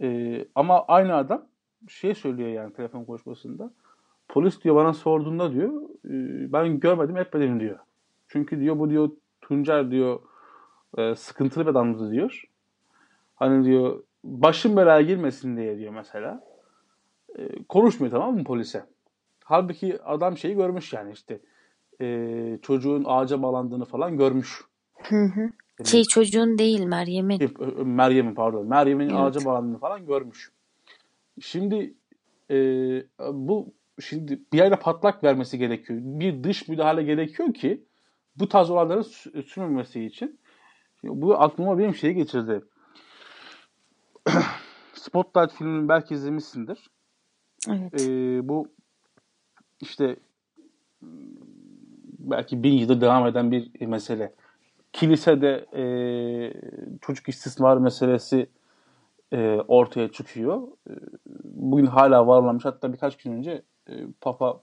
E, 0.00 0.38
ama 0.54 0.84
aynı 0.86 1.14
adam 1.14 1.46
şey 1.88 2.14
söylüyor 2.14 2.48
yani 2.48 2.72
telefon 2.72 3.04
konuşmasında. 3.04 3.72
Polis 4.28 4.64
diyor 4.64 4.76
bana 4.76 4.92
sorduğunda 4.92 5.52
diyor 5.52 5.82
e, 6.04 6.52
ben 6.52 6.80
görmedim 6.80 7.16
etmedim 7.16 7.60
diyor. 7.60 7.78
Çünkü 8.28 8.60
diyor 8.60 8.78
bu 8.78 8.90
diyor 8.90 9.10
Tuncer 9.40 9.90
diyor 9.90 10.20
e, 10.98 11.14
sıkıntılı 11.14 11.64
bir 11.64 11.70
adamdı 11.70 12.10
diyor. 12.10 12.44
Hani 13.34 13.64
diyor 13.64 14.02
başım 14.24 14.76
belaya 14.76 15.00
girmesin 15.00 15.56
diye 15.56 15.78
diyor 15.78 15.92
mesela. 15.92 16.44
E, 17.38 17.62
konuşmuyor 17.68 18.12
tamam 18.12 18.34
mı 18.34 18.44
polise? 18.44 18.84
Halbuki 19.44 20.02
adam 20.02 20.38
şeyi 20.38 20.54
görmüş 20.54 20.92
yani 20.92 21.12
işte 21.12 21.40
e, 22.00 22.58
çocuğun 22.62 23.04
ağaca 23.06 23.42
bağlandığını 23.42 23.84
falan 23.84 24.16
görmüş. 24.16 24.64
Hı 24.94 25.24
hı. 25.24 25.50
Şey 25.84 26.04
çocuğun 26.04 26.58
değil 26.58 26.84
Meryem'in. 26.84 27.54
Meryem'in 27.86 28.34
pardon. 28.34 28.66
Meryem'in 28.66 29.08
Evet. 29.08 29.18
ağaca 29.18 29.44
bağlandığını 29.44 29.78
falan 29.78 30.06
görmüş. 30.06 30.52
Şimdi 31.40 31.94
e, 32.50 32.56
bu 33.32 33.74
şimdi 34.00 34.40
bir 34.52 34.58
yerde 34.58 34.76
patlak 34.76 35.24
vermesi 35.24 35.58
gerekiyor. 35.58 35.98
Bir 36.02 36.44
dış 36.44 36.68
müdahale 36.68 37.02
gerekiyor 37.02 37.54
ki 37.54 37.84
bu 38.36 38.48
tarz 38.48 38.70
olayların 38.70 39.02
sü- 39.02 39.42
sürmemesi 39.42 40.04
için. 40.04 40.40
Şimdi 41.00 41.22
bu 41.22 41.40
aklıma 41.40 41.78
benim 41.78 41.94
şeyi 41.94 42.14
getirdi. 42.14 42.62
Spotlight 44.94 45.52
filmini 45.52 45.88
belki 45.88 46.14
izlemişsindir. 46.14 46.90
Evet. 47.68 48.00
Ee, 48.00 48.48
bu 48.48 48.68
işte 49.80 50.16
m, 51.02 51.08
belki 52.18 52.62
bin 52.62 52.72
yıldır 52.72 53.00
devam 53.00 53.26
eden 53.26 53.50
bir 53.50 53.86
mesele. 53.86 54.34
Kilisede 54.92 55.66
e, 55.74 55.84
çocuk 57.00 57.28
istismar 57.28 57.76
meselesi 57.76 58.50
e, 59.32 59.60
ortaya 59.68 60.12
çıkıyor. 60.12 60.62
E, 60.90 60.92
bugün 61.44 61.86
hala 61.86 62.26
var 62.26 62.38
olmamış. 62.38 62.64
Hatta 62.64 62.92
birkaç 62.92 63.16
gün 63.16 63.32
önce 63.32 63.62
e, 63.88 63.92
Papa 64.20 64.62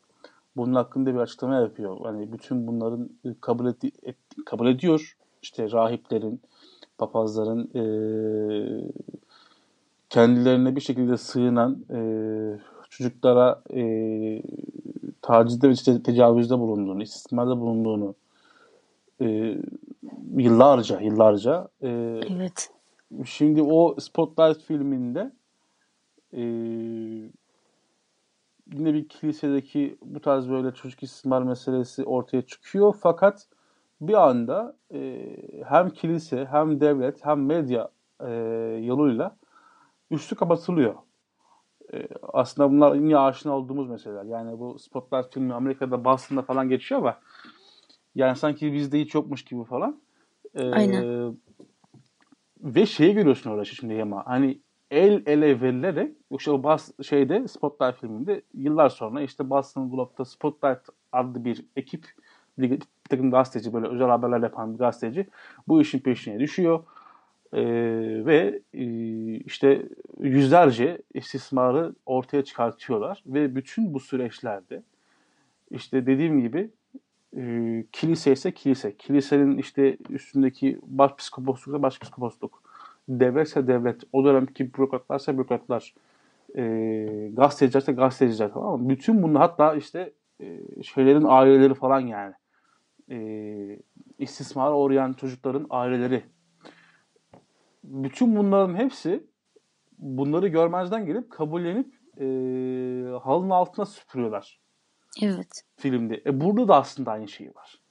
bunun 0.55 0.73
hakkında 0.73 1.13
bir 1.13 1.19
açıklama 1.19 1.55
yapıyor. 1.55 1.97
Hani 2.03 2.33
bütün 2.33 2.67
bunların 2.67 3.09
e, 3.25 3.29
kabul, 3.41 3.65
edi- 3.67 3.91
et- 4.03 4.45
kabul 4.45 4.67
ediyor. 4.67 5.17
İşte 5.41 5.71
rahiplerin, 5.71 6.41
papazların 6.97 7.71
e, 7.75 7.83
kendilerine 10.11 10.75
bir 10.75 10.81
şekilde 10.81 11.17
sığınan 11.17 11.85
e, 11.93 11.99
çocuklara 12.89 13.61
e, 13.73 13.81
tacizde 15.21 15.69
ve 15.69 15.73
te- 15.73 16.03
tecavüzde 16.03 16.59
bulunduğunu, 16.59 17.03
istismarda 17.03 17.59
bulunduğunu 17.59 18.15
e, 19.21 19.57
yıllarca 20.37 21.01
yıllarca 21.01 21.67
e, 21.81 21.89
Evet. 22.29 22.71
Şimdi 23.25 23.61
o 23.61 23.95
Spotlight 23.99 24.63
filminde 24.63 25.31
e, 26.33 26.41
yine 28.73 28.93
bir 28.93 29.07
kilisedeki 29.07 29.97
bu 30.05 30.19
tarz 30.19 30.49
böyle 30.49 30.71
çocuk 30.71 31.03
istismar 31.03 31.41
meselesi 31.41 32.03
ortaya 32.03 32.41
çıkıyor. 32.41 32.95
Fakat 32.99 33.47
bir 34.01 34.29
anda 34.29 34.75
e, 34.93 35.27
hem 35.65 35.89
kilise 35.89 36.45
hem 36.45 36.79
devlet 36.79 37.25
hem 37.25 37.45
medya 37.45 37.89
e, 38.19 38.31
yoluyla 38.83 39.40
üstü 40.11 40.35
kapatılıyor. 40.35 40.95
E, 41.93 42.07
aslında 42.33 42.71
bunlar 42.71 42.95
yine 42.95 43.17
aşina 43.17 43.57
olduğumuz 43.57 43.89
meseleler. 43.89 44.23
Yani 44.23 44.59
bu 44.59 44.79
Spotlight 44.79 45.33
filmi 45.33 45.53
Amerika'da 45.53 46.05
Boston'da 46.05 46.41
falan 46.41 46.69
geçiyor 46.69 47.01
ama 47.01 47.19
yani 48.15 48.35
sanki 48.35 48.73
bizde 48.73 48.99
hiç 48.99 49.15
yokmuş 49.15 49.45
gibi 49.45 49.63
falan. 49.63 50.01
E, 50.55 50.71
Aynen. 50.71 51.35
ve 52.61 52.85
şeyi 52.85 53.13
görüyorsun 53.13 53.49
orada 53.49 53.65
şimdi 53.65 53.93
Yama. 53.93 54.25
Hani 54.25 54.59
el 54.91 55.23
ele 55.25 55.61
verilerek 55.61 56.15
işte 56.31 56.51
o 56.51 56.63
bas 56.63 56.91
şeyde 57.01 57.47
Spotlight 57.47 57.95
filminde 58.01 58.41
yıllar 58.53 58.89
sonra 58.89 59.21
işte 59.21 59.49
Boston 59.49 59.91
Globe'da 59.91 60.25
Spotlight 60.25 60.81
adlı 61.11 61.45
bir 61.45 61.65
ekip 61.75 62.05
bir 62.57 62.79
takım 63.09 63.31
gazeteci 63.31 63.73
böyle 63.73 63.87
özel 63.87 64.07
haberler 64.07 64.39
yapan 64.39 64.73
bir 64.73 64.79
gazeteci 64.79 65.27
bu 65.67 65.81
işin 65.81 65.99
peşine 65.99 66.39
düşüyor. 66.39 66.83
Ee, 67.53 67.61
ve 68.25 68.59
e, 68.73 68.85
işte 69.35 69.81
yüzlerce 70.19 71.01
istismarı 71.13 71.95
ortaya 72.05 72.43
çıkartıyorlar 72.43 73.23
ve 73.25 73.55
bütün 73.55 73.93
bu 73.93 73.99
süreçlerde 73.99 74.83
işte 75.71 76.05
dediğim 76.05 76.41
gibi 76.41 76.69
e, 77.37 77.83
kilise 77.91 78.31
ise 78.31 78.51
kilise. 78.51 78.97
Kilisenin 78.97 79.57
işte 79.57 79.97
üstündeki 80.09 80.79
başpiskoposluk 80.83 81.75
ise 81.75 81.83
başpiskoposluk. 81.83 82.63
Devletse 83.09 83.67
devlet. 83.67 84.01
O 84.13 84.25
dönemki 84.25 84.73
bürokratlarsa 84.73 85.33
bürokratlar. 85.33 85.93
E, 86.55 87.31
gazetecilerse 87.33 87.91
gazeteciler 87.91 88.53
tamam 88.53 88.81
mı? 88.81 88.89
Bütün 88.89 89.23
bunlar 89.23 89.41
hatta 89.41 89.75
işte 89.75 90.11
e, 90.41 90.59
şeylerin 90.83 91.25
aileleri 91.27 91.73
falan 91.73 91.99
yani. 91.99 92.33
E, 93.11 93.79
istismara 94.19 94.75
uğrayan 94.77 95.13
çocukların 95.13 95.67
aileleri. 95.69 96.23
Bütün 97.83 98.35
bunların 98.35 98.75
hepsi 98.75 99.27
bunları 99.97 100.47
görmezden 100.47 101.05
gelip 101.05 101.31
kabullenip 101.31 101.93
e, 102.17 102.25
halının 103.23 103.49
altına 103.49 103.85
süpürüyorlar 103.85 104.59
Evet. 105.21 105.63
filmde. 105.77 106.21
E 106.25 106.41
burada 106.41 106.67
da 106.67 106.75
aslında 106.75 107.11
aynı 107.11 107.27
şey 107.27 107.47
var. 107.55 107.81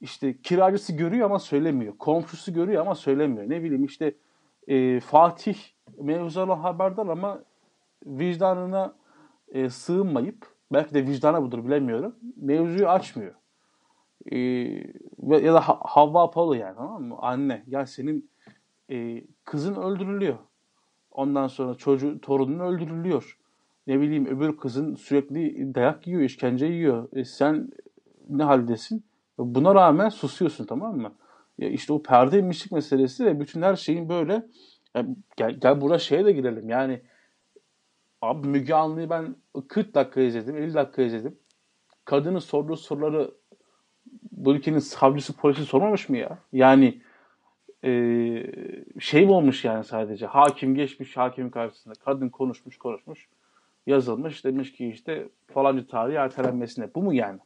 İşte 0.00 0.40
kiracısı 0.42 0.96
görüyor 0.96 1.26
ama 1.26 1.38
söylemiyor. 1.38 1.98
Komşusu 1.98 2.52
görüyor 2.52 2.80
ama 2.82 2.94
söylemiyor. 2.94 3.50
Ne 3.50 3.62
bileyim 3.62 3.84
işte 3.84 4.14
e, 4.68 5.00
Fatih 5.00 5.56
mevzudan 5.98 6.58
haberdar 6.58 7.06
ama 7.06 7.42
vicdanına 8.06 8.94
e, 9.48 9.70
sığınmayıp 9.70 10.46
belki 10.72 10.94
de 10.94 11.06
vicdana 11.06 11.42
budur 11.42 11.64
bilemiyorum. 11.64 12.16
Mevzuyu 12.36 12.88
açmıyor. 12.88 13.34
E, 14.32 14.38
ya 15.28 15.54
da 15.54 15.60
Ha- 15.68 15.80
Havva 15.82 16.22
Apollo 16.22 16.52
yani 16.54 16.76
tamam 16.76 17.02
mı? 17.04 17.16
Anne 17.18 17.64
ya 17.66 17.86
senin 17.86 18.30
e, 18.90 19.24
kızın 19.44 19.74
öldürülüyor. 19.74 20.38
Ondan 21.10 21.46
sonra 21.46 21.74
çocuğu, 21.74 22.20
torunun 22.20 22.58
öldürülüyor. 22.58 23.38
Ne 23.86 24.00
bileyim 24.00 24.26
öbür 24.26 24.56
kızın 24.56 24.94
sürekli 24.94 25.74
dayak 25.74 26.06
yiyor, 26.06 26.22
işkence 26.22 26.66
yiyor. 26.66 27.08
E, 27.12 27.24
sen 27.24 27.70
ne 28.28 28.42
haldesin? 28.42 29.04
Buna 29.38 29.74
rağmen 29.74 30.08
susuyorsun 30.08 30.64
tamam 30.66 30.96
mı? 30.96 31.12
Ya 31.58 31.68
işte 31.68 31.92
o 31.92 32.02
perde 32.02 32.38
inmişlik 32.38 32.72
meselesi 32.72 33.24
ve 33.24 33.40
bütün 33.40 33.62
her 33.62 33.76
şeyin 33.76 34.08
böyle 34.08 34.46
ya 34.94 35.06
gel, 35.36 35.50
gel 35.60 35.80
burada 35.80 35.98
şeye 35.98 36.24
de 36.24 36.32
girelim 36.32 36.68
yani 36.68 37.02
abi 38.22 38.48
Müge 38.48 38.74
Anlı'yı 38.74 39.10
ben 39.10 39.36
40 39.68 39.94
dakika 39.94 40.20
izledim 40.20 40.56
50 40.56 40.74
dakika 40.74 41.02
izledim 41.02 41.38
kadının 42.04 42.38
sorduğu 42.38 42.76
soruları 42.76 43.34
bu 44.32 44.54
ülkenin 44.54 44.78
savcısı 44.78 45.36
polisi 45.36 45.64
sormamış 45.64 46.08
mı 46.08 46.16
ya? 46.16 46.38
Yani 46.52 47.02
e, 47.84 47.90
şey 48.98 49.26
olmuş 49.28 49.64
yani 49.64 49.84
sadece 49.84 50.26
hakim 50.26 50.74
geçmiş 50.74 51.16
hakimin 51.16 51.50
karşısında 51.50 51.94
kadın 52.04 52.28
konuşmuş 52.28 52.78
konuşmuş 52.78 53.28
yazılmış 53.86 54.44
demiş 54.44 54.72
ki 54.72 54.88
işte 54.88 55.28
falanca 55.46 55.86
tarihi 55.86 56.16
ertelenmesine 56.16 56.94
bu 56.94 57.02
mu 57.02 57.14
yani? 57.14 57.38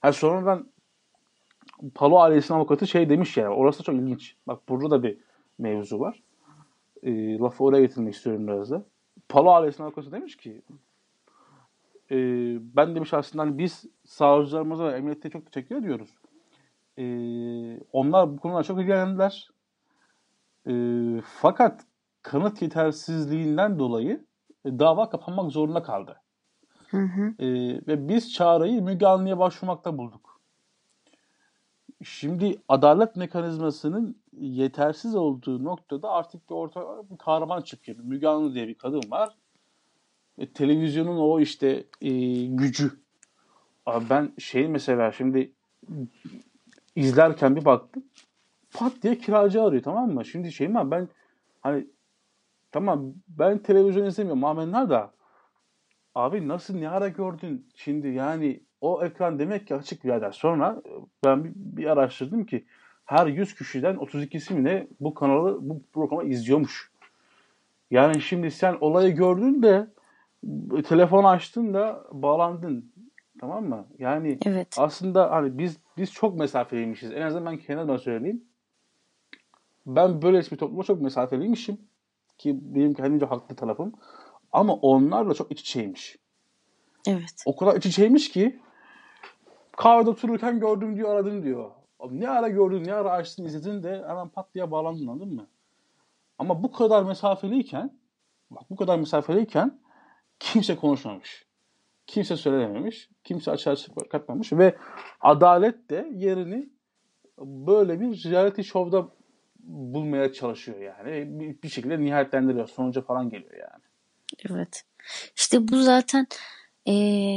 Ha 0.00 0.12
sonradan 0.12 0.66
Palo 1.94 2.18
ailesinin 2.18 2.58
avukatı 2.58 2.86
şey 2.86 3.08
demiş 3.08 3.36
yani 3.36 3.54
orası 3.54 3.78
da 3.78 3.82
çok 3.82 3.94
ilginç. 3.94 4.36
Bak 4.46 4.68
burada 4.68 4.90
da 4.90 5.02
bir 5.02 5.18
mevzu 5.58 6.00
var. 6.00 6.22
E, 7.02 7.38
lafı 7.38 7.64
oraya 7.64 7.80
getirmek 7.80 8.14
istiyorum 8.14 8.46
biraz 8.46 8.70
da. 8.70 8.84
Palo 9.28 9.50
ailesinin 9.50 9.86
avukatı 9.86 10.12
demiş 10.12 10.36
ki 10.36 10.62
e, 12.10 12.16
ben 12.76 12.94
demiş 12.94 13.14
aslında 13.14 13.42
hani 13.42 13.58
biz 13.58 13.84
savcılarımıza 14.04 14.92
ve 14.92 15.30
çok 15.30 15.52
teşekkür 15.52 15.76
ediyoruz. 15.76 16.10
E, 16.98 17.04
onlar 17.92 18.32
bu 18.32 18.36
konuda 18.36 18.62
çok 18.62 18.80
ilgilendiler. 18.80 19.51
E, 20.68 20.72
fakat 21.40 21.86
kanıt 22.22 22.62
yetersizliğinden 22.62 23.78
dolayı 23.78 24.24
e, 24.64 24.78
dava 24.78 25.10
kapanmak 25.10 25.52
zorunda 25.52 25.82
kaldı. 25.82 26.16
Hı 26.90 26.98
hı. 26.98 27.34
E, 27.38 27.48
ve 27.86 28.08
biz 28.08 28.32
çağrıyı 28.32 28.82
Müge 28.82 29.06
Anlı'ya 29.06 29.38
başvurmakta 29.38 29.98
bulduk. 29.98 30.40
Şimdi 32.04 32.62
adalet 32.68 33.16
mekanizmasının 33.16 34.16
yetersiz 34.32 35.14
olduğu 35.14 35.64
noktada 35.64 36.10
artık 36.10 36.50
bir 36.50 36.54
orta 36.54 37.10
bir 37.10 37.18
kahraman 37.18 37.60
çıkıyor. 37.60 37.98
Müge 37.98 38.28
Anlı 38.28 38.54
diye 38.54 38.68
bir 38.68 38.74
kadın 38.74 39.10
var. 39.10 39.36
E, 40.38 40.52
televizyonun 40.52 41.18
o 41.18 41.40
işte 41.40 41.84
e, 42.00 42.10
gücü. 42.46 43.02
Abi 43.86 44.04
ben 44.10 44.32
şey 44.38 44.68
mesela 44.68 45.12
şimdi 45.12 45.52
izlerken 46.96 47.56
bir 47.56 47.64
baktım. 47.64 48.04
Pat 48.74 49.02
diye 49.02 49.18
kiracı 49.18 49.62
arıyor 49.62 49.82
tamam 49.82 50.10
mı? 50.10 50.24
Şimdi 50.24 50.52
şey 50.52 50.68
mi 50.68 50.90
ben 50.90 51.08
hani 51.60 51.86
tamam 52.72 53.14
ben 53.28 53.58
televizyon 53.58 54.06
izlemiyorum 54.06 54.44
amenna 54.44 54.90
da 54.90 55.12
abi 56.14 56.48
nasıl 56.48 56.74
ne 56.74 56.88
ara 56.88 57.08
gördün 57.08 57.66
şimdi 57.74 58.08
yani 58.08 58.60
o 58.80 59.04
ekran 59.04 59.38
demek 59.38 59.66
ki 59.66 59.74
açık 59.74 60.04
birader. 60.04 60.32
Sonra 60.32 60.82
ben 61.24 61.44
bir, 61.44 61.52
bir 61.54 61.86
araştırdım 61.86 62.46
ki 62.46 62.64
her 63.04 63.26
100 63.26 63.54
kişiden 63.54 63.94
32'si 63.96 64.54
mi 64.54 64.64
ne 64.64 64.86
bu 65.00 65.14
kanalı 65.14 65.58
bu 65.60 65.82
programı 65.92 66.24
izliyormuş. 66.24 66.90
Yani 67.90 68.20
şimdi 68.20 68.50
sen 68.50 68.76
olayı 68.80 69.14
gördün 69.14 69.62
de 69.62 69.86
telefon 70.84 71.24
açtın 71.24 71.74
da 71.74 72.04
bağlandın. 72.12 72.92
Tamam 73.40 73.68
mı? 73.68 73.86
Yani 73.98 74.38
Evet. 74.46 74.76
aslında 74.78 75.30
hani 75.30 75.58
biz 75.58 75.76
biz 75.96 76.12
çok 76.12 76.38
mesafeliymişiz. 76.38 77.12
En 77.12 77.22
azından 77.22 77.52
ben 77.52 77.58
kendime 77.58 77.98
söyleyeyim. 77.98 78.44
Ben 79.86 80.22
böyle 80.22 80.40
bir 80.40 80.56
topluma 80.56 80.82
çok 80.82 81.00
mesafeliymişim. 81.00 81.78
Ki 82.38 82.58
benim 82.62 82.94
kendimce 82.94 83.26
haklı 83.26 83.56
tarafım. 83.56 83.92
Ama 84.52 84.74
onlarla 84.74 85.34
çok 85.34 85.52
iç 85.52 85.60
içeymiş. 85.60 86.16
Evet. 87.06 87.42
O 87.46 87.56
kadar 87.56 87.76
iç 87.76 87.86
içeymiş 87.86 88.30
ki 88.30 88.60
kahvede 89.76 90.10
otururken 90.10 90.60
gördüm 90.60 90.96
diyor 90.96 91.10
aradım 91.10 91.42
diyor. 91.42 91.70
Abi 92.00 92.20
ne 92.20 92.28
ara 92.28 92.48
gördün 92.48 92.84
ne 92.84 92.94
ara 92.94 93.10
açtın 93.10 93.44
izledin 93.44 93.82
de 93.82 94.04
hemen 94.08 94.28
pat 94.28 94.54
diye 94.54 94.70
bağlandın 94.70 95.06
anladın 95.06 95.34
mı? 95.34 95.46
Ama 96.38 96.62
bu 96.62 96.72
kadar 96.72 97.02
mesafeliyken 97.02 97.98
bak 98.50 98.70
bu 98.70 98.76
kadar 98.76 98.98
mesafeliyken 98.98 99.78
kimse 100.40 100.76
konuşmamış. 100.76 101.46
Kimse 102.06 102.36
söylememiş. 102.36 103.10
Kimse 103.24 103.50
açığa 103.50 103.76
çıkartmamış 103.76 104.52
ve 104.52 104.76
adalet 105.20 105.90
de 105.90 106.10
yerini 106.14 106.68
böyle 107.38 108.00
bir 108.00 108.30
reality 108.30 108.62
show'da 108.62 109.08
bulmaya 109.62 110.32
çalışıyor 110.32 110.78
yani. 110.80 111.40
Bir, 111.40 111.62
bir 111.62 111.68
şekilde 111.68 112.00
nihayetlendiriyor. 112.00 112.68
Sonuca 112.68 113.02
falan 113.02 113.30
geliyor 113.30 113.54
yani. 113.54 113.82
Evet. 114.50 114.84
İşte 115.36 115.68
bu 115.68 115.82
zaten 115.82 116.26
e, 116.88 116.92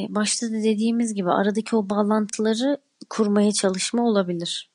başta 0.09 0.47
da 0.47 0.53
dediğimiz 0.63 1.13
gibi 1.13 1.31
aradaki 1.31 1.75
o 1.75 1.89
bağlantıları 1.89 2.77
kurmaya 3.09 3.51
çalışma 3.51 4.07
olabilir. 4.07 4.69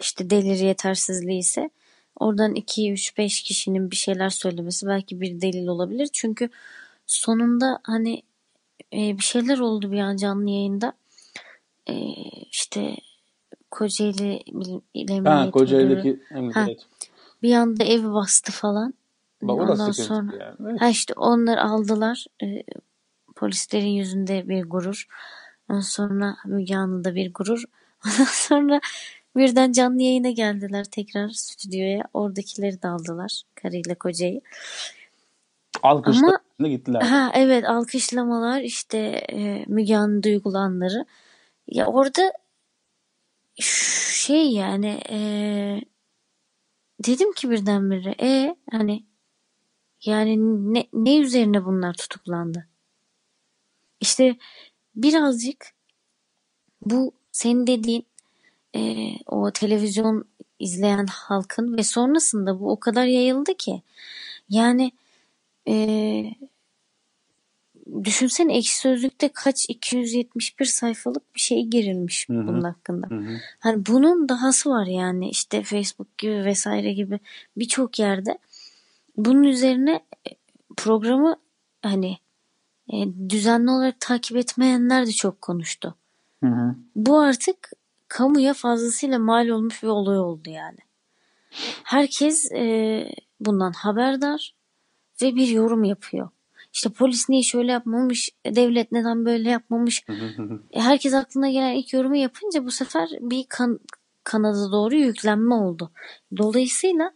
İşte 0.00 0.30
deliri 0.30 0.64
yetersizliği 0.64 1.38
ise 1.38 1.70
oradan 2.16 2.54
2, 2.54 2.92
3, 2.92 3.18
5 3.18 3.42
kişinin 3.42 3.90
bir 3.90 3.96
şeyler 3.96 4.30
söylemesi 4.30 4.86
belki 4.86 5.20
bir 5.20 5.40
delil 5.40 5.66
olabilir. 5.66 6.08
Çünkü 6.12 6.48
sonunda 7.06 7.80
hani 7.82 8.22
e, 8.92 9.18
bir 9.18 9.22
şeyler 9.22 9.58
oldu 9.58 9.92
bir 9.92 9.98
an 9.98 10.16
canlı 10.16 10.50
yayında. 10.50 10.92
E, 11.86 11.94
işte 12.50 12.96
Kocaeli 13.70 14.42
İl 14.94 15.24
Ha 15.24 15.50
Kocaeli'deki 15.50 16.20
emniyet. 16.30 16.56
ha, 16.56 16.66
bir 17.42 17.54
anda 17.54 17.84
evi 17.84 18.12
bastı 18.12 18.52
falan. 18.52 18.94
Bak 19.42 19.56
Ondan 19.56 19.90
sonra 19.90 20.36
yani. 20.36 20.54
Evet. 20.60 20.80
ha 20.80 20.88
işte 20.88 21.14
onlar 21.16 21.58
aldılar. 21.58 22.26
E, 22.42 22.62
polislerin 23.36 23.86
yüzünde 23.86 24.48
bir 24.48 24.64
gurur. 24.64 25.06
Ondan 25.68 25.80
sonra 25.80 26.36
Müge 26.44 26.76
Anlı'da 26.76 27.14
bir 27.14 27.34
gurur. 27.34 27.64
Ondan 28.06 28.24
sonra 28.24 28.80
birden 29.36 29.72
canlı 29.72 30.02
yayına 30.02 30.30
geldiler 30.30 30.84
tekrar 30.84 31.28
stüdyoya. 31.28 32.04
Oradakileri 32.14 32.82
de 32.82 32.88
aldılar. 32.88 33.42
Karıyla 33.54 33.94
kocayı. 33.94 34.40
Alkışlar 35.82 36.36
Ama 36.58 36.68
gittiler. 36.68 37.00
ha 37.00 37.30
evet 37.34 37.68
alkışlamalar 37.68 38.60
işte 38.60 38.98
e, 39.32 39.64
Müge 39.66 39.96
Anlı 39.96 40.22
duygulanları. 40.22 41.06
Ya 41.68 41.86
orada 41.86 42.32
şey 43.60 44.50
yani 44.50 45.00
e, 45.10 45.18
dedim 47.06 47.32
ki 47.32 47.50
birdenbire 47.50 48.14
e 48.20 48.56
hani 48.70 49.04
yani 50.04 50.36
ne, 50.74 50.86
ne 50.92 51.18
üzerine 51.18 51.64
bunlar 51.64 51.94
tutuklandı? 51.94 52.68
İşte 54.00 54.36
birazcık 54.94 55.66
bu 56.82 57.12
senin 57.32 57.66
dediğin 57.66 58.06
e, 58.76 59.10
o 59.26 59.50
televizyon 59.50 60.24
izleyen 60.58 61.06
halkın 61.06 61.76
ve 61.76 61.82
sonrasında 61.82 62.60
bu 62.60 62.70
o 62.70 62.80
kadar 62.80 63.06
yayıldı 63.06 63.54
ki 63.54 63.82
yani 64.48 64.92
e, 65.68 65.74
düşünsene 68.04 68.56
ekşi 68.56 68.76
sözlükte 68.76 69.28
kaç 69.28 69.66
271 69.68 70.64
sayfalık 70.64 71.34
bir 71.34 71.40
şey 71.40 71.66
girilmiş 71.66 72.28
Hı 72.28 72.32
hı. 72.32 72.46
bunun 72.46 72.62
hakkında. 72.62 73.06
Hı 73.06 73.14
hı. 73.14 73.38
Hani 73.58 73.86
bunun 73.86 74.28
dahası 74.28 74.70
var 74.70 74.86
yani 74.86 75.30
işte 75.30 75.62
Facebook 75.62 76.18
gibi 76.18 76.44
vesaire 76.44 76.92
gibi 76.92 77.20
birçok 77.56 77.98
yerde 77.98 78.38
bunun 79.16 79.42
üzerine 79.42 80.04
e, 80.28 80.30
programı 80.76 81.36
hani 81.82 82.18
e, 82.92 82.96
düzenli 83.28 83.70
olarak 83.70 84.00
takip 84.00 84.36
etmeyenler 84.36 85.06
de 85.06 85.12
çok 85.12 85.42
konuştu. 85.42 85.94
Hı 86.44 86.50
hı. 86.50 86.74
Bu 86.96 87.20
artık 87.20 87.70
kamuya 88.08 88.54
fazlasıyla 88.54 89.18
mal 89.18 89.48
olmuş 89.48 89.82
bir 89.82 89.88
olay 89.88 90.18
oldu 90.18 90.50
yani. 90.50 90.78
Herkes 91.82 92.52
e, 92.52 93.14
bundan 93.40 93.72
haberdar 93.72 94.54
ve 95.22 95.36
bir 95.36 95.48
yorum 95.48 95.84
yapıyor. 95.84 96.28
İşte 96.76 96.90
polis 96.90 97.28
niye 97.28 97.42
şöyle 97.42 97.72
yapmamış, 97.72 98.30
devlet 98.46 98.92
neden 98.92 99.24
böyle 99.26 99.50
yapmamış. 99.50 100.04
E, 100.72 100.80
herkes 100.80 101.14
aklına 101.14 101.50
gelen 101.50 101.72
ilk 101.72 101.92
yorumu 101.92 102.16
yapınca 102.16 102.64
bu 102.64 102.70
sefer 102.70 103.08
bir 103.20 103.44
kan, 103.48 103.80
kanada 104.24 104.72
doğru 104.72 104.94
yüklenme 104.94 105.54
oldu. 105.54 105.90
Dolayısıyla 106.36 107.12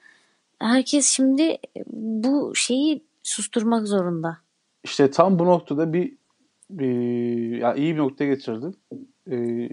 herkes 0.58 1.06
şimdi 1.06 1.58
bu 1.86 2.52
şeyi 2.54 3.04
susturmak 3.22 3.86
zorunda. 3.86 4.38
İşte 4.84 5.11
tam 5.11 5.38
bu 5.38 5.46
noktada 5.46 5.92
bir, 5.92 6.16
bir 6.70 7.56
ya 7.58 7.74
iyi 7.74 7.94
bir 7.94 8.00
noktaya 8.00 8.34
getirdin. 8.34 8.76
Ee, 9.30 9.68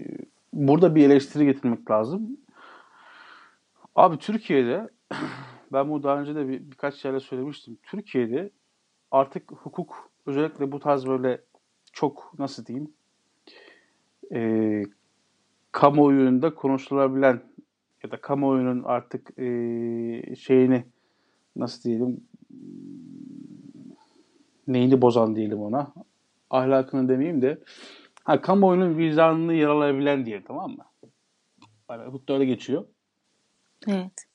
burada 0.52 0.94
bir 0.94 1.06
eleştiri 1.06 1.44
getirmek 1.44 1.90
lazım. 1.90 2.36
Abi 3.94 4.18
Türkiye'de 4.18 4.88
ben 5.72 5.90
bu 5.90 6.02
daha 6.02 6.20
önce 6.20 6.34
de 6.34 6.48
bir, 6.48 6.70
birkaç 6.70 7.04
yerde 7.04 7.20
söylemiştim. 7.20 7.78
Türkiye'de 7.82 8.50
artık 9.10 9.52
hukuk 9.52 10.10
özellikle 10.26 10.72
bu 10.72 10.80
tarz 10.80 11.06
böyle 11.06 11.40
çok 11.92 12.34
nasıl 12.38 12.66
diyeyim 12.66 12.92
e, 14.34 14.82
kamuoyunda 15.72 16.54
konuşulabilen 16.54 17.42
ya 18.04 18.10
da 18.10 18.20
kamuoyunun 18.20 18.82
artık 18.84 19.38
e, 19.38 20.36
şeyini 20.36 20.84
nasıl 21.56 21.82
diyelim 21.82 22.20
neyini 24.66 25.02
bozan 25.02 25.36
diyelim 25.36 25.60
ona 25.60 25.92
ahlakını 26.50 27.08
demeyeyim 27.08 27.42
de 27.42 27.58
ha 28.24 28.40
kamuoyunun 28.40 28.98
vicdanını 28.98 29.54
yaralayabilen 29.54 30.26
diye 30.26 30.44
tamam 30.44 30.70
mı? 30.70 30.84
Yani 31.90 32.06
hukukta 32.06 32.34
öyle 32.34 32.44
geçiyor. 32.44 32.84
Evet. 33.86 34.26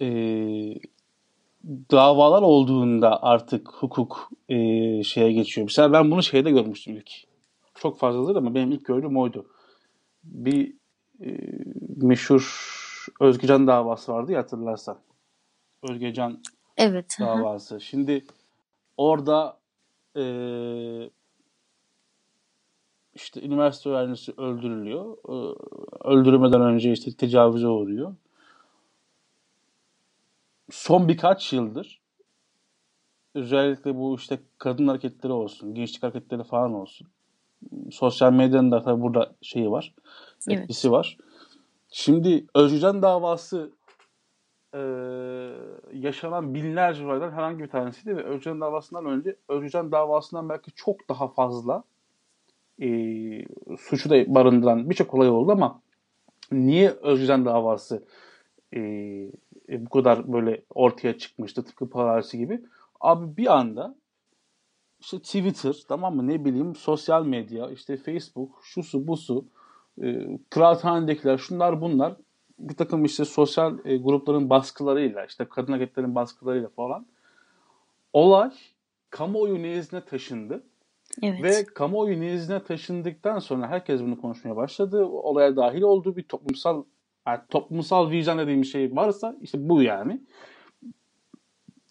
Ee, 0.00 0.74
davalar 1.64 2.42
olduğunda 2.42 3.22
artık 3.22 3.68
hukuk 3.68 4.30
e, 4.48 4.56
şeye 5.02 5.32
geçiyor. 5.32 5.64
Mesela 5.64 5.92
ben 5.92 6.10
bunu 6.10 6.22
şeyde 6.22 6.50
görmüştüm 6.50 6.96
ilk. 6.96 7.10
Çok 7.74 7.98
fazladır 7.98 8.36
ama 8.36 8.54
benim 8.54 8.72
ilk 8.72 8.84
gördüğüm 8.84 9.16
oydu. 9.16 9.46
Bir 10.24 10.74
e, 11.24 11.38
meşhur 11.96 12.70
Özgecan 13.20 13.66
davası 13.66 14.12
vardı 14.12 14.32
ya 14.32 14.38
hatırlarsan. 14.38 14.98
Özgecan 15.82 16.42
Evet. 16.76 17.16
hı 17.18 17.24
hı. 17.24 17.28
davası. 17.28 17.80
Şimdi 17.80 18.24
orada 18.96 19.58
e, 20.16 20.24
işte 23.14 23.42
üniversite 23.42 23.90
öğrencisi 23.90 24.32
öldürülüyor. 24.36 25.16
Öldürmeden 26.04 26.60
önce 26.60 26.92
işte 26.92 27.12
tecavüze 27.16 27.68
uğruyor. 27.68 28.14
Son 30.70 31.08
birkaç 31.08 31.52
yıldır 31.52 32.00
özellikle 33.34 33.96
bu 33.96 34.16
işte 34.16 34.38
kadın 34.58 34.88
hareketleri 34.88 35.32
olsun, 35.32 35.74
gençlik 35.74 36.02
hareketleri 36.02 36.44
falan 36.44 36.74
olsun. 36.74 37.06
Sosyal 37.90 38.32
medyanın 38.32 38.70
da 38.70 38.82
tabii 38.82 39.02
burada 39.02 39.32
şeyi 39.42 39.70
var, 39.70 39.94
Evet. 40.48 40.60
etkisi 40.60 40.90
var. 40.90 41.16
Şimdi 41.88 42.46
Özcan 42.54 43.02
davası 43.02 43.70
e, 44.74 44.80
yaşanan 45.92 46.54
binlerce 46.54 47.06
olaydan 47.06 47.32
herhangi 47.32 47.62
bir 47.62 47.68
tanesiydi 47.68 48.16
ve 48.16 48.24
Özcan 48.24 48.60
davasından 48.60 49.06
önce 49.06 49.36
Özcan 49.48 49.92
davasından 49.92 50.48
belki 50.48 50.70
çok 50.74 51.08
daha 51.08 51.28
fazla 51.28 51.84
e, 52.82 52.88
suçu 53.78 54.10
da 54.10 54.34
barındıran 54.34 54.90
birçok 54.90 55.14
olay 55.14 55.28
oldu 55.28 55.52
ama 55.52 55.82
niye 56.52 56.90
Özcan 56.90 57.44
davası 57.44 58.04
e, 58.74 58.80
e, 59.70 59.86
bu 59.86 59.90
kadar 59.90 60.32
böyle 60.32 60.62
ortaya 60.74 61.18
çıkmıştı 61.18 61.64
tıpkı 61.64 61.90
Palarisi 61.90 62.38
gibi? 62.38 62.62
Abi 63.00 63.36
bir 63.36 63.58
anda 63.58 63.94
işte 65.00 65.18
Twitter 65.18 65.76
tamam 65.88 66.16
mı 66.16 66.28
ne 66.28 66.44
bileyim 66.44 66.74
sosyal 66.74 67.26
medya 67.26 67.70
işte 67.70 67.96
Facebook 67.96 68.60
şusu 68.62 69.06
busu 69.06 69.44
e, 70.02 70.38
kıraathanedekiler 70.50 71.38
şunlar 71.38 71.80
bunlar 71.80 72.16
bir 72.58 72.74
takım 72.74 73.04
işte 73.04 73.24
sosyal 73.24 73.78
e, 73.84 73.96
grupların 73.96 74.50
baskılarıyla 74.50 75.24
işte 75.24 75.44
kadın 75.44 75.72
hareketlerin 75.72 76.14
baskılarıyla 76.14 76.68
falan 76.68 77.06
olay 78.12 78.52
kamuoyu 79.10 79.62
nezdine 79.62 80.04
taşındı 80.04 80.62
Evet. 81.22 81.42
Ve 81.42 81.64
kamuoyu 81.64 82.20
nezdine 82.20 82.62
taşındıktan 82.62 83.38
sonra 83.38 83.68
herkes 83.68 84.00
bunu 84.00 84.20
konuşmaya 84.20 84.56
başladı. 84.56 85.04
Olaya 85.04 85.56
dahil 85.56 85.82
olduğu 85.82 86.16
bir 86.16 86.22
toplumsal 86.22 86.84
yani 87.26 87.40
toplumsal 87.48 88.10
vicdan 88.10 88.38
dediğimiz 88.38 88.72
şey 88.72 88.96
varsa 88.96 89.36
işte 89.40 89.68
bu 89.68 89.82
yani. 89.82 90.20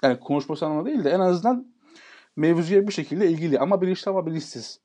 Yani 0.04 0.20
konuşması 0.20 0.66
anlamında 0.66 0.90
değil 0.90 1.04
de 1.04 1.10
en 1.10 1.20
azından 1.20 1.68
mevzuya 2.36 2.88
bir 2.88 2.94
şekilde 2.94 3.30
ilgili 3.30 3.60
ama 3.60 3.82
bilinçli 3.82 4.10
ama 4.10 4.26
bilinçsiz. 4.26 4.80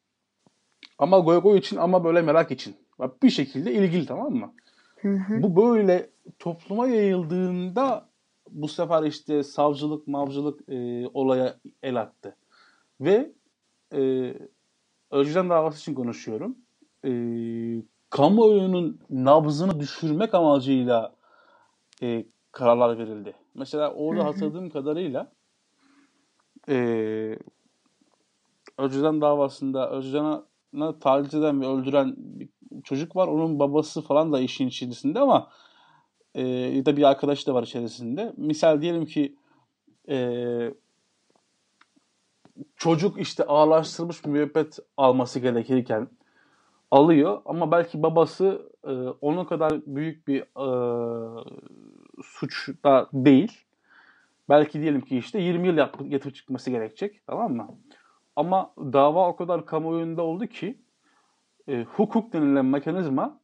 Ama 0.99 1.19
goy 1.19 1.41
goy 1.41 1.59
için 1.59 1.77
ama 1.77 2.05
böyle 2.05 2.23
merak 2.23 2.51
için. 2.51 2.77
Bir 3.23 3.31
şekilde 3.31 3.75
ilgili 3.75 4.07
tamam 4.07 4.35
mı? 4.35 4.55
Hı 5.01 5.09
hı. 5.09 5.43
Bu 5.43 5.57
böyle 5.57 6.11
topluma 6.39 6.89
yayıldığında 6.89 8.09
bu 8.51 8.69
sefer 8.69 9.03
işte 9.03 9.43
savcılık, 9.43 10.09
mavcılık 10.09 10.69
e, 10.69 11.07
olaya 11.15 11.57
el 11.83 12.01
attı. 12.01 12.37
Ve 13.01 13.33
e, 13.95 14.35
Özcan 15.11 15.51
davası 15.51 15.79
için 15.79 15.95
konuşuyorum. 15.95 16.57
E, 17.05 17.11
kamuoyunun 18.15 19.01
nabzını 19.11 19.81
düşürmek 19.81 20.35
amacıyla 20.35 21.15
e, 22.03 22.25
kararlar 22.53 22.99
verildi. 22.99 23.35
Mesela 23.55 23.93
orada 23.95 24.25
hatırladığım 24.25 24.71
kadarıyla 24.71 25.33
e, 26.69 27.39
Özcan 28.79 29.21
davasında 29.21 29.91
Özcan'a 29.91 30.99
taciz 31.01 31.35
eden 31.35 31.61
ve 31.61 31.67
öldüren 31.67 32.15
bir 32.17 32.49
çocuk 32.85 33.17
var. 33.17 33.29
Onun 33.29 33.59
babası 33.59 34.03
falan 34.03 34.33
da 34.33 34.41
işin 34.41 34.69
içerisinde 34.69 35.21
ama 35.21 35.51
e, 36.35 36.49
ya 36.49 36.87
da 36.87 36.97
bir 36.97 37.03
arkadaş 37.03 37.47
da 37.47 37.55
var 37.55 37.63
içerisinde. 37.63 38.33
Misal 38.37 38.83
diyelim 38.83 39.07
ki 39.07 39.37
e, 40.09 40.75
çocuk 42.77 43.21
işte 43.21 43.45
ağırlaştırılmış 43.45 44.25
müebbet 44.25 44.79
alması 44.97 45.41
gerekirken 45.41 46.09
alıyor 46.95 47.43
ama 47.45 47.71
belki 47.71 48.03
babası 48.03 48.73
e, 48.85 48.93
onun 49.21 49.45
kadar 49.45 49.73
büyük 49.87 50.29
bir 50.29 50.41
e, 50.41 50.67
suçta 52.23 53.09
değil. 53.13 53.53
Belki 54.49 54.81
diyelim 54.81 55.01
ki 55.01 55.19
işte 55.19 55.39
20 55.39 55.67
yıl 55.67 55.77
yat- 55.77 56.01
yatıp 56.13 56.35
çıkması 56.35 56.71
gerekecek 56.71 57.23
tamam 57.27 57.53
mı? 57.57 57.69
Ama 58.37 58.71
dava 58.79 59.29
o 59.29 59.37
kadar 59.37 59.67
kamuoyunda 59.67 60.23
oldu 60.23 60.47
ki 60.47 60.79
e, 61.69 61.83
hukuk 61.83 62.33
denilen 62.33 62.65
mekanizma 62.65 63.41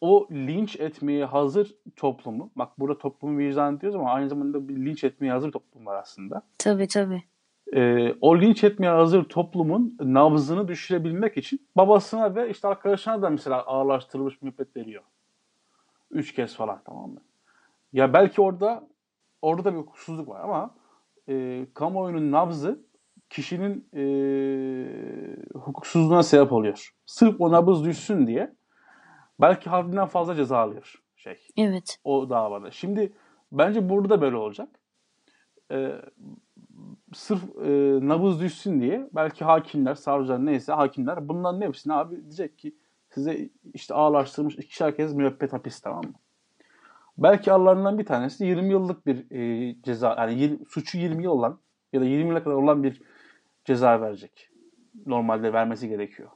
o 0.00 0.28
linç 0.32 0.76
etmeye 0.80 1.24
hazır 1.24 1.74
toplumu, 1.96 2.50
bak 2.56 2.78
burada 2.78 2.98
toplumu 2.98 3.38
vicdan 3.38 3.80
diyoruz 3.80 4.00
ama 4.00 4.10
aynı 4.12 4.28
zamanda 4.28 4.68
bir 4.68 4.76
linç 4.76 5.04
etmeye 5.04 5.32
hazır 5.32 5.52
toplum 5.52 5.86
var 5.86 5.96
aslında. 6.00 6.42
Tabii 6.58 6.88
tabii. 6.88 7.22
E, 7.74 8.12
o 8.20 8.40
linç 8.40 8.64
etmeye 8.64 8.90
hazır 8.90 9.24
toplumun 9.24 9.96
nabzını 10.00 10.68
düşürebilmek 10.68 11.36
için 11.36 11.68
babasına 11.76 12.34
ve 12.34 12.50
işte 12.50 12.68
arkadaşına 12.68 13.22
da 13.22 13.30
mesela 13.30 13.62
ağırlaştırılmış 13.62 14.42
müebbet 14.42 14.76
veriyor. 14.76 15.02
Üç 16.10 16.34
kez 16.34 16.56
falan 16.56 16.82
tamam 16.84 17.10
mı? 17.10 17.20
Ya 17.92 18.12
belki 18.12 18.40
orada 18.40 18.88
orada 19.42 19.64
da 19.64 19.72
bir 19.72 19.78
hukuksuzluk 19.78 20.28
var 20.28 20.40
ama 20.40 20.74
e, 21.28 21.66
kamuoyunun 21.74 22.32
nabzı 22.32 22.86
kişinin 23.30 23.88
e, 23.94 24.02
hukuksuzluğuna 25.58 26.22
sebep 26.22 26.52
oluyor. 26.52 26.94
Sırf 27.06 27.40
o 27.40 27.50
nabız 27.52 27.84
düşsün 27.84 28.26
diye 28.26 28.54
belki 29.40 29.70
haddinden 29.70 30.06
fazla 30.06 30.34
ceza 30.34 30.58
alıyor 30.58 31.02
şey 31.16 31.38
Evet. 31.56 31.98
o 32.04 32.30
davada. 32.30 32.70
Şimdi 32.70 33.12
bence 33.52 33.88
burada 33.88 34.10
da 34.10 34.20
böyle 34.20 34.36
olacak. 34.36 34.68
Ee, 35.70 35.92
sırf 37.14 37.42
e, 37.42 37.98
nabız 38.08 38.40
düşsün 38.40 38.80
diye 38.80 39.08
belki 39.14 39.44
hakimler, 39.44 39.94
savcılar 39.94 40.46
neyse 40.46 40.72
hakimler 40.72 41.28
bunların 41.28 41.60
hepsini 41.60 41.92
abi 41.92 42.22
diyecek 42.22 42.58
ki 42.58 42.74
size 43.10 43.48
işte 43.74 43.94
ağırlaştırılmış 43.94 44.54
ikişer 44.54 44.96
kez 44.96 45.14
müebbet 45.14 45.52
hapis 45.52 45.80
tamam 45.80 46.04
mı? 46.04 46.14
Belki 47.18 47.52
aralarından 47.52 47.98
bir 47.98 48.06
tanesi 48.06 48.44
20 48.44 48.70
yıllık 48.70 49.06
bir 49.06 49.30
e, 49.30 49.76
ceza 49.82 50.16
yani 50.18 50.34
yir- 50.34 50.66
suçu 50.68 50.98
20 50.98 51.24
yıl 51.24 51.30
olan 51.30 51.58
ya 51.92 52.00
da 52.00 52.04
20 52.04 52.28
yıla 52.28 52.44
kadar 52.44 52.54
olan 52.54 52.82
bir 52.82 53.02
ceza 53.64 54.00
verecek. 54.00 54.50
Normalde 55.06 55.52
vermesi 55.52 55.88
gerekiyor. 55.88 56.28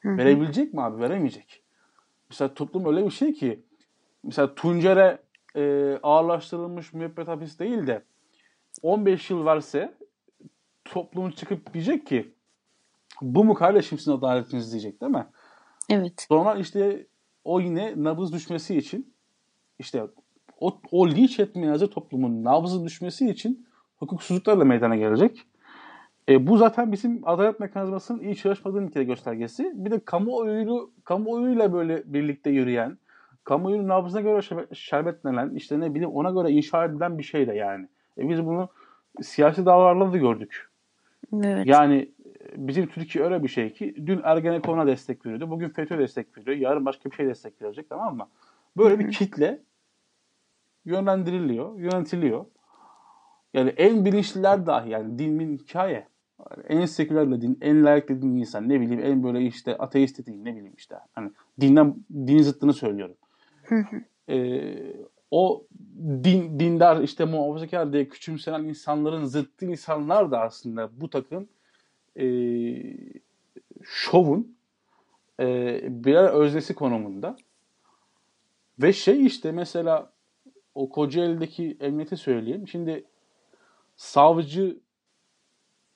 Hı 0.00 0.08
hı. 0.08 0.16
Verebilecek 0.18 0.74
mi 0.74 0.82
abi? 0.82 1.02
Veremeyecek. 1.02 1.62
Mesela 2.30 2.54
toplum 2.54 2.86
öyle 2.86 3.04
bir 3.04 3.10
şey 3.10 3.32
ki 3.32 3.64
mesela 4.22 4.54
Tuncer'e 4.54 5.18
e, 5.56 5.94
ağırlaştırılmış 6.02 6.92
müebbet 6.92 7.28
hapis 7.28 7.58
değil 7.58 7.86
de 7.86 8.02
15 8.82 9.30
yıl 9.30 9.44
verse 9.44 9.94
toplum 10.84 11.30
çıkıp 11.30 11.74
diyecek 11.74 12.06
ki 12.06 12.34
bu 13.22 13.44
mu 13.44 13.54
kardeşim 13.54 13.98
sizin 13.98 14.12
adaletiniz 14.12 14.72
diyecek 14.72 15.00
değil 15.00 15.12
mi? 15.12 15.26
Evet. 15.90 16.26
Sonra 16.28 16.54
işte 16.54 17.06
o 17.44 17.60
yine 17.60 17.94
nabız 17.96 18.32
düşmesi 18.32 18.76
için 18.76 19.14
işte 19.78 20.06
o, 20.60 20.80
o 20.90 21.08
linç 21.08 21.40
etmeye 21.40 21.70
hazır 21.70 21.90
toplumun 21.90 22.44
nabzı 22.44 22.84
düşmesi 22.84 23.30
için 23.30 23.66
hukuksuzluklarla 23.96 24.64
meydana 24.64 24.96
gelecek. 24.96 25.46
E, 26.28 26.46
bu 26.46 26.56
zaten 26.56 26.92
bizim 26.92 27.28
adalet 27.28 27.60
mekanizmasının 27.60 28.22
iyi 28.22 28.36
çalışmadığının 28.36 28.88
bir 28.88 28.92
kere 28.92 29.04
göstergesi. 29.04 29.72
Bir 29.74 29.90
de 29.90 30.00
kamuoyuyla, 30.00 30.80
kamuoyuyla 31.04 31.72
böyle 31.72 32.02
birlikte 32.12 32.50
yürüyen, 32.50 32.98
kamuoyunun 33.44 33.88
nabzına 33.88 34.20
göre 34.20 34.38
şerbet- 34.38 34.74
şerbetlenen, 34.74 35.50
işte 35.54 35.80
ne 35.80 35.94
bileyim 35.94 36.10
ona 36.10 36.30
göre 36.30 36.52
inşa 36.52 36.84
edilen 36.84 37.18
bir 37.18 37.22
şey 37.22 37.48
de 37.48 37.54
yani. 37.54 37.88
E, 38.18 38.28
biz 38.28 38.44
bunu 38.44 38.68
siyasi 39.22 39.66
davalarla 39.66 40.12
da 40.12 40.16
gördük. 40.16 40.70
Evet. 41.44 41.66
Yani 41.66 41.96
e, 41.96 42.66
bizim 42.68 42.86
Türkiye 42.86 43.24
öyle 43.24 43.42
bir 43.42 43.48
şey 43.48 43.72
ki 43.72 43.94
dün 44.06 44.20
Ergenekon'a 44.24 44.86
destek 44.86 45.26
veriyordu. 45.26 45.50
Bugün 45.50 45.68
FETÖ 45.68 45.98
destek 45.98 46.38
veriyor. 46.38 46.56
Yarın 46.56 46.84
başka 46.84 47.10
bir 47.10 47.16
şey 47.16 47.26
destek 47.26 47.62
verecek 47.62 47.88
tamam 47.88 48.16
mı? 48.16 48.28
Böyle 48.76 48.98
bir 48.98 49.12
kitle 49.12 49.62
yönlendiriliyor, 50.84 51.78
yönetiliyor. 51.78 52.44
Yani 53.54 53.70
en 53.70 54.04
bilinçliler 54.04 54.66
dahi 54.66 54.90
yani 54.90 55.18
din 55.18 55.32
min 55.32 55.58
hikaye. 55.58 56.08
En 56.68 56.86
seküler 56.86 57.30
dediğin, 57.30 57.58
en 57.60 57.84
layık 57.84 58.08
dediğin 58.08 58.36
insan 58.36 58.68
ne 58.68 58.80
bileyim 58.80 59.04
en 59.04 59.22
böyle 59.22 59.42
işte 59.42 59.78
ateist 59.78 60.18
dediğin 60.18 60.44
ne 60.44 60.56
bileyim 60.56 60.74
işte. 60.76 60.96
Hani 61.12 61.30
dinden 61.60 61.94
din 62.10 62.42
zıttını 62.42 62.72
söylüyorum. 62.72 63.16
Ee, 64.28 64.74
o 65.34 65.66
din, 66.24 66.60
dindar 66.60 67.02
işte 67.02 67.24
muhafazakar 67.24 67.92
diye 67.92 68.08
küçümsenen 68.08 68.64
insanların 68.64 69.24
zıttı 69.24 69.66
insanlar 69.66 70.30
da 70.30 70.40
aslında 70.40 71.00
bu 71.00 71.10
takım 71.10 71.48
e, 72.16 72.26
şovun 73.82 74.56
e, 75.40 75.80
birer 76.04 76.28
öznesi 76.28 76.74
konumunda. 76.74 77.36
Ve 78.82 78.92
şey 78.92 79.26
işte 79.26 79.52
mesela 79.52 80.12
o 80.74 80.88
Kocaeli'deki 80.88 81.76
emniyete 81.80 82.16
söyleyeyim. 82.16 82.68
Şimdi 82.68 83.04
savcı 83.96 84.76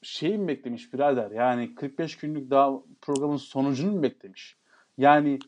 şeyi 0.03 0.39
mi 0.39 0.49
beklemiş 0.49 0.93
birader? 0.93 1.30
Yani 1.30 1.74
45 1.74 2.16
günlük 2.16 2.51
daha 2.51 2.72
programın 3.01 3.36
sonucunu 3.36 3.93
mu 3.93 4.03
beklemiş? 4.03 4.57
Yani 4.97 5.39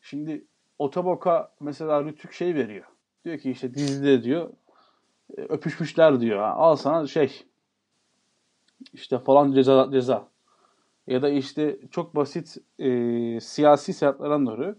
şimdi 0.00 0.44
Otobok'a 0.78 1.52
mesela 1.60 2.04
Rütük 2.04 2.32
şey 2.32 2.54
veriyor. 2.54 2.93
Diyor 3.24 3.38
ki 3.38 3.50
işte 3.50 3.74
dizide 3.74 4.22
diyor 4.22 4.50
e, 5.38 5.40
öpüşmüşler 5.42 6.20
diyor. 6.20 6.38
Al 6.42 6.76
sana 6.76 7.06
şey 7.06 7.42
işte 8.92 9.18
falan 9.18 9.52
ceza 9.52 9.88
ceza. 9.92 10.28
Ya 11.06 11.22
da 11.22 11.28
işte 11.28 11.78
çok 11.90 12.16
basit 12.16 12.56
e, 12.78 13.40
siyasi 13.40 13.92
sebeplerden 13.92 14.46
dolayı 14.46 14.76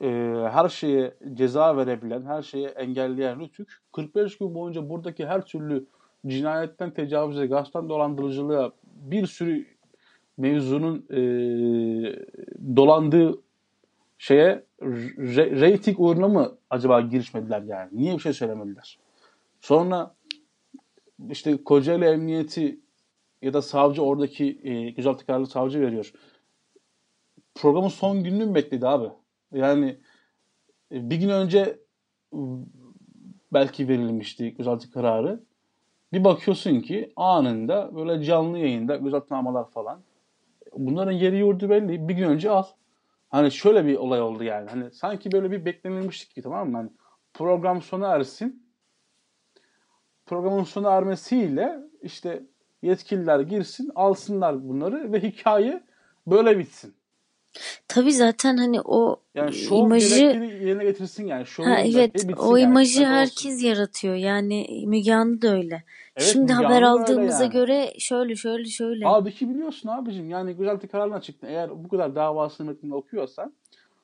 e, 0.00 0.08
her 0.52 0.68
şeye 0.68 1.14
ceza 1.34 1.76
verebilen, 1.76 2.22
her 2.22 2.42
şeye 2.42 2.68
engelleyen 2.68 3.40
Rütük 3.40 3.78
45 3.92 4.38
gün 4.38 4.54
boyunca 4.54 4.88
buradaki 4.88 5.26
her 5.26 5.46
türlü 5.46 5.86
cinayetten 6.26 6.90
tecavüze, 6.90 7.46
gasptan 7.46 7.88
dolandırıcılığa 7.88 8.72
bir 8.84 9.26
sürü 9.26 9.66
mevzunun 10.36 11.06
e, 11.10 11.18
dolandığı 12.76 13.45
şeye 14.18 14.64
re- 14.80 15.60
reyting 15.60 16.00
uğruna 16.00 16.28
mı 16.28 16.58
acaba 16.70 17.00
girişmediler 17.00 17.62
yani? 17.62 17.90
Niye 17.92 18.14
bir 18.14 18.20
şey 18.20 18.32
söylemediler? 18.32 18.98
Sonra 19.60 20.14
işte 21.30 21.64
Kocaeli 21.64 22.04
Emniyeti 22.04 22.80
ya 23.42 23.52
da 23.52 23.62
savcı 23.62 24.02
oradaki 24.02 24.60
e, 24.62 24.90
gözaltı 24.90 25.26
kararlı 25.26 25.46
savcı 25.46 25.80
veriyor. 25.80 26.12
Programın 27.54 27.88
son 27.88 28.24
gününü 28.24 28.46
mü 28.46 28.54
bekledi 28.54 28.86
abi? 28.86 29.08
Yani 29.52 29.98
e, 30.92 31.10
bir 31.10 31.16
gün 31.16 31.28
önce 31.28 31.78
belki 33.52 33.88
verilmişti 33.88 34.54
gözaltı 34.56 34.90
kararı. 34.90 35.40
Bir 36.12 36.24
bakıyorsun 36.24 36.80
ki 36.80 37.12
anında 37.16 37.96
böyle 37.96 38.24
canlı 38.24 38.58
yayında 38.58 38.96
gözaltnamalar 38.96 39.70
falan. 39.70 40.00
Bunların 40.76 41.12
yeri 41.12 41.38
yurdu 41.38 41.70
belli. 41.70 42.08
Bir 42.08 42.14
gün 42.14 42.28
önce 42.28 42.50
al. 42.50 42.64
Hani 43.36 43.52
şöyle 43.52 43.86
bir 43.86 43.96
olay 43.96 44.20
oldu 44.20 44.44
yani. 44.44 44.70
Hani 44.70 44.90
sanki 44.90 45.32
böyle 45.32 45.50
bir 45.50 45.64
beklenilmiştik 45.64 46.34
ki 46.34 46.42
tamam 46.42 46.70
mı? 46.70 46.76
Hani 46.76 46.90
program 47.34 47.82
sona 47.82 48.08
ersin. 48.08 48.66
Programın 50.26 50.64
sona 50.64 50.90
ermesiyle 50.90 51.78
işte 52.02 52.42
yetkililer 52.82 53.40
girsin, 53.40 53.90
alsınlar 53.94 54.68
bunları 54.68 55.12
ve 55.12 55.22
hikaye 55.22 55.82
böyle 56.26 56.58
bitsin. 56.58 56.94
Tabii 57.88 58.12
zaten 58.12 58.56
hani 58.56 58.80
o 58.80 59.20
Yani 59.34 59.52
şov 59.52 59.84
imajı 59.84 60.24
yerine 60.24 60.84
getirsin 60.84 61.26
yani. 61.26 61.46
Şovun 61.46 61.68
ha 61.68 61.80
evet 61.80 62.14
bitsin 62.14 62.32
o 62.32 62.56
yani. 62.56 62.70
imajı 62.70 63.00
olsun. 63.00 63.10
herkes 63.10 63.62
yaratıyor. 63.62 64.14
Yani 64.14 64.84
Müge 64.86 65.14
Anlı 65.14 65.42
da 65.42 65.52
öyle. 65.56 65.84
Evet 66.16 66.28
Şimdi 66.32 66.52
Müge 66.52 66.64
haber 66.64 66.82
aldığımıza 66.82 67.42
yani. 67.42 67.52
göre 67.52 67.92
şöyle 67.98 68.36
şöyle 68.36 68.64
şöyle. 68.64 69.04
Halbuki 69.04 69.48
biliyorsun 69.48 69.88
abicim 69.88 70.30
yani 70.30 70.56
gözaltı 70.56 70.88
kararına 70.88 71.20
çıktın. 71.20 71.48
Eğer 71.48 71.84
bu 71.84 71.88
kadar 71.88 72.14
davasını 72.14 72.66
metnini 72.66 72.94
okuyorsan 72.94 73.52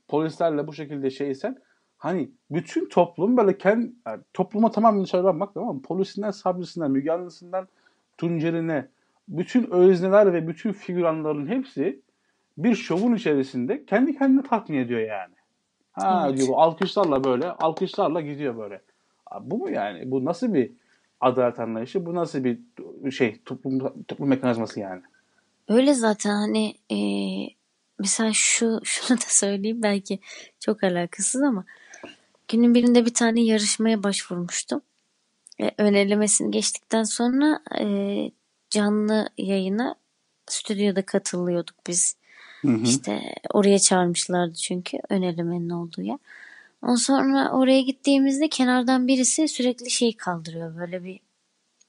polislerle 0.08 0.66
bu 0.66 0.72
şekilde 0.72 1.10
şeysen 1.10 1.58
hani 1.98 2.30
bütün 2.50 2.88
toplum 2.88 3.36
böyle 3.36 3.58
kendi 3.58 3.92
yani 4.06 4.22
topluma 4.34 4.70
tamamen 4.70 5.04
dışarıdan 5.04 5.40
bak 5.40 5.54
tamam 5.54 5.76
mı? 5.76 5.82
Polisinden, 5.82 6.30
savcısından, 6.30 6.90
Müge 6.90 7.12
Anlısından 7.12 7.68
Tuncer'ine 8.18 8.88
bütün 9.28 9.70
özneler 9.70 10.32
ve 10.32 10.48
bütün 10.48 10.72
figüranların 10.72 11.46
hepsi 11.46 12.00
bir 12.58 12.74
şovun 12.74 13.14
içerisinde 13.14 13.84
kendi 13.86 14.18
kendine 14.18 14.42
tatmin 14.42 14.78
ediyor 14.78 15.00
yani. 15.00 15.34
Ha 15.92 16.26
Evet. 16.26 16.36
diyor 16.36 16.48
bu 16.48 16.60
alkışlarla 16.60 17.24
böyle, 17.24 17.50
alkışlarla 17.50 18.20
gidiyor 18.20 18.58
böyle. 18.58 18.80
Abi 19.26 19.50
bu 19.50 19.58
mu 19.58 19.70
yani? 19.70 20.10
Bu 20.10 20.24
nasıl 20.24 20.54
bir 20.54 20.72
adalet 21.20 21.60
anlayışı? 21.60 22.06
Bu 22.06 22.14
nasıl 22.14 22.44
bir 22.44 22.60
şey 23.10 23.40
toplum, 23.44 24.04
toplum 24.08 24.28
mekanizması 24.28 24.80
yani? 24.80 25.02
Öyle 25.68 25.94
zaten 25.94 26.30
hani 26.30 26.74
e, 26.90 26.98
mesela 27.98 28.30
şu 28.32 28.80
şunu 28.84 29.18
da 29.18 29.24
söyleyeyim 29.26 29.82
belki 29.82 30.18
çok 30.60 30.84
alakasız 30.84 31.42
ama 31.42 31.64
günün 32.48 32.74
birinde 32.74 33.06
bir 33.06 33.14
tane 33.14 33.42
yarışmaya 33.44 34.02
başvurmuştum. 34.02 34.80
E, 35.60 35.70
ön 35.78 35.94
elemesini 35.94 36.50
geçtikten 36.50 37.02
sonra 37.02 37.60
e, 37.80 37.86
canlı 38.70 39.28
yayına 39.38 39.94
stüdyoda 40.46 41.06
katılıyorduk 41.06 41.76
biz. 41.86 42.16
Hı 42.62 42.68
hı. 42.68 42.82
İşte 42.82 43.34
oraya 43.50 43.78
çağırmışlardı 43.78 44.54
çünkü 44.54 44.98
ön 45.08 45.22
elemenin 45.22 45.70
olduğu 45.70 46.02
yer. 46.02 46.18
Ondan 46.82 46.94
sonra 46.94 47.50
oraya 47.52 47.80
gittiğimizde 47.80 48.48
kenardan 48.48 49.08
birisi 49.08 49.48
sürekli 49.48 49.90
şey 49.90 50.16
kaldırıyor. 50.16 50.76
Böyle 50.76 51.04
bir 51.04 51.20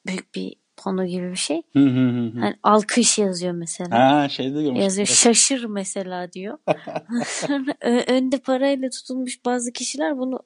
büyük 0.05 0.36
bir 0.36 0.55
pano 0.78 1.05
gibi 1.05 1.32
bir 1.32 1.36
şey. 1.36 1.61
Hı 1.74 1.80
hı 1.80 2.09
hı. 2.09 2.39
Hani 2.39 2.55
alkış 2.63 3.19
yazıyor 3.19 3.53
mesela. 3.53 4.21
Ha 4.21 4.30
şeyde 4.30 4.49
görmüştüm. 4.49 4.76
Yazıyor 4.76 5.07
şaşır 5.07 5.65
mesela 5.65 6.34
diyor. 6.34 6.57
Sonra 7.26 7.76
önde 8.07 8.38
parayla 8.38 8.89
tutulmuş 8.89 9.45
bazı 9.45 9.74
kişiler 9.74 10.17
bunu 10.17 10.39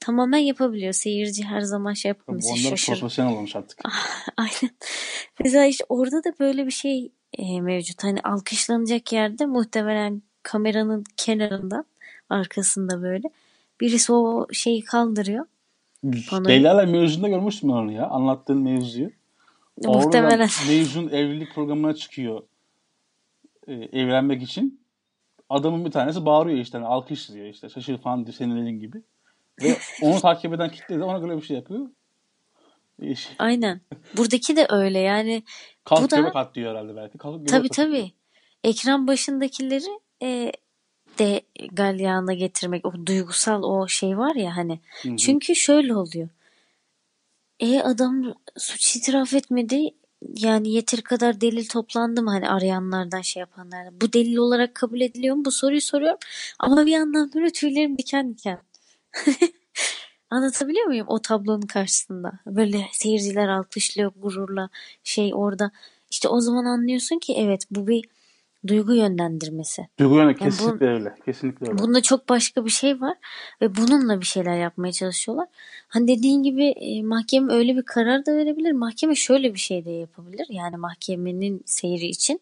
tamamen 0.00 0.38
yapabiliyor. 0.38 0.92
Seyirci 0.92 1.44
her 1.44 1.60
zaman 1.60 1.92
şey 1.92 2.08
yapıyor. 2.08 2.36
Mesela 2.36 2.54
Onlar 2.54 2.76
şaşır. 2.76 3.00
profesyonel 3.00 3.32
olmuş 3.32 3.56
artık. 3.56 3.78
Aynen. 4.36 4.74
Mesela 5.44 5.64
işte 5.64 5.84
orada 5.88 6.24
da 6.24 6.32
böyle 6.40 6.66
bir 6.66 6.70
şey 6.70 7.12
e, 7.32 7.60
mevcut. 7.60 8.04
Hani 8.04 8.20
alkışlanacak 8.20 9.12
yerde 9.12 9.46
muhtemelen 9.46 10.22
kameranın 10.42 11.04
kenarından 11.16 11.84
arkasında 12.30 13.02
böyle 13.02 13.30
birisi 13.80 14.12
o 14.12 14.46
şeyi 14.52 14.84
kaldırıyor. 14.84 15.46
Panoyu. 16.30 16.48
Leyla 16.48 16.82
ile 16.82 16.92
mevzunda 16.92 17.28
görmüştüm 17.28 17.68
ben 17.68 17.74
onu 17.74 17.92
ya. 17.92 18.06
Anlattığın 18.08 18.62
mevzuyu. 18.62 19.10
Muhtemelen. 19.84 20.48
Mevzun 20.68 21.08
evlilik 21.08 21.54
programına 21.54 21.94
çıkıyor. 21.94 22.42
e, 23.66 23.72
evlenmek 23.72 24.42
için. 24.42 24.80
Adamın 25.48 25.84
bir 25.84 25.90
tanesi 25.90 26.26
bağırıyor 26.26 26.58
işte. 26.58 26.78
Hani 26.78 26.86
alkış 26.86 27.30
diyor 27.30 27.46
işte. 27.46 27.68
Şaşır 27.68 27.98
falan 27.98 28.26
diyor 28.26 28.34
senin 28.34 28.80
gibi. 28.80 29.02
Ve 29.62 29.76
onu 30.02 30.20
takip 30.20 30.54
eden 30.54 30.70
kitle 30.70 30.98
de 30.98 31.04
ona 31.04 31.18
göre 31.18 31.36
bir 31.36 31.42
şey 31.42 31.56
yapıyor. 31.56 31.86
Şey, 33.00 33.16
Aynen. 33.38 33.80
Buradaki 34.16 34.56
de 34.56 34.66
öyle 34.70 34.98
yani. 34.98 35.42
Kalk 35.84 36.02
Bu 36.02 36.10
da- 36.10 36.30
at 36.34 36.54
diyor 36.54 36.70
herhalde 36.70 36.96
belki. 36.96 37.18
Kalk 37.18 37.48
Tabii 37.48 37.68
atıyor. 37.68 37.88
tabii. 37.88 38.12
Ekran 38.64 39.06
başındakileri 39.06 40.00
e, 40.22 40.52
de 41.18 41.42
galyana 41.72 42.34
getirmek 42.34 42.86
o 42.86 42.92
duygusal 43.06 43.62
o 43.62 43.88
şey 43.88 44.18
var 44.18 44.34
ya 44.34 44.56
hani. 44.56 44.80
Hı 45.02 45.08
hı. 45.08 45.16
Çünkü 45.16 45.54
şöyle 45.54 45.96
oluyor. 45.96 46.28
E 47.60 47.80
adam 47.80 48.34
suç 48.58 48.96
itiraf 48.96 49.34
etmedi. 49.34 49.90
Yani 50.34 50.70
yeteri 50.70 51.02
kadar 51.02 51.40
delil 51.40 51.68
toplandı 51.68 52.22
mı 52.22 52.30
hani 52.30 52.50
arayanlardan 52.50 53.20
şey 53.20 53.40
yapanlardan. 53.40 54.00
Bu 54.00 54.12
delil 54.12 54.36
olarak 54.36 54.74
kabul 54.74 55.00
ediliyor 55.00 55.36
mu? 55.36 55.44
Bu 55.44 55.50
soruyu 55.50 55.80
soruyorum. 55.80 56.18
Ama 56.58 56.86
bir 56.86 56.92
yandan 56.92 57.30
böyle 57.34 57.50
tüylerim 57.50 57.98
diken 57.98 58.30
diken. 58.34 58.58
Anlatabiliyor 60.30 60.86
muyum 60.86 61.06
o 61.08 61.18
tablonun 61.18 61.66
karşısında? 61.66 62.32
Böyle 62.46 62.86
seyirciler 62.92 63.48
alkışlıyor 63.48 64.12
gururla 64.16 64.68
şey 65.04 65.30
orada. 65.34 65.70
İşte 66.10 66.28
o 66.28 66.40
zaman 66.40 66.64
anlıyorsun 66.64 67.18
ki 67.18 67.34
evet 67.38 67.62
bu 67.70 67.86
bir 67.86 68.04
duygu 68.66 68.94
yönlendirmesi. 68.94 69.88
Duygu 69.98 70.14
yönü 70.14 70.34
bu- 70.34 70.38
kesinlikle 70.38 70.86
öyle. 70.86 71.14
Kesinlikle 71.24 71.66
öyle. 71.66 71.78
Bunda 71.78 72.02
çok 72.02 72.28
başka 72.28 72.64
bir 72.64 72.70
şey 72.70 73.00
var 73.00 73.16
ve 73.60 73.76
bununla 73.76 74.20
bir 74.20 74.26
şeyler 74.26 74.58
yapmaya 74.58 74.92
çalışıyorlar. 74.92 75.48
Hani 75.88 76.08
dediğin 76.08 76.42
gibi 76.42 76.64
e, 76.64 77.02
mahkeme 77.02 77.52
öyle 77.52 77.76
bir 77.76 77.82
karar 77.82 78.26
da 78.26 78.36
verebilir. 78.36 78.72
Mahkeme 78.72 79.14
şöyle 79.14 79.54
bir 79.54 79.58
şey 79.58 79.84
de 79.84 79.90
yapabilir. 79.90 80.46
Yani 80.50 80.76
mahkemenin 80.76 81.62
seyri 81.66 82.06
için. 82.06 82.40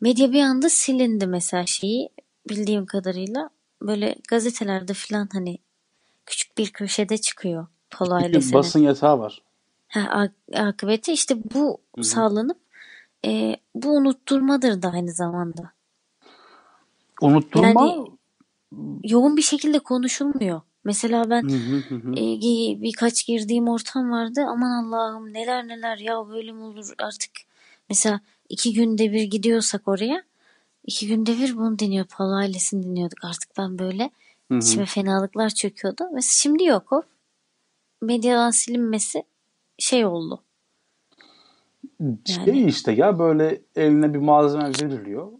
Medya 0.00 0.32
bir 0.32 0.42
anda 0.42 0.68
silindi 0.68 1.26
mesela 1.26 1.66
şeyi 1.66 2.08
bildiğim 2.48 2.86
kadarıyla. 2.86 3.50
Böyle 3.82 4.16
gazetelerde 4.28 4.92
falan 4.94 5.28
hani 5.32 5.58
küçük 6.26 6.58
bir 6.58 6.70
köşede 6.72 7.18
çıkıyor 7.18 7.66
ailesinin. 8.00 8.52
basın 8.52 8.80
yatağı 8.80 9.18
var. 9.18 9.42
Ha, 9.88 10.00
ak- 10.10 10.60
akıbeti 10.60 11.12
işte 11.12 11.36
bu 11.54 11.80
Hı 11.94 12.00
hı. 12.00 12.04
sağlanıp 12.04 12.58
e, 13.24 13.56
bu 13.74 13.88
unutturmadır 13.88 14.82
da 14.82 14.90
aynı 14.90 15.12
zamanda. 15.12 15.72
Unutturma. 17.20 17.66
Yani- 17.66 18.06
Yoğun 19.04 19.36
bir 19.36 19.42
şekilde 19.42 19.78
konuşulmuyor. 19.78 20.60
Mesela 20.84 21.30
ben 21.30 21.42
Hı 21.42 21.56
hı 21.96 22.12
e, 22.12 22.82
birkaç 22.82 23.26
girdiğim 23.26 23.68
ortam 23.68 24.10
vardı. 24.10 24.44
Aman 24.48 24.84
Allah'ım 24.84 25.32
neler 25.32 25.68
neler 25.68 25.98
ya 25.98 26.28
böyle 26.28 26.52
mi 26.52 26.62
olur 26.62 26.88
artık. 26.98 27.30
Mesela 27.88 28.20
iki 28.48 28.72
günde 28.72 29.12
bir 29.12 29.22
gidiyorsak 29.22 29.88
oraya 29.88 30.22
iki 30.86 31.06
günde 31.06 31.38
bir 31.38 31.56
bunu 31.56 31.78
dinliyor. 31.78 32.04
Palo 32.04 32.34
ailesini 32.34 32.82
dinliyorduk. 32.82 33.24
Artık 33.24 33.50
ben 33.58 33.78
böyle 33.78 34.10
Hı 34.52 34.56
hı. 34.56 34.58
içime 34.58 34.86
fenalıklar 34.86 35.50
çöküyordu. 35.50 36.04
Mesela 36.12 36.30
şimdi 36.32 36.64
yok 36.64 36.92
o. 36.92 37.02
Medyadan 38.00 38.50
silinmesi 38.50 39.24
şey 39.78 40.06
oldu. 40.06 40.42
Şey 42.24 42.66
işte 42.66 42.92
ya 42.92 43.18
böyle 43.18 43.60
eline 43.76 44.14
bir 44.14 44.18
malzeme 44.18 44.64
veriliyor. 44.64 45.32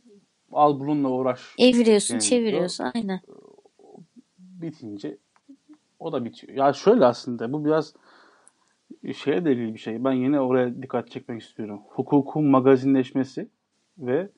Al 0.52 0.80
bununla 0.80 1.08
uğraş. 1.08 1.40
Eviriyorsun, 1.58 2.14
Yani 2.14 2.22
çeviriyorsun. 2.22 2.90
Aynen. 2.94 3.20
Bitince 4.38 5.16
o 5.98 6.12
da 6.12 6.24
bitiyor. 6.24 6.52
Ya 6.52 6.72
şöyle 6.72 7.04
aslında 7.04 7.52
bu 7.52 7.64
biraz 7.64 7.94
şeye 9.16 9.44
delil 9.44 9.74
bir 9.74 9.78
şey. 9.78 10.04
Ben 10.04 10.12
yine 10.12 10.40
oraya 10.40 10.82
dikkat 10.82 11.10
çekmek 11.10 11.42
istiyorum. 11.42 11.80
Hukukun 11.88 12.44
magazinleşmesi 12.44 13.48
ve 13.98 14.28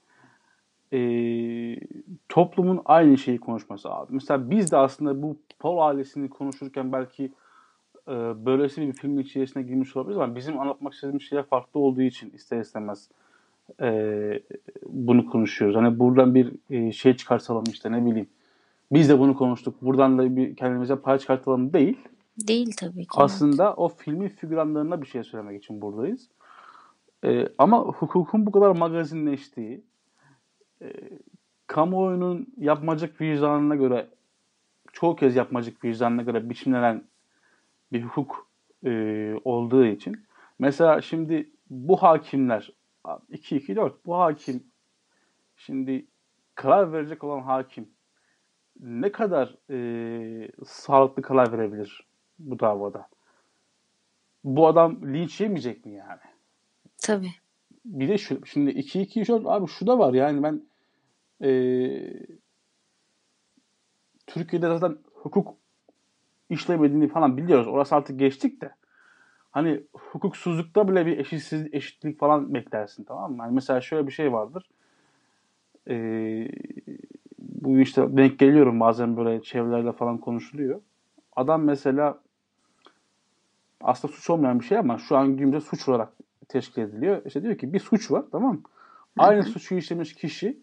eee, 0.95 1.81
toplumun 2.29 2.83
aynı 2.85 3.19
şeyi 3.19 3.39
konuşması 3.39 3.91
abi. 3.91 4.13
Mesela 4.15 4.51
biz 4.51 4.73
de 4.73 4.77
aslında 4.77 5.23
bu 5.23 5.37
Paul 5.59 5.79
ailesini 5.79 6.29
konuşurken 6.31 6.93
belki 6.93 7.23
eee 8.09 8.15
böylesi 8.47 8.81
bir 8.81 8.93
filmin 8.93 9.23
içerisine 9.23 9.63
girmiş 9.63 9.97
olabiliriz 9.97 10.21
ama 10.23 10.35
bizim 10.37 10.61
anlatmak 10.61 10.93
istediğimiz 10.95 11.23
şeyler 11.23 11.45
farklı 11.47 11.81
olduğu 11.81 12.03
için 12.03 12.31
ister 12.31 12.61
istemez 12.61 13.09
eee, 13.81 14.43
bunu 14.87 15.27
konuşuyoruz. 15.27 15.77
Hani 15.77 15.99
buradan 15.99 16.35
bir 16.35 16.53
eee, 16.71 16.93
şey 16.93 17.17
çıkartalım 17.17 17.65
işte 17.71 17.93
ne 17.93 18.07
bileyim. 18.07 18.29
Biz 18.93 19.09
de 19.09 19.19
bunu 19.19 19.37
konuştuk. 19.37 19.83
Buradan 19.83 20.19
da 20.19 20.37
bir 20.37 20.57
kendimize 20.57 20.97
pay 20.97 21.19
çıkartalım 21.19 21.73
değil. 21.73 21.99
Değil 22.49 22.71
tabii 22.79 23.03
ki. 23.03 23.09
Aslında 23.17 23.75
o 23.75 23.89
filmin 23.89 24.29
figüranlarına 24.29 25.03
bir 25.03 25.07
şey 25.07 25.25
söylemek 25.25 25.63
için 25.65 25.81
buradayız. 25.81 26.29
Ee, 27.25 27.45
ama 27.59 27.81
hukukun 27.81 28.47
bu 28.47 28.53
kadar 28.53 28.77
magazinleştiği, 28.77 29.81
e, 30.85 30.93
kamuoyunun 31.67 32.55
yapmacık 32.57 33.21
vicdanına 33.21 33.75
göre, 33.75 34.09
çoğu 34.93 35.17
kez 35.17 35.37
yapmacık 35.37 35.85
vicdanına 35.85 36.23
göre 36.23 36.51
biçimlenen 36.51 37.05
bir 37.93 38.03
hukuk 38.03 38.49
e, 38.85 39.35
olduğu 39.45 39.85
için. 39.85 40.27
Mesela 40.59 41.01
şimdi 41.03 41.51
bu 41.71 41.97
hakimler, 41.97 42.73
2-2-4, 43.05 43.93
bu 44.07 44.19
hakim, 44.19 44.65
şimdi 45.57 46.07
karar 46.55 46.93
verecek 46.93 47.25
olan 47.25 47.43
hakim 47.43 47.89
ne 48.81 49.13
kadar 49.13 49.57
e, 49.71 50.51
sağlıklı 50.67 51.23
karar 51.23 51.53
verebilir 51.53 52.07
bu 52.39 52.61
davada? 52.61 53.09
Bu 54.45 54.67
adam 54.67 55.15
linç 55.15 55.41
yemeyecek 55.41 55.87
mi 55.87 55.93
yani? 55.93 56.21
Tabii. 56.99 57.31
Bir 57.85 58.09
de 58.09 58.19
şu, 58.19 58.47
şimdi 58.47 58.71
2-2-4 58.71 59.51
abi 59.51 59.67
şu 59.67 59.87
da 59.87 59.99
var 59.99 60.15
yani 60.15 60.43
ben 60.43 60.63
e, 61.45 61.51
Türkiye'de 64.27 64.69
zaten 64.69 64.99
hukuk 65.15 65.57
işlemediğini 66.51 67.09
falan 67.09 67.37
biliyoruz. 67.37 67.67
Orası 67.67 67.97
artık 67.97 68.19
geçtik 68.19 68.61
de. 68.61 68.75
hani 69.51 69.83
hukuksuzlukta 69.93 70.89
bile 70.89 71.07
bir 71.07 71.19
eşitsiz 71.19 71.75
eşitlik 71.75 72.19
falan 72.19 72.55
beklersin 72.55 73.05
tamam 73.05 73.33
mı? 73.33 73.43
Hani 73.43 73.55
mesela 73.55 73.81
şöyle 73.81 74.07
bir 74.07 74.13
şey 74.13 74.33
vardır. 74.33 74.71
Ee, 75.89 76.49
bu 77.39 77.79
işte 77.79 78.17
denk 78.17 78.39
geliyorum 78.39 78.81
bazen 78.81 79.17
böyle 79.17 79.43
çevrelerle 79.43 79.93
falan 79.93 80.19
konuşuluyor. 80.19 80.81
Adam 81.37 81.65
mesela 81.65 82.21
aslında 83.81 84.15
suç 84.15 84.31
olmayan 84.31 84.61
bir 84.61 84.65
şey 84.65 84.79
ama 84.79 84.99
şu 84.99 85.17
an 85.17 85.37
günümüzde 85.37 85.61
suç 85.61 85.89
olarak 85.89 86.13
teşkil 86.49 86.83
ediliyor. 86.83 87.23
İşte 87.27 87.43
diyor 87.43 87.59
ki 87.59 87.73
bir 87.73 87.81
suç 87.81 88.11
var 88.11 88.25
tamam 88.33 88.55
mı? 88.55 88.63
Aynı 89.19 89.43
suçu 89.43 89.75
işlemiş 89.75 90.15
kişi 90.15 90.59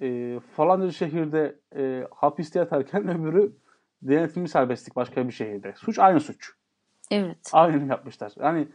e, 0.00 0.40
falanca 0.56 0.90
şehirde 0.90 1.58
e, 1.76 2.06
hapiste 2.10 2.58
yatarken 2.58 3.08
öbürü 3.18 3.52
denetimli 4.02 4.48
serbestlik 4.48 4.96
başka 4.96 5.26
bir 5.26 5.32
şehirde. 5.32 5.74
Suç 5.76 5.98
aynı 5.98 6.20
suç. 6.20 6.52
Evet. 7.10 7.50
Aynı 7.52 7.88
yapmışlar. 7.88 8.32
Yani 8.36 8.68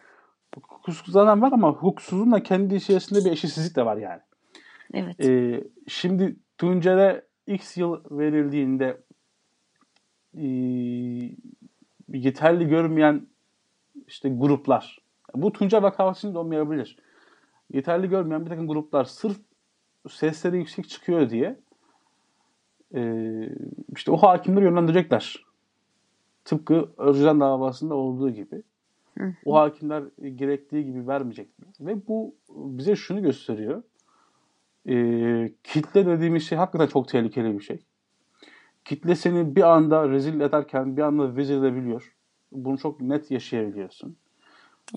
hukuksuzlanan 0.56 1.42
var 1.42 1.52
ama 1.52 1.72
hukuksuzun 1.72 2.32
da 2.32 2.44
kendi 2.44 2.76
içerisinde 2.76 3.26
bir 3.26 3.32
eşitsizlik 3.32 3.76
de 3.76 3.86
var 3.86 3.98
yani. 3.98 4.22
Evet. 4.94 5.26
Ee, 5.26 5.64
şimdi 5.88 6.36
Tuncer'e 6.58 7.26
X 7.48 7.78
yıl 7.78 8.04
verildiğinde 8.12 9.02
e, 10.34 10.48
yeterli 12.08 12.68
görmeyen 12.68 13.28
işte 14.08 14.30
gruplar. 14.30 15.00
Bu 15.36 15.52
Tuncer 15.52 15.82
vakasında 15.82 16.34
da 16.34 16.40
olmayabilir. 16.40 16.98
Yeterli 17.74 18.10
görmeyen 18.10 18.46
bir 18.46 18.50
takım 18.50 18.68
gruplar 18.68 19.06
sırf 19.06 19.38
sesleri 20.10 20.58
yüksek 20.58 20.90
çıkıyor 20.90 21.30
diye 21.30 21.60
e, 22.96 23.24
işte 23.96 24.12
o 24.12 24.18
hakimleri 24.18 24.66
yönlendirecekler. 24.66 25.46
Tıpkı 26.46 26.90
Özcan 26.98 27.40
davasında 27.40 27.96
olduğu 27.96 28.30
gibi. 28.30 28.64
O 29.46 29.56
hakimler 29.56 30.04
gerektiği 30.36 30.86
gibi 30.86 31.08
vermeyecekler. 31.08 31.70
Ve 31.80 32.08
bu 32.08 32.36
bize 32.50 32.96
şunu 32.96 33.22
gösteriyor. 33.22 33.84
E, 34.90 34.96
kitle 35.64 36.06
dediğimiz 36.06 36.48
şey 36.48 36.58
hakikaten 36.58 36.88
çok 36.88 37.08
tehlikeli 37.08 37.58
bir 37.58 37.64
şey. 37.64 37.80
Kitle 38.86 39.16
seni 39.16 39.56
bir 39.56 39.64
anda 39.64 40.10
rezil 40.10 40.40
ederken 40.40 40.98
bir 40.98 41.02
anda 41.02 41.36
vezir 41.36 41.58
edebiliyor. 41.58 42.16
Bunu 42.52 42.78
çok 42.78 43.02
net 43.02 43.32
yaşayabiliyorsun. 43.32 44.16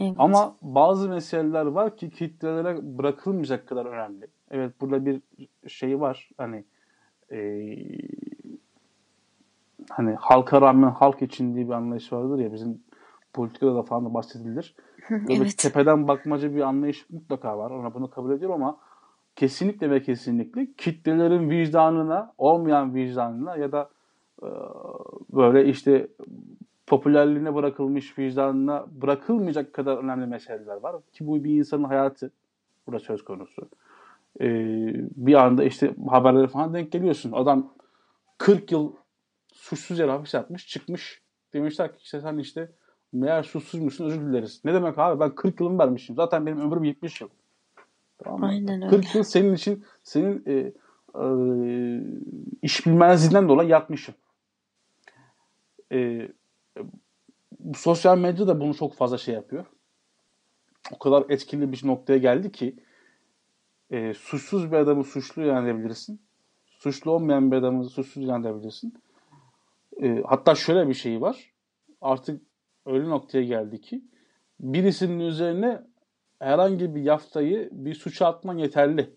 Evet. 0.01 0.15
Ama 0.19 0.57
bazı 0.63 1.09
meseleler 1.09 1.67
var 1.67 1.97
ki 1.97 2.11
kitlelere 2.11 2.99
bırakılmayacak 2.99 3.67
kadar 3.67 3.87
önemli. 3.87 4.27
Evet 4.53 4.81
burada 4.81 5.07
bir 5.07 5.21
şey 5.69 6.01
var. 6.01 6.31
Hani 6.39 6.65
e, 7.31 7.39
hani 9.91 10.15
halka 10.15 10.61
rağmen 10.61 10.91
halk 10.91 11.23
için 11.23 11.55
diye 11.55 11.67
bir 11.67 11.73
anlayış 11.73 12.13
vardır 12.13 12.39
ya 12.39 12.53
bizim 12.53 12.83
politikada 13.33 13.75
da 13.75 13.83
falan 13.83 14.05
da 14.05 14.15
bahsedilir. 14.15 14.75
Böyle 15.11 15.35
evet. 15.35 15.59
tepeden 15.59 16.09
bakmaca 16.09 16.55
bir 16.55 16.61
anlayış 16.61 17.11
mutlaka 17.11 17.59
var. 17.59 17.71
Ona 17.71 17.95
bunu 17.95 18.11
kabul 18.11 18.33
ediyorum 18.33 18.63
ama 18.63 18.79
kesinlikle 19.37 19.91
ve 19.91 20.03
kesinlikle 20.03 20.69
kitlelerin 20.77 21.51
vicdanına, 21.51 22.33
olmayan 22.39 22.95
vicdanına 22.95 23.57
ya 23.57 23.73
da 23.73 23.91
e, 24.43 24.49
böyle 25.33 25.65
işte 25.67 26.09
popülerliğine 26.87 27.55
bırakılmış 27.55 28.19
vicdanına 28.19 28.87
bırakılmayacak 28.91 29.73
kadar 29.73 29.97
önemli 29.97 30.27
meseleler 30.27 30.77
var. 30.77 30.97
Ki 31.13 31.27
bu 31.27 31.45
bir 31.45 31.59
insanın 31.59 31.85
hayatı 31.85 32.31
burada 32.87 33.01
söz 33.01 33.25
konusu. 33.25 33.69
Ee, 34.41 34.93
bir 35.17 35.35
anda 35.35 35.65
işte 35.65 35.95
haberlere 36.09 36.49
falan 36.49 36.75
denk 36.75 36.93
geliyorsun. 36.93 37.33
Adam 37.33 37.75
40 38.39 38.73
yıl 38.73 38.93
suçsuz 39.53 39.99
yere 39.99 40.11
hapis 40.11 40.35
yatmış, 40.35 40.69
çıkmış. 40.69 41.23
Demişler 41.53 41.93
ki 41.93 41.99
işte 42.03 42.21
sen 42.21 42.39
işte 42.39 42.73
meğer 43.13 43.43
suçsuzmuşsun 43.43 44.05
özür 44.05 44.21
dileriz. 44.21 44.61
Ne 44.65 44.75
demek 44.75 44.99
abi 44.99 45.21
ben 45.21 45.35
40 45.35 45.61
yılımı 45.61 45.79
vermişim. 45.79 46.17
Zaten 46.17 46.47
benim 46.47 46.61
ömrüm 46.61 46.85
70 46.85 47.21
yıl. 47.21 47.29
Tamam 48.19 48.41
mı? 48.41 48.47
Aynen 48.47 48.83
öyle. 48.83 48.97
40 48.97 49.15
yıl 49.15 49.23
senin 49.23 49.55
için 49.55 49.85
senin 50.03 50.45
e, 50.47 50.73
e, 51.15 51.27
iş 52.63 52.87
bilmezliğinden 52.87 53.49
dolayı 53.49 53.69
yatmışım. 53.69 54.15
E, 55.93 56.29
sosyal 57.75 58.19
medya 58.19 58.47
da 58.47 58.61
bunu 58.61 58.75
çok 58.75 58.95
fazla 58.95 59.19
şey 59.19 59.35
yapıyor. 59.35 59.65
O 60.93 60.99
kadar 60.99 61.25
etkili 61.29 61.73
bir 61.73 61.81
noktaya 61.85 62.19
geldi 62.19 62.53
ki 62.53 62.77
e, 63.93 64.15
suçsuz 64.15 64.73
bir 64.73 64.77
adamı 64.77 65.05
suçlu 65.05 65.43
ilan 65.43 65.67
edebilirsin. 65.67 66.23
Suçlu 66.79 67.11
olmayan 67.11 67.53
bir 67.53 67.57
adamı 67.57 67.85
suçsuz 67.85 68.23
ilan 68.23 68.45
edebilirsin. 68.45 68.95
E, 70.03 70.23
hatta 70.27 70.55
şöyle 70.55 70.89
bir 70.89 70.95
şey 70.95 71.21
var. 71.21 71.53
Artık 72.01 72.43
öyle 72.87 73.09
noktaya 73.09 73.45
geldi 73.45 73.81
ki 73.81 74.03
birisinin 74.61 75.21
üzerine 75.21 75.83
herhangi 76.39 76.95
bir 76.95 77.03
yaftayı 77.03 77.69
bir 77.73 77.95
suça 77.95 78.27
atman 78.27 78.59
yeterli. 78.59 79.11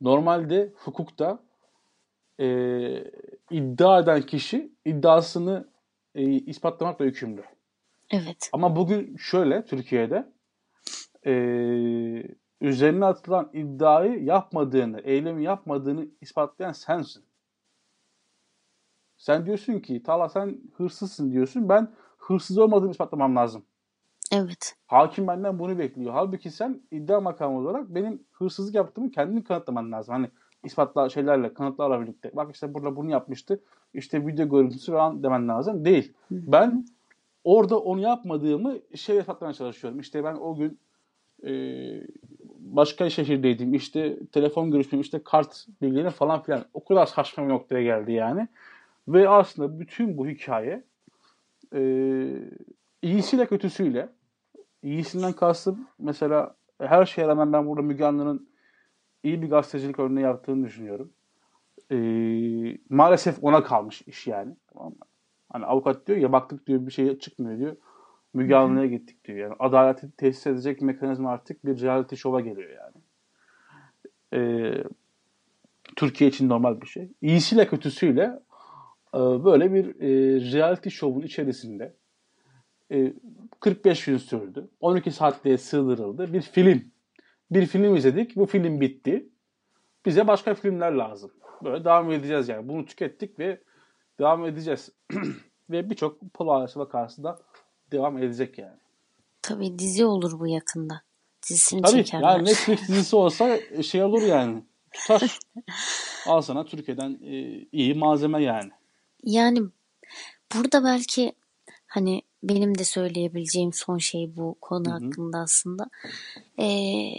Normalde 0.00 0.72
hukukta 0.76 1.38
e, 2.40 2.46
iddia 3.50 4.00
eden 4.00 4.22
kişi 4.22 4.72
iddiasını 4.84 5.68
e, 6.14 6.22
ispatlamakla 6.30 7.04
yükümlü. 7.04 7.44
Evet. 8.10 8.50
Ama 8.52 8.76
bugün 8.76 9.16
şöyle 9.16 9.64
Türkiye'de 9.64 10.32
e, 11.26 11.32
üzerine 12.64 13.04
atılan 13.04 13.50
iddiayı 13.52 14.24
yapmadığını, 14.24 15.00
eylemi 15.00 15.44
yapmadığını 15.44 16.06
ispatlayan 16.20 16.72
sensin. 16.72 17.24
Sen 19.16 19.46
diyorsun 19.46 19.80
ki 19.80 20.02
Tala 20.02 20.28
sen 20.28 20.58
hırsızsın 20.76 21.32
diyorsun. 21.32 21.68
Ben 21.68 21.92
hırsız 22.18 22.58
olmadığımı 22.58 22.90
ispatlamam 22.90 23.36
lazım. 23.36 23.64
Evet. 24.32 24.76
Hakim 24.86 25.26
benden 25.26 25.58
bunu 25.58 25.78
bekliyor. 25.78 26.12
Halbuki 26.12 26.50
sen 26.50 26.82
iddia 26.90 27.20
makamı 27.20 27.58
olarak 27.58 27.88
benim 27.88 28.22
hırsızlık 28.32 28.74
yaptığımı 28.74 29.10
kendin 29.10 29.40
kanıtlaman 29.40 29.92
lazım. 29.92 30.14
Hani 30.14 30.30
ispatla 30.64 31.08
şeylerle, 31.08 31.54
kanıtlarla 31.54 32.00
birlikte. 32.00 32.30
Bak 32.36 32.54
işte 32.54 32.74
burada 32.74 32.96
bunu 32.96 33.10
yapmıştı. 33.10 33.60
İşte 33.94 34.26
video 34.26 34.48
görüntüsü 34.48 34.92
falan 34.92 35.22
demen 35.22 35.48
lazım. 35.48 35.84
Değil. 35.84 36.12
Ben 36.30 36.86
orada 37.44 37.78
onu 37.80 38.00
yapmadığımı 38.00 38.78
şey 38.94 39.18
ispatlamaya 39.18 39.54
çalışıyorum. 39.54 40.00
İşte 40.00 40.24
ben 40.24 40.34
o 40.34 40.54
gün 40.54 40.78
e, 41.46 41.52
başka 42.64 43.10
şehirdeydim. 43.10 43.74
İşte 43.74 44.18
telefon 44.32 44.70
görüşmem, 44.70 45.00
işte 45.00 45.22
kart 45.24 45.66
bilgileri 45.82 46.10
falan 46.10 46.42
filan. 46.42 46.64
O 46.74 46.84
kadar 46.84 47.06
saçma 47.06 47.44
bir 47.44 47.48
noktaya 47.48 47.82
geldi 47.82 48.12
yani. 48.12 48.48
Ve 49.08 49.28
aslında 49.28 49.80
bütün 49.80 50.18
bu 50.18 50.28
hikaye 50.28 50.84
e, 51.74 51.80
iyisiyle 53.02 53.46
kötüsüyle 53.46 54.08
iyisinden 54.82 55.32
kastım 55.32 55.88
mesela 55.98 56.56
her 56.80 57.06
şeye 57.06 57.28
rağmen 57.28 57.52
ben 57.52 57.66
burada 57.66 57.82
Müge 57.82 58.04
Anlı'nın 58.04 58.48
iyi 59.22 59.42
bir 59.42 59.50
gazetecilik 59.50 59.98
örneği 59.98 60.24
yaptığını 60.24 60.64
düşünüyorum. 60.64 61.12
E, 61.92 61.96
maalesef 62.88 63.44
ona 63.44 63.62
kalmış 63.62 64.02
iş 64.02 64.26
yani. 64.26 64.56
Tamam? 64.72 64.94
Hani 65.52 65.64
avukat 65.64 66.06
diyor 66.06 66.18
ya 66.18 66.32
baktık 66.32 66.66
diyor 66.66 66.86
bir 66.86 66.92
şey 66.92 67.18
çıkmıyor 67.18 67.58
diyor. 67.58 67.76
Müge 68.34 68.56
Anlı'ya 68.56 68.86
gittik 68.86 69.24
diyor. 69.24 69.38
Yani 69.38 69.54
adaleti 69.58 70.10
tesis 70.10 70.46
edecek 70.46 70.82
mekanizma 70.82 71.30
artık 71.30 71.66
bir 71.66 71.80
reality 71.80 72.14
show'a 72.14 72.40
geliyor 72.40 72.70
yani. 72.70 72.94
Ee, 74.34 74.84
Türkiye 75.96 76.30
için 76.30 76.48
normal 76.48 76.80
bir 76.80 76.86
şey. 76.86 77.08
İyisiyle 77.22 77.66
kötüsüyle 77.66 78.22
e, 79.14 79.18
böyle 79.18 79.72
bir 79.74 79.86
e, 80.00 80.40
reality 80.52 80.88
show'un 80.88 81.22
içerisinde 81.22 81.94
e, 82.92 83.12
45 83.60 84.04
gün 84.04 84.16
sürdü. 84.16 84.68
12 84.80 85.10
saatliğe 85.10 85.58
sığdırıldı. 85.58 86.32
Bir 86.32 86.42
film. 86.42 86.82
Bir 87.50 87.66
film 87.66 87.96
izledik. 87.96 88.36
Bu 88.36 88.46
film 88.46 88.80
bitti. 88.80 89.28
Bize 90.06 90.26
başka 90.26 90.54
filmler 90.54 90.92
lazım. 90.92 91.30
Böyle 91.64 91.84
devam 91.84 92.10
edeceğiz 92.10 92.48
yani. 92.48 92.68
Bunu 92.68 92.86
tükettik 92.86 93.38
ve 93.38 93.60
devam 94.18 94.44
edeceğiz. 94.44 94.92
ve 95.70 95.90
birçok 95.90 96.20
polarisme 96.34 96.82
vakası 96.82 97.24
da 97.24 97.38
devam 97.92 98.18
edecek 98.18 98.58
yani. 98.58 98.78
Tabii 99.42 99.78
dizi 99.78 100.04
olur 100.04 100.40
bu 100.40 100.46
yakında. 100.46 101.02
Dizisini 101.48 101.82
Tabii 101.82 102.04
çekerler. 102.04 102.36
yani 102.36 102.44
Netflix 102.44 102.88
dizisi 102.88 103.16
olsa 103.16 103.58
şey 103.82 104.02
olur 104.02 104.22
yani. 104.22 104.62
Tutar. 104.92 105.38
Al 106.26 106.40
sana 106.40 106.64
Türkiye'den 106.64 107.18
e, 107.24 107.66
iyi 107.72 107.94
malzeme 107.94 108.42
yani. 108.42 108.70
Yani 109.22 109.60
burada 110.54 110.84
belki 110.84 111.32
hani 111.86 112.22
benim 112.42 112.78
de 112.78 112.84
söyleyebileceğim 112.84 113.72
son 113.72 113.98
şey 113.98 114.36
bu 114.36 114.56
konu 114.60 114.86
Hı 114.86 114.90
hı. 114.90 115.04
hakkında 115.04 115.38
aslında. 115.38 115.90
Ee, 116.60 117.10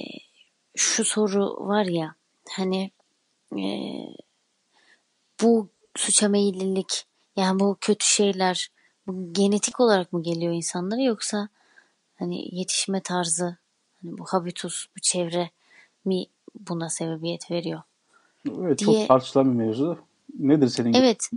şu 0.76 1.06
soru 1.06 1.68
var 1.68 1.86
ya 1.86 2.16
hani 2.50 2.92
ee, 3.58 4.06
bu 5.42 5.70
suça 5.96 6.30
meyillilik 6.30 7.06
yani 7.36 7.60
bu 7.60 7.78
kötü 7.82 8.06
şeyler 8.08 8.70
bu 9.08 9.34
genetik 9.34 9.80
olarak 9.80 10.14
mı 10.14 10.24
geliyor 10.24 10.54
insanlara 10.54 11.02
yoksa 11.02 11.50
hani 12.16 12.56
yetişme 12.56 13.02
tarzı 13.02 13.58
hani 14.02 14.18
bu 14.18 14.26
habitus 14.26 14.86
bu 14.96 15.00
çevre 15.00 15.50
mi 16.06 16.26
buna 16.60 16.90
sebebiyet 16.90 17.52
veriyor? 17.52 17.82
Evet 18.62 18.80
Diye- 18.80 19.00
çok 19.00 19.08
tartışılan 19.08 19.52
bir 19.52 19.66
mevzu. 19.66 19.98
Nedir 20.40 20.68
senin 20.68 20.94
Evet. 20.94 21.30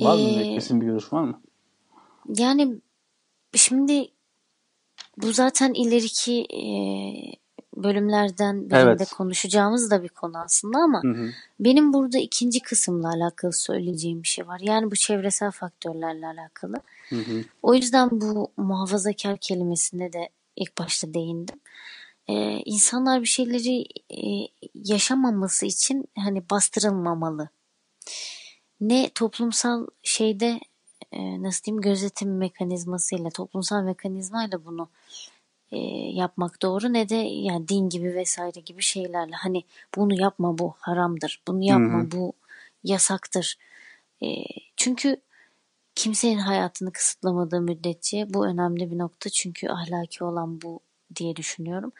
var 0.00 0.14
mı 0.16 0.40
Ee, 0.40 0.54
kesin 0.54 0.80
bir 0.80 0.86
görüş 0.86 1.12
var 1.12 1.22
mı? 1.22 1.40
Yani 2.36 2.80
şimdi 3.54 4.08
bu 5.16 5.32
zaten 5.32 5.74
ileriki 5.74 6.40
e, 6.50 6.62
bölümlerden 7.76 8.60
birinde 8.70 8.80
Evet. 8.80 9.10
konuşacağımız 9.10 9.90
da 9.90 10.02
bir 10.02 10.08
konu 10.08 10.38
aslında 10.38 10.78
ama 10.78 11.02
Hı 11.02 11.08
hı. 11.08 11.30
benim 11.60 11.92
burada 11.92 12.18
ikinci 12.18 12.60
kısımla 12.60 13.08
alakalı 13.08 13.52
söyleyeceğim 13.52 14.22
bir 14.22 14.28
şey 14.28 14.46
var. 14.46 14.60
Yani 14.60 14.90
bu 14.90 14.96
çevresel 14.96 15.50
faktörlerle 15.50 16.26
alakalı. 16.26 16.76
Hı 17.10 17.16
hı. 17.16 17.44
O 17.62 17.74
yüzden 17.74 18.08
bu 18.12 18.50
muhafazakar 18.56 19.36
kelimesine 19.36 20.12
de 20.12 20.28
ilk 20.56 20.78
başta 20.78 21.14
değindim. 21.14 21.60
Ee, 22.28 22.62
insanlar 22.64 23.22
bir 23.22 23.26
şeyleri 23.26 23.86
e, 24.10 24.48
yaşamaması 24.74 25.66
için 25.66 26.04
hani 26.18 26.50
bastırılmamalı. 26.50 27.48
Ne 28.80 29.10
toplumsal 29.14 29.86
şeyde 30.02 30.60
e, 31.12 31.42
nasıl 31.42 31.64
diyeyim 31.64 31.80
gözetim 31.80 32.36
mekanizmasıyla, 32.36 33.30
toplumsal 33.30 33.82
mekanizmayla 33.82 34.64
bunu 34.64 34.88
e, 35.74 35.78
yapmak 36.12 36.62
doğru 36.62 36.92
ne 36.92 37.08
de 37.08 37.14
yani 37.16 37.68
din 37.68 37.88
gibi 37.88 38.14
vesaire 38.14 38.60
gibi 38.60 38.82
şeylerle 38.82 39.36
hani 39.36 39.64
bunu 39.96 40.20
yapma 40.20 40.58
bu 40.58 40.74
haramdır, 40.78 41.42
bunu 41.48 41.64
yapma 41.64 41.98
Hı 41.98 42.02
hı. 42.02 42.10
bu 42.10 42.32
yasaktır. 42.84 43.58
E, 44.22 44.26
çünkü 44.76 45.20
kimsenin 45.94 46.38
hayatını 46.38 46.92
kısıtlamadığı 46.92 47.60
müddetçe 47.60 48.34
bu 48.34 48.46
önemli 48.46 48.90
bir 48.90 48.98
nokta 48.98 49.30
çünkü 49.30 49.68
ahlaki 49.68 50.24
olan 50.24 50.62
bu 50.62 50.80
diye 51.16 51.36
düşünüyorum. 51.36 51.92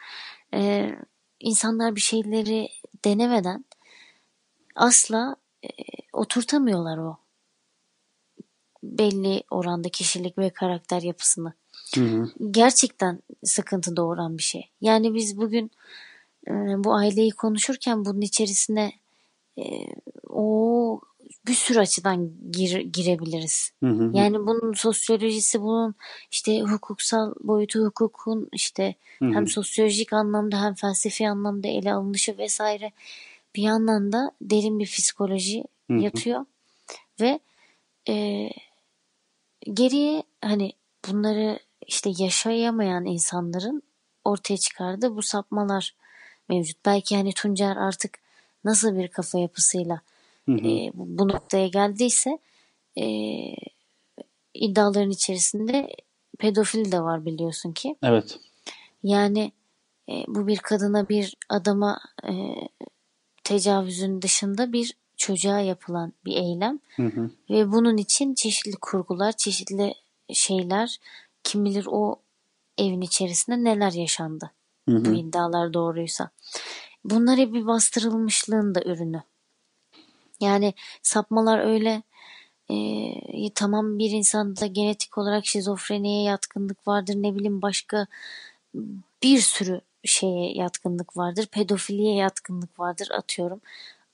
Ee, 0.54 0.94
insanlar 1.40 1.96
bir 1.96 2.00
şeyleri 2.00 2.68
denemeden 3.04 3.64
asla 4.74 5.36
e, 5.64 5.68
oturtamıyorlar 6.12 6.98
o 6.98 7.16
belli 8.82 9.42
oranda 9.50 9.88
kişilik 9.88 10.38
ve 10.38 10.50
karakter 10.50 11.02
yapısını. 11.02 11.52
Hı 11.94 12.00
hı. 12.00 12.30
Gerçekten 12.50 13.18
sıkıntı 13.44 13.96
doğuran 13.96 14.38
bir 14.38 14.42
şey. 14.42 14.70
Yani 14.80 15.14
biz 15.14 15.36
bugün 15.36 15.70
e, 16.48 16.52
bu 16.84 16.94
aileyi 16.94 17.30
konuşurken 17.30 18.04
bunun 18.04 18.20
içerisine 18.20 18.92
e, 19.58 19.64
o 20.28 21.00
bir 21.46 21.54
sürü 21.54 21.78
açıdan 21.78 22.30
gir, 22.50 22.80
girebiliriz. 22.80 23.70
Hı 23.82 23.90
hı. 23.90 24.10
Yani 24.14 24.46
bunun 24.46 24.72
sosyolojisi, 24.72 25.60
bunun 25.60 25.94
işte 26.30 26.60
hukuksal 26.60 27.34
boyutu, 27.40 27.84
hukukun 27.84 28.48
işte 28.52 28.94
Hı 29.18 29.24
hı. 29.24 29.30
hem 29.30 29.48
sosyolojik 29.48 30.12
anlamda 30.12 30.62
hem 30.62 30.74
felsefi 30.74 31.28
anlamda 31.28 31.68
ele 31.68 31.92
alınışı 31.92 32.38
vesaire 32.38 32.92
bir 33.56 33.62
yandan 33.62 34.12
da 34.12 34.32
derin 34.40 34.78
bir 34.78 34.86
psikoloji 34.86 35.64
Hı 35.90 35.94
hı. 35.94 36.00
yatıyor 36.00 36.44
ve 37.20 37.40
e, 38.08 38.48
geriye 39.72 40.22
hani 40.40 40.72
bunları 41.08 41.58
işte 41.86 42.10
yaşayamayan 42.18 43.04
insanların 43.04 43.82
ortaya 44.24 44.56
çıkardığı 44.56 45.16
bu 45.16 45.22
sapmalar 45.22 45.94
mevcut. 46.48 46.76
Belki 46.86 47.16
hani 47.16 47.32
Tuncer 47.32 47.76
artık 47.76 48.18
nasıl 48.64 48.96
bir 48.96 49.08
kafa 49.08 49.38
yapısıyla 49.38 50.00
Hı 50.46 50.52
hı. 50.52 50.68
e, 50.68 50.90
bu 50.94 51.28
noktaya 51.28 51.68
geldiyse 51.68 52.38
e, 52.98 53.04
iddiaların 54.54 55.10
içerisinde 55.10 55.96
pedofil 56.38 56.92
de 56.92 57.00
var 57.00 57.24
biliyorsun 57.24 57.72
ki. 57.72 57.96
Evet. 58.02 58.38
Yani 59.02 59.52
e, 60.08 60.12
bu 60.28 60.46
bir 60.46 60.58
kadına 60.58 61.08
bir 61.08 61.34
adama 61.48 62.00
e, 62.28 62.32
tecavüzün 63.44 64.22
dışında 64.22 64.72
bir 64.72 64.94
çocuğa 65.16 65.60
yapılan 65.60 66.12
bir 66.24 66.36
eylem 66.36 66.78
Hı 66.96 67.06
hı. 67.06 67.30
ve 67.50 67.72
bunun 67.72 67.96
için 67.96 68.34
çeşitli 68.34 68.76
kurgular, 68.76 69.32
çeşitli 69.32 69.94
şeyler 70.32 70.98
kim 71.44 71.64
bilir 71.64 71.86
o 71.90 72.16
evin 72.78 73.00
içerisinde 73.00 73.64
neler 73.64 73.92
yaşandı 73.92 74.50
Hı 74.88 75.04
bu 75.04 75.08
hı. 75.08 75.14
iddialar 75.14 75.74
doğruysa. 75.74 76.30
Bunlar 77.04 77.38
hep 77.38 77.52
bir 77.52 77.66
bastırılmışlığın 77.66 78.74
da 78.74 78.82
ürünü. 78.84 79.22
Yani 80.40 80.74
sapmalar 81.02 81.58
öyle 81.58 82.02
e, 82.70 83.50
tamam 83.54 83.98
bir 83.98 84.10
insanda 84.10 84.66
genetik 84.66 85.18
olarak 85.18 85.46
şizofreniye 85.46 86.22
yatkınlık 86.22 86.88
vardır 86.88 87.14
ne 87.14 87.34
bileyim 87.34 87.62
başka 87.62 88.06
bir 89.22 89.38
sürü 89.38 89.80
şeye 90.04 90.52
yatkınlık 90.52 91.16
vardır. 91.16 91.46
Pedofiliye 91.46 92.14
yatkınlık 92.14 92.80
vardır 92.80 93.08
atıyorum. 93.10 93.60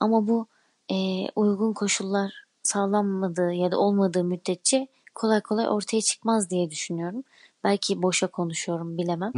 Ama 0.01 0.29
bu 0.29 0.47
e, 0.91 1.29
uygun 1.37 1.73
koşullar 1.73 2.45
sağlanmadığı 2.63 3.53
ya 3.53 3.73
da 3.73 3.79
olmadığı 3.79 4.25
müddetçe 4.25 4.87
kolay 5.15 5.41
kolay 5.41 5.69
ortaya 5.69 6.01
çıkmaz 6.01 6.51
diye 6.51 6.71
düşünüyorum. 6.71 7.25
Belki 7.65 8.03
boşa 8.03 8.27
konuşuyorum 8.27 8.99
bilemem. 8.99 9.33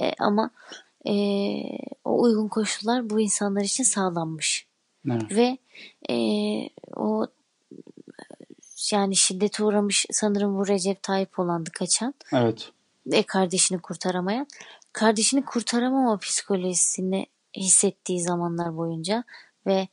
E, 0.00 0.12
ama 0.18 0.50
e, 1.06 1.14
o 2.04 2.22
uygun 2.22 2.48
koşullar 2.48 3.10
bu 3.10 3.20
insanlar 3.20 3.62
için 3.62 3.84
sağlanmış. 3.84 4.66
Evet. 5.10 5.22
Ve 5.30 5.58
e, 6.10 6.16
o 6.96 7.26
yani 8.92 9.16
şiddete 9.16 9.64
uğramış 9.64 10.06
sanırım 10.10 10.58
bu 10.58 10.68
Recep 10.68 11.02
Tayyip 11.02 11.38
olandı 11.38 11.70
kaçan 11.70 12.14
Evet. 12.32 12.72
ve 13.06 13.22
kardeşini 13.22 13.78
kurtaramayan. 13.78 14.46
Kardeşini 14.92 15.44
kurtaramama 15.44 16.18
psikolojisini 16.18 17.26
hissettiği 17.56 18.22
zamanlar 18.22 18.76
boyunca 18.76 19.24
ve 19.66 19.88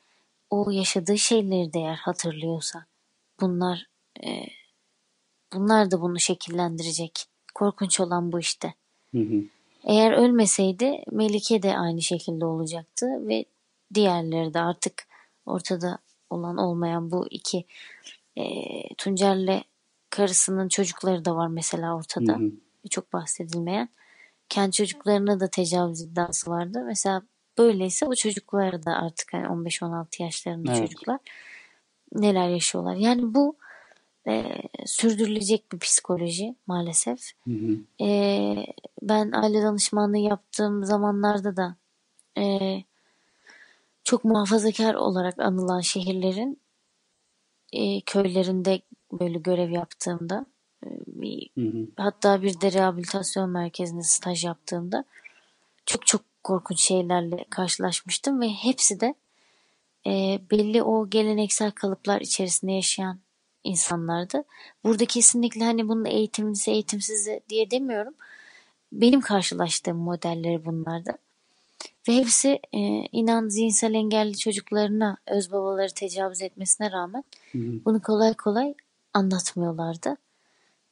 o 0.49 0.72
yaşadığı 0.72 1.17
şeyleri 1.17 1.74
de 1.74 1.80
eğer 1.80 1.95
hatırlıyorsa 1.95 2.86
bunlar 3.41 3.89
e, 4.26 4.45
bunlar 5.54 5.91
da 5.91 6.02
bunu 6.02 6.20
şekillendirecek. 6.20 7.26
Korkunç 7.56 8.00
olan 8.00 8.32
bu 8.32 8.39
işte. 8.39 8.74
Hı 9.16 9.22
hı. 9.22 9.43
Eğer 9.84 10.12
ölmeseydi 10.12 11.04
Melike 11.12 11.64
de 11.64 11.78
aynı 11.78 12.02
şekilde 12.02 12.45
olacaktı 12.45 13.28
ve 13.28 13.45
diğerleri 13.93 14.54
de 14.54 14.60
artık 14.60 15.08
ortada 15.45 15.97
olan 16.30 16.58
olmayan 16.58 17.12
bu 17.12 17.28
iki 17.30 17.66
e, 18.38 18.43
Tuncer'le 18.97 19.64
karısının 20.10 20.68
çocukları 20.68 21.26
da 21.26 21.36
var 21.36 21.47
mesela 21.47 21.89
Hı 21.89 21.93
ortada. 21.95 22.34
hı. 22.34 22.52
Çok 22.89 23.14
bahsedilmeyen. 23.14 23.89
Kendi 24.50 24.72
çocuklarına 24.72 25.39
da 25.39 25.47
tecavüz 25.47 26.02
iddiası 26.02 26.52
vardı. 26.52 26.84
Mesela 26.86 27.22
böyleyse 27.58 28.06
o 28.06 28.16
çocuklar 28.16 28.86
da 28.86 28.91
artık 28.91 29.34
hani 29.34 29.45
15-16 29.45 30.24
yaşlarında 30.24 30.72
Evet. 30.72 30.82
çocuklar 30.82 31.20
neler 32.14 32.50
yaşıyorlar. 32.50 32.95
Yani 32.95 33.34
bu 33.34 33.56
e, 34.28 34.61
sürdürülecek 34.86 35.72
bir 35.72 35.80
psikoloji 35.80 36.55
maalesef. 36.67 37.20
Hı 37.43 37.51
hı. 37.51 38.03
E, 38.05 38.65
ben 39.01 39.32
aile 39.32 39.61
danışmanlığı 39.61 40.17
yaptığım 40.17 40.86
zamanlarda 40.86 41.57
da 41.57 41.76
e, 42.38 42.84
çok 44.03 44.26
muhafazakar 44.26 44.93
olarak 44.93 45.39
anılan 45.39 45.82
şehirlerin 45.82 46.61
e, 47.74 48.01
köylerinde 48.01 48.82
böyle 49.11 49.39
görev 49.39 49.70
yaptığımda 49.70 50.45
e, 50.86 50.88
bir- 51.07 51.49
Hı 51.55 51.61
hı. 51.78 51.88
hatta 51.97 52.41
bir 52.41 52.61
de 52.61 52.72
rehabilitasyon 52.72 53.49
merkezinde 53.49 54.03
staj 54.03 54.45
yaptığımda 54.45 55.03
çok 55.86 56.07
çok 56.07 56.22
korkunç 56.43 56.80
şeylerle 56.82 57.45
karşılaşmıştım 57.49 58.41
ve 58.41 58.49
hepsi 58.49 58.99
de 58.99 59.15
e, 60.07 60.39
belli 60.51 60.84
o 60.84 61.09
geleneksel 61.09 61.72
kalıplar 61.72 62.22
içerisinde 62.22 62.72
yaşayan 62.72 63.20
insanlardı. 63.64 64.43
Burada 64.84 65.05
kesinlikle 65.05 65.66
hani 65.66 65.88
bunun 65.88 66.05
eğitimlisi 66.05 66.72
eğitimsizi 66.72 67.41
diye 67.49 67.72
demiyorum. 67.72 68.14
Benim 68.91 69.22
karşılaştığım 69.22 69.97
modelleri 69.97 70.66
bunlardı. 70.66 71.12
Ve 72.07 72.14
hepsi 72.14 72.60
e, 72.74 72.80
inan 73.12 73.49
zihinsel 73.49 73.93
engelli 73.93 74.38
çocuklarına 74.38 75.18
öz 75.28 75.51
babaları 75.51 75.93
tecavüz 75.93 76.41
etmesine 76.41 76.91
rağmen 76.91 77.24
Hı 77.51 77.57
hı. 77.57 77.86
bunu 77.86 78.01
kolay 78.01 78.34
kolay 78.34 78.74
anlatmıyorlardı. 79.14 80.18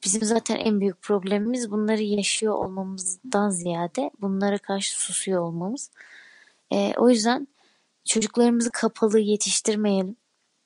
Bizim 0.04 0.22
zaten 0.24 0.56
en 0.56 0.80
büyük 0.80 1.02
problemimiz 1.02 1.70
bunları 1.70 2.02
yaşıyor 2.02 2.54
olmamızdan 2.54 3.50
ziyade 3.50 4.10
bunlara 4.20 4.58
karşı 4.58 5.00
susuyor 5.00 5.42
olmamız. 5.42 5.90
E, 6.72 6.94
o 6.96 7.10
yüzden 7.10 7.48
çocuklarımızı 8.04 8.70
kapalı 8.70 9.18
yetiştirmeyelim. 9.18 10.16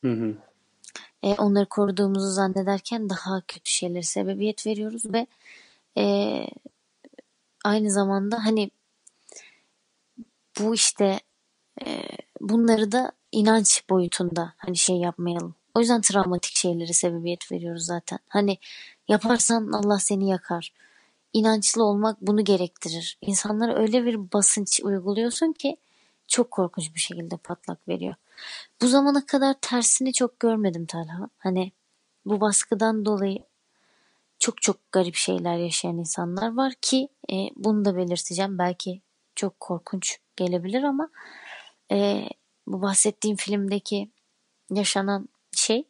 Hı 0.04 0.12
hı. 0.12 0.36
E, 1.22 1.34
onları 1.34 1.66
koruduğumuzu 1.66 2.30
zannederken 2.30 3.10
daha 3.10 3.40
kötü 3.40 3.70
şeylere 3.70 4.02
sebebiyet 4.02 4.66
veriyoruz 4.66 5.02
ve 5.12 5.26
e, 5.98 6.46
aynı 7.64 7.90
zamanda 7.90 8.44
hani 8.44 8.70
bu 10.60 10.74
işte 10.74 11.20
e, 11.86 12.02
bunları 12.40 12.92
da 12.92 13.12
inanç 13.32 13.82
boyutunda 13.90 14.54
hani 14.56 14.76
şey 14.76 14.96
yapmayalım. 14.96 15.54
O 15.74 15.80
yüzden 15.80 16.00
travmatik 16.00 16.56
şeylere 16.56 16.92
sebebiyet 16.92 17.52
veriyoruz 17.52 17.84
zaten. 17.84 18.18
Hani 18.28 18.58
yaparsan 19.08 19.72
Allah 19.72 19.98
seni 19.98 20.28
yakar. 20.28 20.72
İnançlı 21.32 21.84
olmak 21.84 22.20
bunu 22.20 22.44
gerektirir. 22.44 23.18
İnsanlara 23.20 23.74
öyle 23.78 24.04
bir 24.04 24.32
basınç 24.32 24.80
uyguluyorsun 24.84 25.52
ki 25.52 25.76
çok 26.32 26.50
korkunç 26.50 26.94
bir 26.94 27.00
şekilde 27.00 27.36
patlak 27.36 27.88
veriyor. 27.88 28.14
Bu 28.82 28.86
zamana 28.86 29.26
kadar 29.26 29.54
tersini 29.60 30.12
çok 30.12 30.40
görmedim 30.40 30.86
Talha. 30.86 31.28
Hani 31.38 31.72
bu 32.26 32.40
baskıdan 32.40 33.04
dolayı 33.04 33.38
çok 34.38 34.62
çok 34.62 34.92
garip 34.92 35.14
şeyler 35.14 35.56
yaşayan 35.56 35.98
insanlar 35.98 36.56
var 36.56 36.72
ki 36.82 37.08
e, 37.32 37.34
bunu 37.56 37.84
da 37.84 37.96
belirteceğim. 37.96 38.58
Belki 38.58 39.00
çok 39.34 39.60
korkunç 39.60 40.18
gelebilir 40.36 40.82
ama 40.82 41.10
e, 41.92 42.28
bu 42.66 42.82
bahsettiğim 42.82 43.36
filmdeki 43.36 44.10
yaşanan 44.70 45.28
şey 45.56 45.84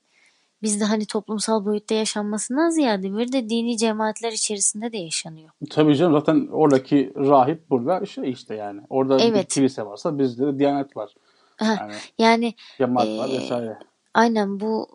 bizde 0.62 0.84
hani 0.84 1.06
toplumsal 1.06 1.64
boyutta 1.64 1.94
yaşanmasından 1.94 2.70
ziyade 2.70 3.16
bir 3.16 3.32
de 3.32 3.48
dini 3.48 3.76
cemaatler 3.78 4.32
içerisinde 4.32 4.92
de 4.92 4.98
yaşanıyor. 4.98 5.50
Tabii 5.70 5.96
canım 5.96 6.12
zaten 6.12 6.48
oradaki 6.52 7.12
rahip 7.16 7.70
burada 7.70 8.06
şey 8.06 8.30
işte 8.30 8.54
yani. 8.54 8.80
Orada 8.90 9.18
bir 9.18 9.22
Evet. 9.24 9.54
kilise 9.54 9.86
varsa 9.86 10.18
bizde 10.18 10.46
de 10.46 10.58
diyanet 10.58 10.96
var. 10.96 11.14
Ha, 11.56 11.76
Yani 11.80 11.94
Yani 12.18 12.54
cemaat 12.78 13.06
var 13.08 13.28
Ee, 13.28 13.32
vesaire. 13.32 13.78
aynen 14.14 14.60
bu 14.60 14.88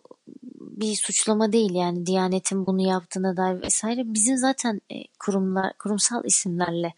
bir 0.58 0.94
suçlama 0.94 1.52
değil 1.52 1.74
yani 1.74 2.06
Diyanet'in 2.06 2.66
bunu 2.66 2.82
yaptığına 2.82 3.36
dair 3.36 3.62
vesaire. 3.62 4.02
Bizim 4.14 4.36
zaten 4.36 4.80
e, 4.90 4.94
kurumlar 5.18 5.72
kurumsal 5.78 6.24
isimlerle 6.24 6.94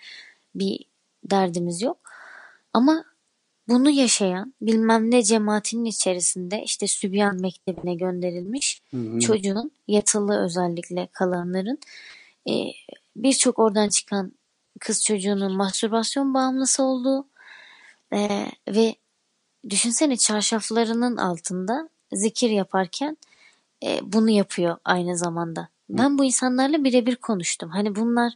bir 0.54 0.78
derdimiz 1.24 1.82
yok. 1.82 1.96
Ama 2.74 3.04
bunu 3.70 3.90
yaşayan 3.90 4.54
bilmem 4.60 5.10
ne 5.10 5.22
cemaatinin 5.22 5.84
içerisinde 5.84 6.62
işte 6.64 6.86
Sübyan 6.86 7.40
Mektebi'ne 7.40 7.94
gönderilmiş 7.94 8.82
Hı 8.90 8.96
hı. 8.96 9.20
çocuğun 9.20 9.72
yatılı 9.88 10.44
özellikle 10.44 11.08
kalanların 11.12 11.78
e, 12.48 12.52
birçok 13.16 13.58
oradan 13.58 13.88
çıkan 13.88 14.32
kız 14.80 15.04
çocuğunun 15.04 15.56
mastürbasyon 15.56 16.34
bağımlısı 16.34 16.82
olduğu 16.82 17.26
e, 18.12 18.46
ve 18.68 18.94
düşünsene 19.70 20.16
çarşaflarının 20.16 21.16
altında 21.16 21.88
zikir 22.12 22.50
yaparken 22.50 23.16
e, 23.84 24.00
bunu 24.02 24.30
yapıyor 24.30 24.76
aynı 24.84 25.16
zamanda. 25.16 25.68
Ben 25.88 26.18
bu 26.18 26.24
insanlarla 26.24 26.84
birebir 26.84 27.16
konuştum. 27.16 27.70
Hani 27.70 27.96
bunlar 27.96 28.32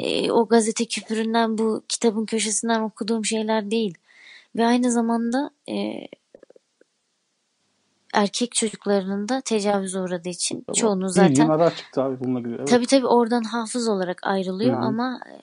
e, 0.00 0.32
o 0.32 0.48
gazete 0.48 0.84
küpüründen 0.84 1.58
bu 1.58 1.82
kitabın 1.88 2.26
köşesinden 2.26 2.80
okuduğum 2.80 3.24
şeyler 3.24 3.70
değil. 3.70 3.94
Ve 4.56 4.66
aynı 4.66 4.92
zamanda 4.92 5.50
e, 5.68 6.06
erkek 8.14 8.52
çocuklarının 8.52 9.28
da 9.28 9.40
tecavüze 9.40 10.00
uğradığı 10.00 10.28
için 10.28 10.64
çoğunu 10.74 11.08
Bildiğin 11.08 11.28
zaten 11.28 11.48
ara 11.48 11.74
çıktı 11.74 12.02
abi 12.02 12.20
bununla 12.20 12.40
ilgili. 12.40 12.54
Evet. 12.54 12.68
tabii 12.68 12.86
tabii 12.86 13.06
oradan 13.06 13.42
hafız 13.42 13.88
olarak 13.88 14.26
ayrılıyor 14.26 14.76
hı. 14.76 14.80
ama 14.80 15.20
e, 15.30 15.36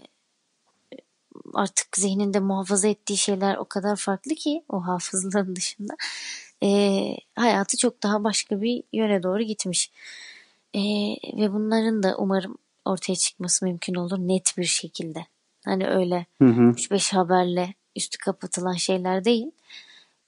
artık 1.53 1.97
zihninde 1.97 2.39
muhafaza 2.39 2.87
ettiği 2.87 3.17
şeyler 3.17 3.57
o 3.57 3.65
kadar 3.65 3.95
farklı 3.95 4.35
ki 4.35 4.63
o 4.69 4.87
hafızlığın 4.87 5.55
dışında 5.55 5.93
e, 6.63 6.69
hayatı 7.35 7.77
çok 7.77 8.03
daha 8.03 8.23
başka 8.23 8.61
bir 8.61 8.83
yöne 8.93 9.23
doğru 9.23 9.43
gitmiş. 9.43 9.91
E, 10.73 10.81
ve 11.37 11.53
bunların 11.53 12.03
da 12.03 12.15
umarım 12.17 12.57
ortaya 12.85 13.15
çıkması 13.15 13.65
mümkün 13.65 13.95
olur 13.95 14.17
net 14.19 14.53
bir 14.57 14.63
şekilde. 14.63 15.25
Hani 15.65 15.87
öyle 15.87 16.25
Hı 16.41 16.47
hı. 16.47 16.61
3-5 16.61 17.13
haberle 17.13 17.73
üstü 17.99 18.17
kapatılan 18.17 18.73
şeyler 18.73 19.25
değil. 19.25 19.51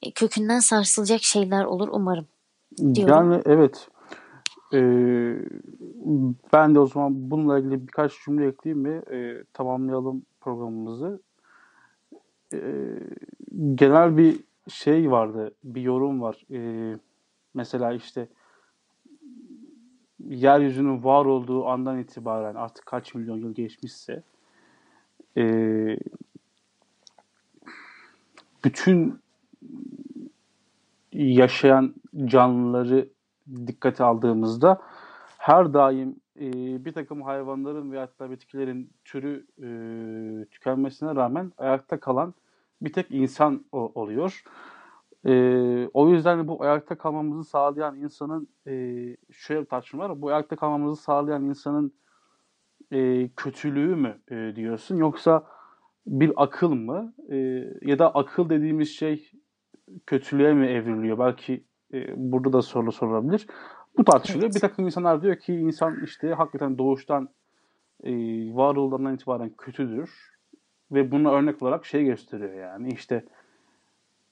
E, 0.02 0.12
kökünden 0.12 0.60
sarsılacak 0.60 1.24
şeyler 1.24 1.64
olur 1.64 1.90
umarım. 1.92 2.28
diyorum. 2.78 3.32
Yani 3.32 3.42
evet. 3.46 3.88
Ee, 4.74 5.36
ben 6.54 6.76
de 6.76 6.80
o 6.80 6.88
zaman 6.88 7.32
bununla 7.32 7.60
ilgili 7.60 7.88
birkaç 7.88 8.26
cümle 8.26 8.48
ekleyeyim 8.48 8.86
ve 8.86 9.18
e, 9.18 9.44
tamamlayalım 9.54 10.26
programımızı. 10.42 11.22
Ee, 12.54 12.60
genel 13.76 14.18
bir 14.18 14.40
şey 14.68 15.12
vardı, 15.12 15.52
bir 15.64 15.82
yorum 15.82 16.22
var. 16.22 16.46
Ee, 16.52 16.98
mesela 17.54 17.94
işte 17.94 18.28
yeryüzünün 20.30 21.04
var 21.04 21.26
olduğu 21.26 21.66
andan 21.66 22.00
itibaren 22.00 22.56
artık 22.56 22.86
kaç 22.86 23.16
milyon 23.16 23.38
yıl 23.38 23.54
geçmişse 23.54 24.24
e, 25.38 25.44
bütün 28.64 29.22
yaşayan 31.14 31.96
canlıları 32.26 33.10
dikkate 33.68 34.04
aldığımızda 34.04 34.82
her 35.38 35.74
daim 35.74 36.16
e, 36.40 36.86
bir 36.86 36.94
takım 36.94 37.22
hayvanların 37.22 37.92
ve 37.92 38.00
hatta 38.00 38.32
bitkilerin 38.32 38.90
türü 39.06 39.48
e, 39.64 39.70
tükenmesine 40.46 41.16
rağmen 41.16 41.52
ayakta 41.58 42.00
kalan 42.00 42.34
bir 42.82 42.94
tek 42.94 43.12
insan 43.12 43.66
o- 43.72 43.92
oluyor. 43.96 44.44
E, 45.26 45.34
o 45.94 46.10
yüzden 46.10 46.48
bu 46.48 46.64
ayakta 46.64 46.98
kalmamızı 46.98 47.50
sağlayan 47.50 47.96
insanın 47.96 48.48
e, 48.68 48.72
şöyle 49.32 49.62
bir 49.62 49.66
tartışma 49.66 50.10
var. 50.10 50.22
Bu 50.22 50.30
ayakta 50.30 50.56
kalmamızı 50.56 51.02
sağlayan 51.02 51.44
insanın 51.44 51.94
e, 52.92 53.30
kötülüğü 53.38 53.96
mü 53.96 54.22
e, 54.32 54.56
diyorsun 54.56 54.96
yoksa 54.96 55.44
bir 56.06 56.32
akıl 56.36 56.74
mı 56.74 57.14
E, 57.30 57.38
ya 57.82 58.00
da 58.00 58.16
akıl 58.16 58.50
dediğimiz 58.50 58.90
şey 58.90 59.32
kötülüğe 60.06 60.54
mi 60.54 60.68
evriliyor? 60.68 61.20
Belki 61.20 61.64
e, 61.94 62.14
burada 62.32 62.54
da 62.54 62.62
soru 62.62 62.92
sorulabilir. 62.92 63.48
Bu 63.98 64.04
tartışılıyor. 64.04 64.46
Evet. 64.46 64.56
Bir 64.56 64.60
takım 64.60 64.86
insanlar 64.86 65.22
diyor 65.22 65.36
ki 65.36 65.54
insan 65.54 66.04
işte 66.04 66.34
hakikaten 66.34 66.78
doğuştan 66.78 67.30
e, 68.04 68.12
var 68.56 68.76
olduğundan 68.76 69.16
itibaren 69.16 69.50
kötüdür 69.58 70.32
ve 70.92 71.12
buna 71.12 71.32
örnek 71.32 71.62
olarak 71.62 71.86
şey 71.86 72.04
gösteriyor 72.04 72.54
yani 72.54 72.90
işte 72.94 73.26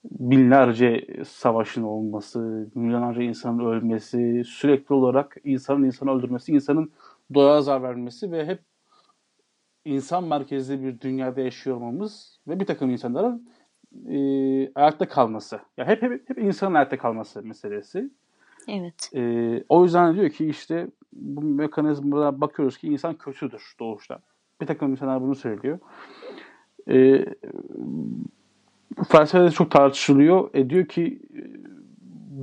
binlerce 0.03 1.07
savaşın 1.25 1.83
olması, 1.83 2.69
milyonlarca 2.75 3.21
insanın 3.21 3.65
ölmesi, 3.65 4.43
sürekli 4.45 4.95
olarak 4.95 5.37
insanın 5.43 5.83
insanı 5.83 6.11
öldürmesi, 6.11 6.51
insanın 6.51 6.91
doğaya 7.33 7.61
zarar 7.61 7.83
vermesi 7.83 8.31
ve 8.31 8.45
hep 8.45 8.59
insan 9.89 10.23
merkezli 10.23 10.83
bir 10.83 11.01
dünyada 11.01 11.41
yaşıyor 11.41 11.75
olmamız 11.75 12.39
ve 12.47 12.59
bir 12.59 12.65
takım 12.65 12.89
insanların 12.89 13.49
e, 14.09 14.17
ayakta 14.75 15.07
kalması. 15.07 15.59
Ya 15.77 15.87
hep, 15.87 16.01
hep 16.01 16.29
hep 16.29 16.37
insanın 16.37 16.75
ayakta 16.75 16.97
kalması 16.97 17.43
meselesi. 17.43 18.09
Evet. 18.67 19.11
E, 19.15 19.63
o 19.69 19.83
yüzden 19.83 20.15
diyor 20.15 20.29
ki 20.29 20.45
işte 20.49 20.87
bu 21.13 21.41
mekanizmalara 21.41 22.41
bakıyoruz 22.41 22.77
ki 22.77 22.87
insan 22.87 23.15
kötüdür 23.17 23.73
doğuştan. 23.79 24.19
Bir 24.61 24.67
takım 24.67 24.91
insanlar 24.91 25.21
bunu 25.21 25.35
söylüyor. 25.35 25.79
E, 26.89 27.25
felsefede 29.09 29.51
çok 29.51 29.71
tartışılıyor. 29.71 30.49
E, 30.53 30.69
diyor 30.69 30.85
ki 30.85 31.21
e, 31.35 31.41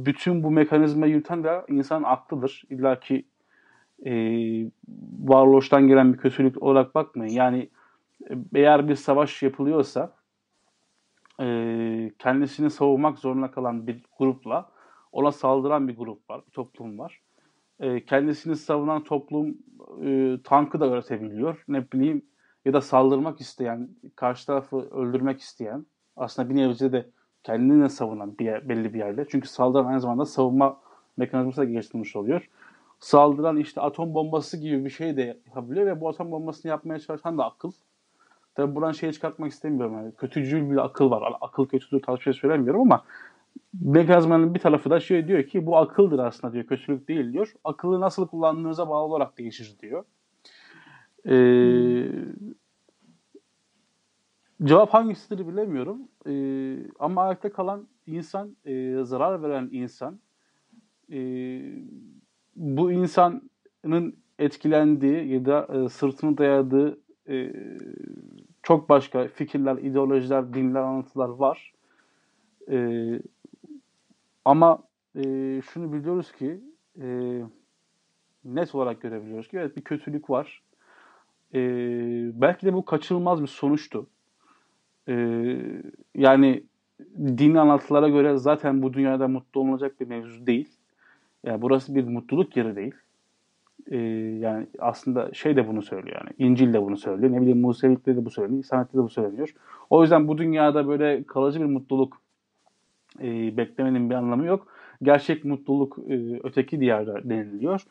bütün 0.06 0.42
bu 0.42 0.50
mekanizmayı 0.50 1.12
yürüten 1.12 1.44
de 1.44 1.64
insan 1.68 2.02
aklıdır. 2.02 2.62
İlla 2.70 3.00
ki 3.00 3.24
e, 4.04 4.12
varoluştan 5.18 5.88
gelen 5.88 6.12
bir 6.12 6.18
kötülük 6.18 6.62
olarak 6.62 6.94
bakmayın. 6.94 7.32
Yani 7.32 7.68
e, 8.30 8.34
eğer 8.54 8.88
bir 8.88 8.94
savaş 8.94 9.42
yapılıyorsa 9.42 10.12
e, 11.40 12.12
kendisini 12.18 12.70
savunmak 12.70 13.18
zorunda 13.18 13.50
kalan 13.50 13.86
bir 13.86 14.02
grupla 14.18 14.70
ona 15.12 15.32
saldıran 15.32 15.88
bir 15.88 15.96
grup 15.96 16.30
var, 16.30 16.42
bir 16.46 16.52
toplum 16.52 16.98
var. 16.98 17.20
E, 17.80 18.04
kendisini 18.04 18.56
savunan 18.56 19.04
toplum 19.04 19.58
e, 20.04 20.38
tankı 20.44 20.80
da 20.80 20.88
üretebiliyor. 20.88 21.64
Ne 21.68 21.92
bileyim 21.92 22.22
ya 22.64 22.72
da 22.72 22.80
saldırmak 22.80 23.40
isteyen, 23.40 23.88
karşı 24.16 24.46
tarafı 24.46 24.76
öldürmek 24.76 25.40
isteyen, 25.40 25.86
aslında 26.16 26.50
bir 26.50 26.56
nevi 26.56 26.92
de 26.92 27.10
kendini 27.42 27.90
savunan 27.90 28.38
bir 28.38 28.44
yer, 28.44 28.68
belli 28.68 28.94
bir 28.94 28.98
yerde. 28.98 29.26
Çünkü 29.28 29.48
saldıran 29.48 29.86
aynı 29.86 30.00
zamanda 30.00 30.24
savunma 30.24 30.80
mekanizması 31.16 31.60
da 31.60 31.64
geliştirilmiş 31.64 32.16
oluyor. 32.16 32.48
Saldıran 32.98 33.56
işte 33.56 33.80
atom 33.80 34.14
bombası 34.14 34.56
gibi 34.56 34.84
bir 34.84 34.90
şey 34.90 35.16
de 35.16 35.40
yapabiliyor 35.46 35.86
ve 35.86 36.00
bu 36.00 36.08
atom 36.08 36.30
bombasını 36.30 36.70
yapmaya 36.70 36.98
çalışan 36.98 37.38
da 37.38 37.44
akıl. 37.44 37.72
Tabi 38.54 38.74
buradan 38.74 38.92
şey 38.92 39.12
çıkartmak 39.12 39.52
istemiyorum. 39.52 39.94
Yani 39.96 40.12
kötücül 40.14 40.70
bir 40.70 40.84
akıl 40.84 41.10
var. 41.10 41.32
Akıl 41.40 41.66
kötüdür 41.66 42.02
tarzı 42.02 42.18
bir 42.18 42.22
şey 42.22 42.32
söylemiyorum 42.32 42.80
ama 42.80 43.04
mekanizmanın 43.80 44.54
bir 44.54 44.60
tarafı 44.60 44.90
da 44.90 45.00
şey 45.00 45.28
diyor 45.28 45.42
ki 45.42 45.66
bu 45.66 45.76
akıldır 45.76 46.18
aslında 46.18 46.52
diyor. 46.52 46.66
Kötülük 46.66 47.08
değil 47.08 47.32
diyor. 47.32 47.54
Akıllı 47.64 48.00
nasıl 48.00 48.28
kullandığınıza 48.28 48.88
bağlı 48.88 49.04
olarak 49.14 49.38
değişir 49.38 49.76
diyor. 49.80 50.04
Ee, 51.26 52.08
cevap 54.64 54.94
hangisidir 54.94 55.48
bilemiyorum. 55.48 56.08
Ee, 56.26 56.76
ama 56.98 57.22
ayakta 57.22 57.52
kalan 57.52 57.88
insan, 58.06 58.56
e, 58.64 58.96
zarar 59.02 59.42
veren 59.42 59.68
insan, 59.72 60.20
e, 61.12 61.18
bu 62.56 62.92
insanın 62.92 64.16
etkilendiği 64.38 65.32
ya 65.32 65.44
da 65.44 65.68
e, 65.74 65.88
sırtını 65.88 66.38
dayadığı 66.38 66.98
e, 67.28 67.52
çok 68.62 68.88
başka 68.88 69.28
fikirler, 69.28 69.76
ideolojiler, 69.76 70.54
dinler, 70.54 70.80
anlatılar 70.80 71.28
var. 71.28 71.72
E, 72.70 73.08
ama 74.44 74.82
şunu 75.72 75.92
biliyoruz 75.92 76.32
ki 76.32 76.60
net 78.44 78.74
olarak 78.74 79.00
görebiliyoruz 79.00 79.48
ki 79.48 79.58
evet 79.58 79.76
bir 79.76 79.82
kötülük 79.82 80.30
var. 80.30 80.62
Belki 82.40 82.66
de 82.66 82.74
bu 82.74 82.84
kaçınılmaz 82.84 83.42
bir 83.42 83.46
sonuçtu. 83.46 84.06
Yani 86.14 86.62
dini 87.16 87.60
anlatılara 87.60 88.08
göre 88.08 88.36
zaten 88.36 88.82
bu 88.82 88.92
dünyada 88.92 89.28
mutlu 89.28 89.60
olunacak 89.60 90.00
bir 90.00 90.06
mevzu 90.06 90.46
değil. 90.46 90.75
Yani 91.44 91.62
burası 91.62 91.94
bir 91.94 92.04
mutluluk 92.04 92.56
yeri 92.56 92.76
değil. 92.76 92.94
e, 93.90 93.96
yani 94.40 94.66
aslında 94.78 95.34
şey 95.34 95.56
de 95.56 95.68
bunu 95.68 95.82
söylüyor 95.82 96.16
yani 96.20 96.50
İncil 96.50 96.72
de 96.72 96.82
bunu 96.82 96.96
söylüyor. 96.96 97.32
Ne 97.32 97.40
bileyim 97.40 97.60
Musevilikte 97.60 98.16
de 98.16 98.24
bu 98.24 98.30
söyleniyor. 98.30 98.64
İslamiyet'te 98.64 98.98
de 98.98 99.02
bu 99.02 99.08
söyleniyor. 99.08 99.54
O 99.90 100.02
yüzden 100.02 100.28
bu 100.28 100.38
dünyada 100.38 100.88
böyle 100.88 101.24
kalıcı 101.24 101.60
bir 101.60 101.64
mutluluk 101.64 102.20
e, 103.20 103.56
beklemenin 103.56 104.10
bir 104.10 104.14
anlamı 104.14 104.46
yok. 104.46 104.66
Gerçek 105.02 105.44
mutluluk 105.44 105.98
e, 106.08 106.40
öteki 106.44 106.80
diyarda 106.80 107.30
deniliyor. 107.30 107.82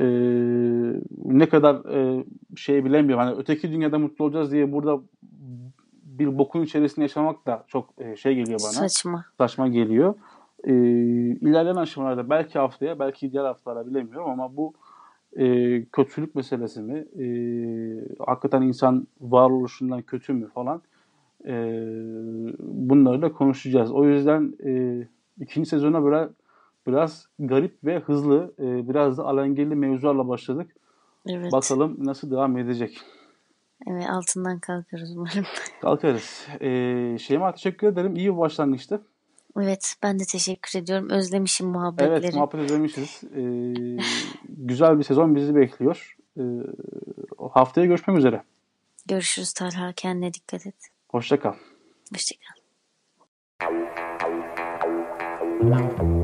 E, 0.00 0.06
ne 1.24 1.48
kadar 1.48 1.74
e, 1.94 2.24
şey 2.56 2.84
bilemiyorum. 2.84 3.24
Hani 3.24 3.36
öteki 3.38 3.72
dünyada 3.72 3.98
mutlu 3.98 4.24
olacağız 4.24 4.52
diye 4.52 4.72
burada 4.72 5.00
bir 6.02 6.38
bokun 6.38 6.62
içerisinde 6.62 7.04
yaşamak 7.04 7.46
da 7.46 7.64
çok 7.68 7.94
e, 7.98 8.16
şey 8.16 8.34
geliyor 8.34 8.60
bana. 8.62 8.72
Saçma. 8.72 9.24
Saçma 9.38 9.68
geliyor. 9.68 10.14
E, 10.68 10.72
ilerleyen 11.40 11.76
aşamalarda 11.76 12.30
belki 12.30 12.58
haftaya 12.58 12.98
belki 12.98 13.32
diğer 13.32 13.44
haftalara 13.44 13.86
bilemiyorum 13.86 14.30
ama 14.30 14.56
bu 14.56 14.74
e, 15.36 15.84
kötülük 15.84 16.34
meselesini 16.34 16.98
e, 16.98 17.26
hakikaten 18.26 18.62
insan 18.62 19.06
varoluşundan 19.20 20.02
kötü 20.02 20.32
mü 20.32 20.48
falan 20.54 20.82
e, 21.46 21.52
bunları 22.60 23.22
da 23.22 23.32
konuşacağız. 23.32 23.92
O 23.92 24.04
yüzden 24.04 24.54
e, 24.66 25.02
ikinci 25.40 25.68
sezona 25.68 26.04
böyle 26.04 26.28
biraz 26.86 27.26
garip 27.38 27.84
ve 27.84 27.98
hızlı 27.98 28.54
e, 28.58 28.88
biraz 28.88 29.18
da 29.18 29.24
alengirli 29.24 29.74
mevzularla 29.74 30.28
başladık. 30.28 30.76
Evet. 31.28 31.52
Bakalım 31.52 31.96
nasıl 31.98 32.30
devam 32.30 32.58
edecek. 32.58 33.00
Evet 33.86 34.10
altından 34.10 34.58
kalkarız 34.58 35.16
umarım. 35.16 35.44
Kalkarız. 35.80 36.48
E, 36.60 37.18
Şeyma 37.18 37.52
teşekkür 37.52 37.86
ederim. 37.86 38.16
İyi 38.16 38.32
bir 38.32 38.38
başlangıçtı. 38.38 39.02
Evet 39.60 39.94
ben 40.02 40.18
de 40.18 40.24
teşekkür 40.24 40.78
ediyorum. 40.78 41.10
Özlemişim 41.10 41.66
muhabbetleri. 41.66 42.24
Evet 42.24 42.34
muhabbet 42.34 42.60
özlemişiz. 42.60 43.20
E, 43.24 43.42
güzel 44.48 44.98
bir 44.98 45.04
sezon 45.04 45.34
bizi 45.34 45.54
bekliyor. 45.54 46.16
E, 46.38 46.42
haftaya 47.52 47.86
görüşmek 47.86 48.18
üzere. 48.18 48.42
Görüşürüz 49.08 49.52
Talha. 49.52 49.92
Kendine 49.92 50.34
dikkat 50.34 50.66
et. 50.66 50.74
Hoşça 51.08 51.40
kal. 51.40 51.54
Hoşçakal. 52.12 52.54
Düştüm 55.60 56.17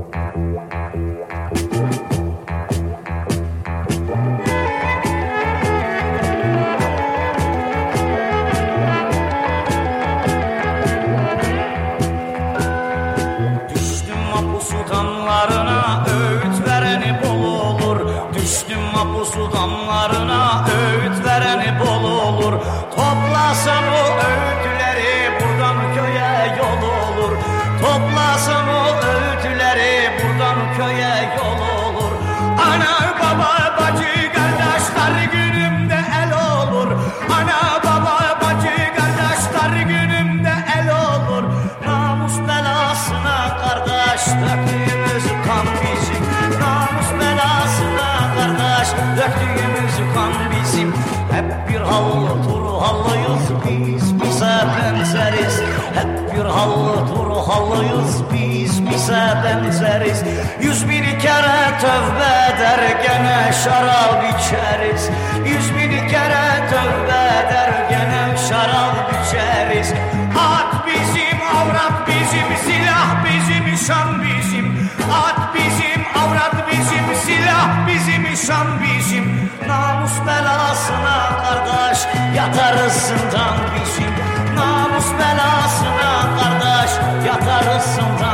benzeriz 59.95 60.23
Yüz 60.61 60.89
bin 60.89 61.19
kere 61.19 61.79
tövbe 61.81 62.55
eder 62.55 62.81
gene 63.03 63.53
şarap 63.65 64.25
içeriz. 64.25 65.11
Yüz 65.47 65.75
bin 65.75 66.09
kere 66.09 66.69
tövbe 66.71 67.49
eder 67.49 67.71
gene 67.91 68.37
şarap 68.49 69.13
içeriz. 69.13 69.93
At 70.39 70.87
bizim 70.87 71.39
avrat 71.57 72.09
bizim 72.09 72.57
silah 72.65 73.25
bizim 73.25 73.79
şan 73.87 74.23
bizim. 74.23 74.91
At 75.13 75.55
bizim 75.55 76.23
avrat 76.23 76.71
bizim 76.73 77.17
silah 77.27 77.87
bizim 77.89 78.37
şan 78.47 78.67
bizim. 78.83 79.51
Namus 79.69 80.13
belasına 80.27 81.29
kardeş 81.43 81.99
yatarız 82.37 82.93
zindan 82.93 83.57
bizim. 83.75 84.15
Namus 84.57 85.07
belasına 85.19 86.13
kardeş 86.39 86.91
yatarız 87.27 87.85
zindan 87.85 88.34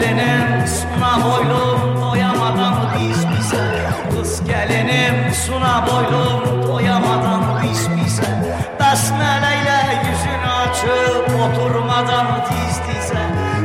gelinim 0.00 0.66
suna 0.66 1.24
boylum 1.24 2.02
doyamadan 2.02 2.74
biz 2.94 3.18
bize. 3.30 3.90
Kız 4.10 4.44
gelinim 4.44 5.34
suna 5.46 5.86
boylum 5.86 6.62
doyamadan 6.68 7.62
biz 7.62 7.88
bize. 7.90 8.56
Besmeleyle 8.80 9.78
yüzünü 10.10 10.50
açıp 10.62 11.28
oturmadan 11.28 12.26
diz 12.50 12.80
dize. 12.88 13.22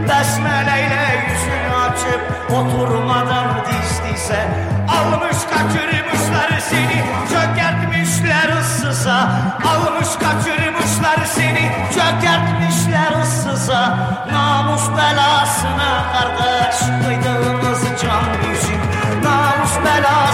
Besmeleyle 0.09 1.05
yüzünü 1.29 1.75
açıp 1.85 2.51
oturmadan 2.51 3.47
diz 3.65 4.01
dize. 4.03 4.47
Almış 4.89 5.37
kaçırmışlar 5.43 6.59
seni 6.59 7.03
çökertmişler 7.29 7.82
ıssıza 8.93 9.29
Almış 9.65 10.07
kaçırmışlar 10.07 11.25
seni 11.25 11.71
çökertmişler 11.93 13.21
ıssıza. 13.21 13.97
Namus 14.31 14.89
belasına 14.89 16.03
kardeş 16.13 16.79
kıydığımız 16.79 17.81
can 18.01 18.23
bizim 18.43 18.81
Namus 19.23 19.75
belasına 19.85 20.32